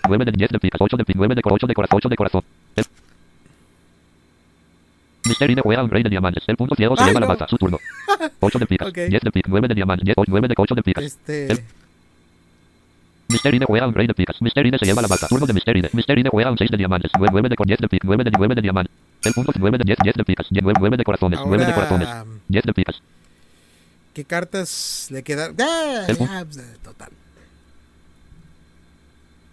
[0.08, 0.82] 9 de 10 de picas.
[0.82, 1.14] 8 de pi.
[1.16, 1.98] 9 de cor- 8 de corazón.
[1.98, 2.44] 8 de corazón.
[2.76, 2.86] El...
[5.26, 6.44] Mysteride juega un rey de diamantes.
[6.48, 7.48] El punto ciego se Ay, lleva la baza.
[7.48, 7.80] Su turno.
[8.40, 8.88] 8 de picas.
[8.90, 8.96] Ok.
[9.10, 9.50] 10 de picas.
[9.50, 10.06] 9 de diamantes.
[10.06, 11.04] 10, 9 de 8 de picas.
[11.04, 11.64] Este.
[13.28, 14.42] Mysteride juega un rey de picas.
[14.42, 15.28] Mysteride se lleva la baza.
[15.28, 15.90] Turno de Mysteride.
[15.94, 17.12] Mysteride juega un 6 de diamantes.
[17.18, 18.08] 9, 9 de 10 de picas.
[18.08, 18.96] 9 de 9 de diamantes.
[19.24, 20.48] El punto 9 de 10, 10 de picas.
[20.52, 21.40] 9, 9 de corazones.
[21.46, 22.08] 9 de corazones.
[22.08, 23.02] Ahora, 10 de picas.
[24.16, 25.56] ¿qué cartas le quedan?
[25.60, 26.06] ¡Ah!
[26.08, 27.12] Ya, pues, total.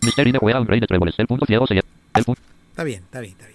[0.02, 1.14] Mysteride juega un rey de tréboles.
[1.18, 1.86] El punto ciego se lleva.
[2.14, 2.40] El punto.
[2.70, 3.51] Está bien, está bien, está bien.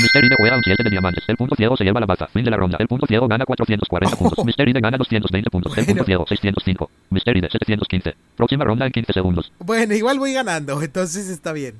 [0.00, 1.24] Mysteride juega un 7 de diamantes.
[1.26, 2.26] El punto ciego se lleva la baza.
[2.28, 2.76] Fin de la ronda.
[2.80, 4.44] El punto ciego gana 440 puntos.
[4.44, 5.76] Mysteride gana 220 puntos.
[5.76, 6.90] El punto ciego 605.
[7.10, 8.14] Mysteride 715.
[8.36, 9.52] Próxima ronda en 15 segundos.
[9.58, 11.74] Bueno, igual voy ganando, entonces está bien.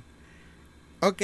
[1.01, 1.23] Ok,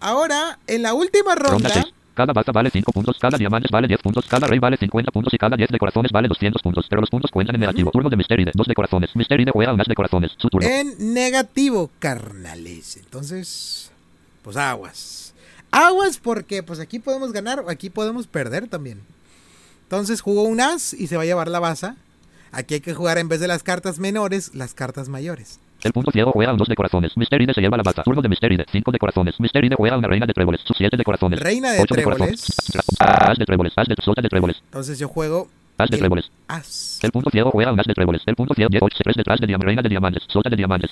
[0.00, 1.70] ahora en la última Ronda ronda.
[1.70, 1.86] 6.
[2.14, 5.34] Cada baza vale 5 puntos, cada diamantes vale 10 puntos, cada rey vale 50 puntos
[5.34, 6.86] y cada 10 de corazones vale 200 puntos.
[6.88, 7.90] Pero los puntos cuentan en negativo.
[7.90, 9.10] Turno de Mysteride, 2 de corazones.
[9.52, 10.32] Juega de corazones.
[10.38, 10.68] Su turno.
[10.68, 12.96] En negativo, carnales.
[12.98, 13.90] Entonces,
[14.42, 15.33] pues aguas.
[15.74, 19.00] Aguas porque pues aquí podemos ganar o aquí podemos perder también.
[19.82, 21.96] Entonces jugó un as y se va a llevar la baza.
[22.52, 25.58] Aquí hay que jugar en vez de las cartas menores, las cartas mayores.
[25.82, 27.16] El punto ciego juega un 2 de corazones.
[27.16, 28.02] Mysteride se lleva la baza.
[28.04, 29.34] Turno de Mysteride, 5 de corazones.
[29.38, 30.60] Mysteride juega una reina de tréboles.
[30.64, 31.40] Su 7 de corazones.
[31.40, 32.40] Reina de 8 de corazones.
[32.44, 33.00] tréboles.
[33.00, 34.56] As de tréboles, as de sota de tréboles.
[34.64, 36.30] Entonces yo juego As de tréboles.
[36.48, 37.00] as.
[37.02, 38.22] El punto ciego juega un as de tréboles.
[38.26, 39.66] El punto ciego 10, 8, 3 detrás de diamantes.
[39.66, 40.22] Reina de diamantes.
[40.28, 40.90] Sota de diamantes.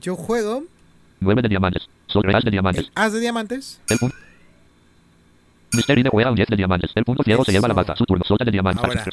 [0.00, 0.64] Yo juego
[1.20, 1.88] 9 de diamantes.
[2.06, 2.86] Sol real de diamantes.
[2.86, 3.80] el as de diamantes.
[3.88, 4.16] El punto.
[5.72, 6.90] Mysteride juega un 10 de diamantes.
[6.94, 7.94] El punto ciego se lleva la baza.
[7.94, 8.24] Su turno.
[8.24, 8.82] Sota de diamantes.
[8.82, 9.04] Ahora.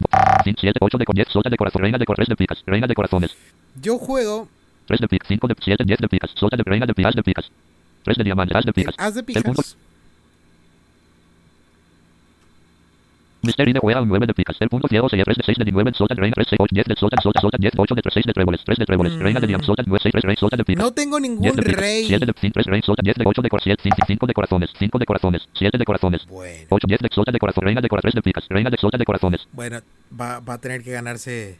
[0.43, 1.27] 5, 7, 8 de con 10.
[1.27, 1.81] Sota de corazón.
[1.81, 2.63] Reina de cor 3 de picas.
[2.65, 3.35] Reina de corazones.
[3.79, 4.47] Yo juego
[4.87, 5.27] 3 de picas.
[5.27, 6.31] 5 de 7, 10 de picas.
[6.33, 7.51] Sota de reina de picas de picas.
[8.03, 8.55] 3 de diamantes.
[8.57, 8.95] As de el picas.
[8.97, 9.61] as de El punto.
[13.47, 14.57] Mister un 9 de picas.
[14.59, 15.91] El punto ciego se 3 de 6 de 9.
[15.95, 18.25] Solta reina 3 6 8 10 de solta solta solta 10 8 de 3 6
[18.25, 19.15] de tréboles 3 de tréboles.
[19.19, 20.83] Reina de diam solta 9 6 3 rey solta de picas.
[20.83, 21.79] No tengo 10 ningún de picas.
[21.79, 22.05] rey.
[22.05, 24.99] 7 de 5 3 rey solta 10 de 8 de corazones 5 de corazones 5
[24.99, 26.25] de corazones 7 de corazones.
[26.27, 27.63] Bueno, 8 10 de de corazón.
[27.63, 28.45] Reina de corazón 3 de picas.
[28.49, 29.47] Reina de de corazones.
[29.53, 29.79] bueno,
[30.11, 31.57] va, va a tener que ganarse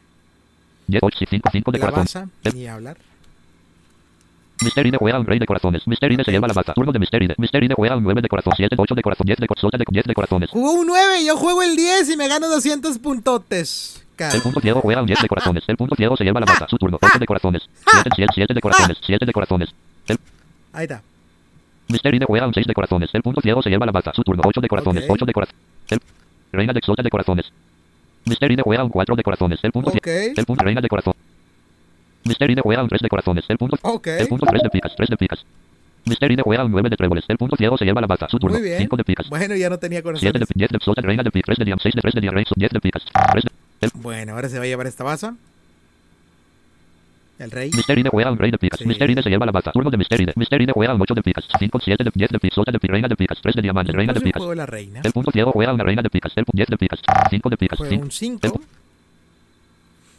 [0.86, 2.96] 10 8 5 5 de baza ni hablar.
[4.62, 5.86] Mister ID juega un rey de corazones.
[5.86, 6.72] Mister ID se lleva la baza.
[6.74, 7.32] Turno de Mister ID.
[7.38, 8.52] Mister ID juega un 9 de corazón.
[8.56, 9.24] 7 8 de corazón.
[9.26, 9.60] 10 de corazón.
[9.70, 10.50] Solta de 10 de corazones.
[10.50, 14.04] Jugó un 9, yo juego el 10 y me gano 200 puntotes.
[14.18, 15.62] El punto ciego juega un 10 de corazones.
[15.68, 16.66] El punto ciego se lleva la baza.
[16.68, 16.98] Su turno.
[17.00, 17.62] 8 de corazones.
[17.88, 18.98] 7 7 7 de corazones.
[19.06, 19.68] 7 de corazones.
[20.08, 20.18] El
[20.72, 21.02] Ahí está.
[21.88, 23.10] Mister ID juega un 6 de corazones.
[23.12, 24.12] El punto ciego se lleva la baza.
[24.12, 24.42] Su turno.
[24.44, 25.04] 8 de corazones.
[25.04, 25.10] Ok.
[25.12, 25.60] 8 de corazones.
[25.90, 26.00] El
[26.52, 27.46] reina de solta de corazones.
[28.24, 29.60] Mister ID juega un 4 de corazones.
[29.62, 29.98] El punto Ok.
[30.02, 30.32] ciego.
[30.36, 31.14] El punto reina de corazón.
[32.28, 33.44] Mister ID juega un 3 de corazones.
[33.48, 33.76] El punto.
[34.06, 34.94] El punto 3 de picas.
[34.96, 35.44] 3 de picas.
[36.04, 37.24] Mister ID juega un 9 de tréboles.
[37.28, 38.28] El punto ciego se lleva la baza.
[38.28, 38.58] Su turno.
[38.58, 38.78] Muy bien.
[38.78, 39.28] 5 de picas.
[39.28, 40.48] Bueno, ya no tenía 7 de corazones.
[40.54, 41.46] 10 de solta reina de picas.
[41.46, 41.78] 3 de diam.
[41.78, 42.34] 6 de 3 de diam.
[42.34, 43.04] Rey 10 de picas.
[43.32, 43.50] 3 de
[43.80, 45.34] el Bueno, ahora se va a llevar esta baza.
[47.38, 47.70] El rey.
[47.72, 48.80] Mister ID juega un rey de picas.
[48.80, 48.92] Sí.
[48.92, 49.70] Se lleva la baza.
[49.70, 51.44] Turno de juega un 8 de picas.
[51.58, 52.54] 5, 7 de 10 de picas.
[52.54, 53.38] Solta de pi- reina de picas.
[53.40, 53.94] 3 de diamantes.
[53.94, 54.40] Reina de picas.
[54.40, 55.00] juego la reina.
[55.04, 56.32] El punto ciego juega una reina de picas.
[56.36, 57.00] El punto 10 de picas.
[57.30, 57.78] 5 de picas.
[57.88, 58.04] Cinco.
[58.04, 58.60] un 5.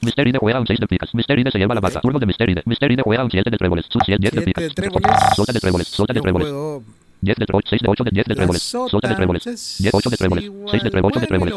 [0.02, 1.14] Mister ID juega un 6 de picas.
[1.14, 2.00] Mister ID se lleva la baza.
[2.00, 2.04] Ok.
[2.04, 2.60] Turno de Mister ID.
[2.66, 3.86] Mister ID juega un 7 de tréboles.
[3.90, 4.64] Sus 10 10 de 7 picas.
[4.64, 5.12] de tréboles.
[5.36, 5.88] Solta de tréboles.
[5.88, 6.48] Solta de tréboles.
[6.48, 6.84] juego
[7.22, 8.62] 10 de 8, 6 de 8 de 10 de tréboles.
[8.62, 9.08] sota.
[9.10, 9.46] De tréboles.
[9.46, 10.44] Entonces, 10 8 de tréboles.
[10.46, 11.18] igual, 6 de tréboles.
[11.18, 11.54] 8 de tréboles.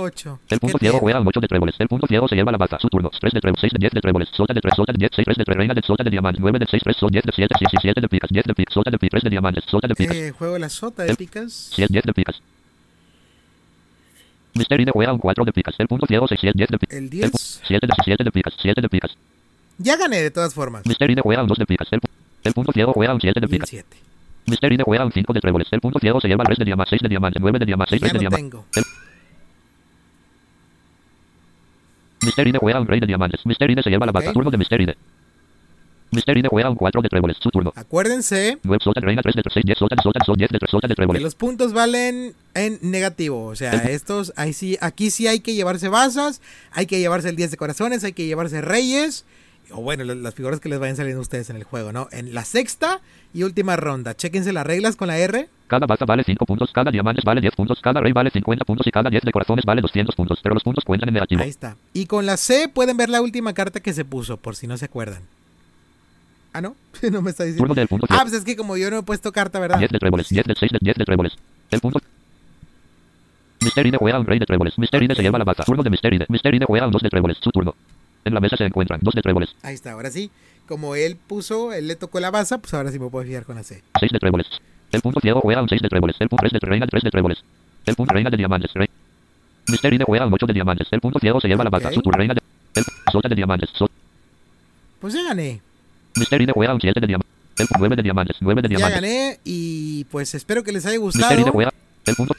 [0.48, 1.74] El punto ¿Qué ciego juega un 8 de tréboles.
[1.78, 2.78] El punto ciego se lleva la baza.
[2.80, 3.10] Su turno.
[3.10, 3.60] 3 de tréboles.
[3.60, 4.28] 6 de 10 de tréboles.
[4.32, 4.74] Solta de 3.
[4.74, 5.10] Solta de 10.
[5.14, 5.56] 6 3 de 3.
[5.56, 6.40] Reina de solta de diamantes.
[6.40, 6.96] 9 de 6 3.
[6.96, 7.54] Sol 10 de 7.
[7.58, 8.30] 6 7 de picas.
[8.30, 8.74] 10 de picas.
[8.74, 9.08] Solta de pi.
[9.08, 9.64] 3 de diamantes.
[9.66, 10.16] Solta de picas.
[10.16, 11.52] Eh, juego la sota de picas.
[11.74, 12.42] 7 10 de picas.
[14.54, 15.74] Mister juega un 4 de picas.
[15.78, 16.96] El punto ciego 6 7 10 de picas.
[16.96, 17.62] El El 10.
[17.66, 18.54] 7 de 7 de picas.
[18.60, 19.16] 7 de picas.
[19.78, 20.84] Ya gané de todas formas.
[20.86, 21.88] Mister juega un 2 de picas.
[21.92, 22.00] El,
[22.44, 23.68] el punto ciego juega un 7 de picas.
[23.68, 23.96] 7.
[24.46, 25.68] Mister juega un 5 de tréboles.
[25.72, 26.90] El punto ciego se lleva el 3 de diamantes.
[26.90, 27.40] 6 de diamantes.
[27.40, 28.00] 9 de diamantes.
[28.00, 28.50] 6 Ya de no diamantes.
[28.50, 28.86] tengo.
[32.22, 33.44] Mister juega un rey de diamantes.
[33.46, 34.32] Mister se lleva la.
[34.32, 34.96] Turno de Mister.
[36.12, 37.36] Mister juega un 4 de tréboles.
[37.40, 37.72] Su turno.
[37.74, 40.70] Acuérdense 9 solta reina 3 de 3 6 10 solta solta sol 10 de 3
[40.70, 43.46] solta de que los puntos valen en negativo.
[43.46, 46.40] O sea, estos, ahí sí, aquí sí hay que llevarse bazas,
[46.72, 49.24] hay que llevarse el 10 de corazones, hay que llevarse reyes.
[49.70, 52.08] O bueno, la- las figuras que les vayan saliendo a ustedes en el juego, ¿no?
[52.12, 53.00] En la sexta
[53.32, 54.14] y última ronda.
[54.14, 55.48] Chéquense las reglas con la R.
[55.68, 58.86] Cada baza vale 5 puntos, cada diamantes vale 10 puntos, cada rey vale 50 puntos
[58.86, 61.40] y cada 10 de corazones vale 200 puntos, pero los puntos cuentan en negativo.
[61.42, 61.76] Ahí está.
[61.94, 64.76] Y con la C pueden ver la última carta que se puso, por si no
[64.76, 65.22] se acuerdan.
[66.52, 66.76] Ah, ¿no?
[67.10, 67.74] No me está diciendo.
[67.74, 69.78] Del punto Ah, 10 pues es que como yo no he puesto carta, ¿verdad?
[69.78, 71.32] de tréboles, 10 de 6 de 10 de tréboles.
[71.70, 72.00] El punto
[73.60, 74.76] Mister ID juega un rey de tréboles.
[74.78, 75.62] Mister ID se lleva la baza.
[75.64, 76.22] Turno de Mister ID.
[76.28, 77.38] Mister ID juega un 2 de tréboles.
[77.40, 77.74] Su turno.
[78.24, 80.30] En la mesa se encuentran 2 de tréboles, Ahí está, ahora sí.
[80.68, 83.56] Como él puso, él le tocó la baza, pues ahora sí me puedo fijar con
[83.56, 83.82] la C.
[83.98, 84.46] 6 de tréboles.
[84.92, 86.16] El punto ciego juega un 6 de tréboles.
[86.20, 87.38] El punto 3 de reina 3 de tréboles.
[87.86, 88.72] El punto reina de diamantes.
[88.74, 88.88] Rey.
[89.68, 90.88] Mister ID juega un 8 de diamantes.
[90.90, 91.88] El punto ciego se lleva la baza.
[91.88, 91.94] Ok.
[91.94, 92.40] Su turno reina de
[92.74, 93.70] el solta de diamantes.
[93.70, 93.90] Sol-
[95.00, 95.60] Pues ya gané.
[96.16, 96.26] Un
[96.80, 97.30] 7 de diamantes.
[97.58, 98.36] El 9 de diamantes.
[98.40, 101.34] 9 de Ya gané y pues espero que les haya gustado
[102.04, 102.34] el punto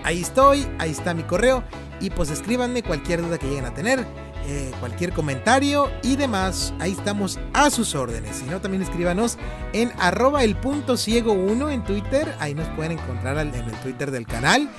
[0.05, 1.63] Ahí estoy, ahí está mi correo.
[2.01, 4.07] Y pues escríbanme cualquier duda que lleguen a tener,
[4.47, 6.73] eh, cualquier comentario y demás.
[6.79, 8.37] Ahí estamos a sus órdenes.
[8.37, 9.37] Si no, también escríbanos
[9.73, 12.35] en arroba el punto ciego 1 en Twitter.
[12.39, 14.71] Ahí nos pueden encontrar en el Twitter del canal.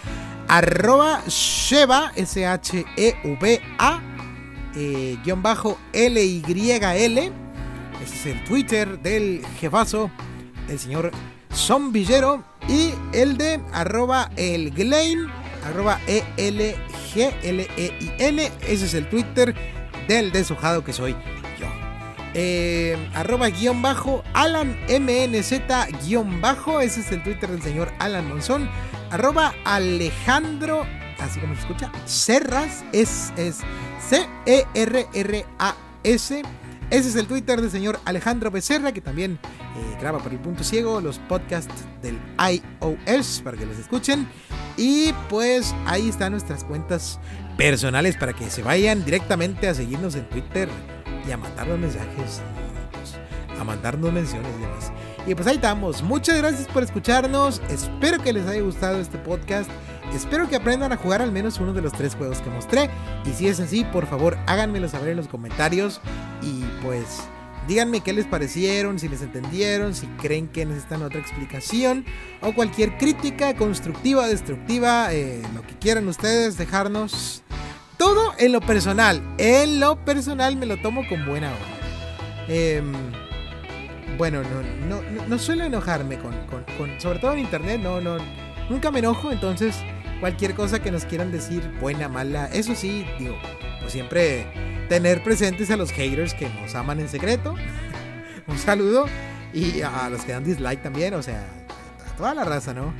[0.47, 4.01] Arroba Sheva, S-H-E-V-A,
[4.75, 7.31] eh, guion bajo L-Y-L.
[8.03, 10.09] Ese es el Twitter del jefazo,
[10.67, 11.11] el señor
[11.53, 12.43] Zombillero.
[12.67, 15.27] Y el de arroba el Glein,
[15.65, 17.71] arroba E E-L-G-L-E-I-N.
[18.67, 19.55] Ese es el Twitter
[20.07, 21.13] del deshojado que soy
[21.59, 21.67] yo.
[22.33, 25.53] Eh, arroba guion bajo Alan MNZ
[26.05, 26.81] guion bajo.
[26.81, 28.69] Ese es el Twitter del señor Alan Monzón.
[29.09, 30.85] Arroba Alejandro,
[31.21, 32.83] así como se escucha, Serras.
[32.91, 33.31] Es,
[34.09, 35.53] C-E-R-R-A-S.
[36.89, 40.63] Ese es el Twitter del señor Alejandro Becerra, que también eh, graba por el punto
[40.63, 44.27] ciego los podcasts del iOS para que los escuchen.
[44.75, 47.19] Y pues ahí están nuestras cuentas
[47.57, 50.67] personales para que se vayan directamente a seguirnos en Twitter
[51.27, 52.41] y a mandarnos mensajes,
[52.91, 53.15] pues,
[53.59, 54.91] a mandarnos menciones y demás.
[55.27, 56.01] Y pues ahí estamos.
[56.01, 57.61] Muchas gracias por escucharnos.
[57.69, 59.69] Espero que les haya gustado este podcast.
[60.13, 62.89] Espero que aprendan a jugar al menos uno de los tres juegos que mostré.
[63.25, 66.01] Y si es así, por favor, háganmelo saber en los comentarios.
[66.41, 67.21] Y pues
[67.67, 72.05] díganme qué les parecieron, si les entendieron, si creen que necesitan otra explicación.
[72.41, 77.43] O cualquier crítica constructiva, destructiva, eh, lo que quieran ustedes, dejarnos.
[77.97, 79.21] Todo en lo personal.
[79.37, 81.81] En lo personal me lo tomo con buena hora.
[82.47, 82.81] Eh,
[84.17, 86.33] bueno, no, no, no, suelo enojarme con,
[86.77, 88.17] con, sobre todo en internet, no, no,
[88.69, 89.75] nunca me enojo, entonces
[90.19, 93.35] cualquier cosa que nos quieran decir, buena, mala, eso sí, digo,
[93.79, 94.45] pues siempre
[94.87, 97.55] tener presentes a los haters que nos aman en secreto,
[98.47, 99.05] un saludo,
[99.53, 101.45] y a los que dan dislike también, o sea,
[102.07, 102.93] a toda la raza, ¿no?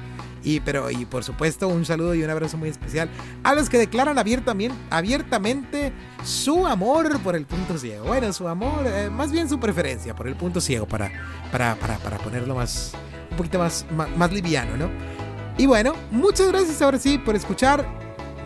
[0.44, 3.10] Y, pero, y por supuesto, un saludo y un abrazo muy especial
[3.44, 5.94] a los que declaran abiertamente, abiertamente
[6.24, 8.06] su amor por el punto ciego.
[8.06, 11.12] Bueno, su amor, eh, más bien su preferencia por el punto ciego, para,
[11.52, 12.94] para, para, para ponerlo más,
[13.30, 14.90] un poquito más, más, liviano, ¿no?
[15.57, 17.86] Y bueno, muchas gracias ahora sí por escuchar.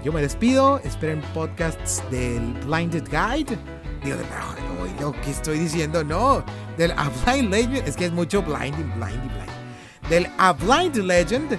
[0.03, 0.79] Yo me despido.
[0.83, 3.57] Esperen podcasts del Blinded Guide.
[4.03, 6.43] Digo, de, lo que estoy diciendo, no.
[6.77, 7.87] Del A Blind Legend.
[7.87, 10.09] Es que es mucho blind, blind, blind.
[10.09, 11.57] Del A Blind Legend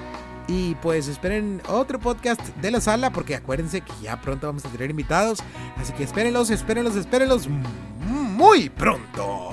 [0.48, 4.68] y pues esperen otro podcast de la sala porque acuérdense que ya pronto vamos a
[4.68, 5.40] tener invitados.
[5.76, 9.50] Así que espérenlos, espérenlos, espérenlos muy pronto.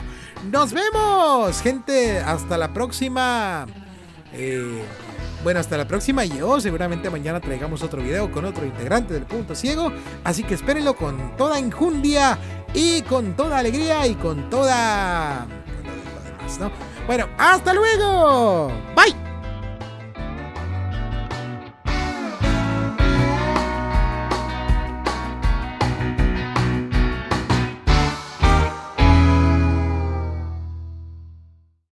[0.52, 2.20] Nos vemos, gente.
[2.20, 3.66] Hasta la próxima.
[4.34, 4.84] Eh,
[5.44, 6.26] bueno, hasta la próxima.
[6.26, 9.92] Yo seguramente mañana traigamos otro video con otro integrante del punto ciego.
[10.24, 12.38] Así que espérenlo con toda injundia
[12.74, 15.46] y con toda alegría y con toda...
[17.08, 18.72] Bueno, hasta luego.
[18.96, 19.33] Bye.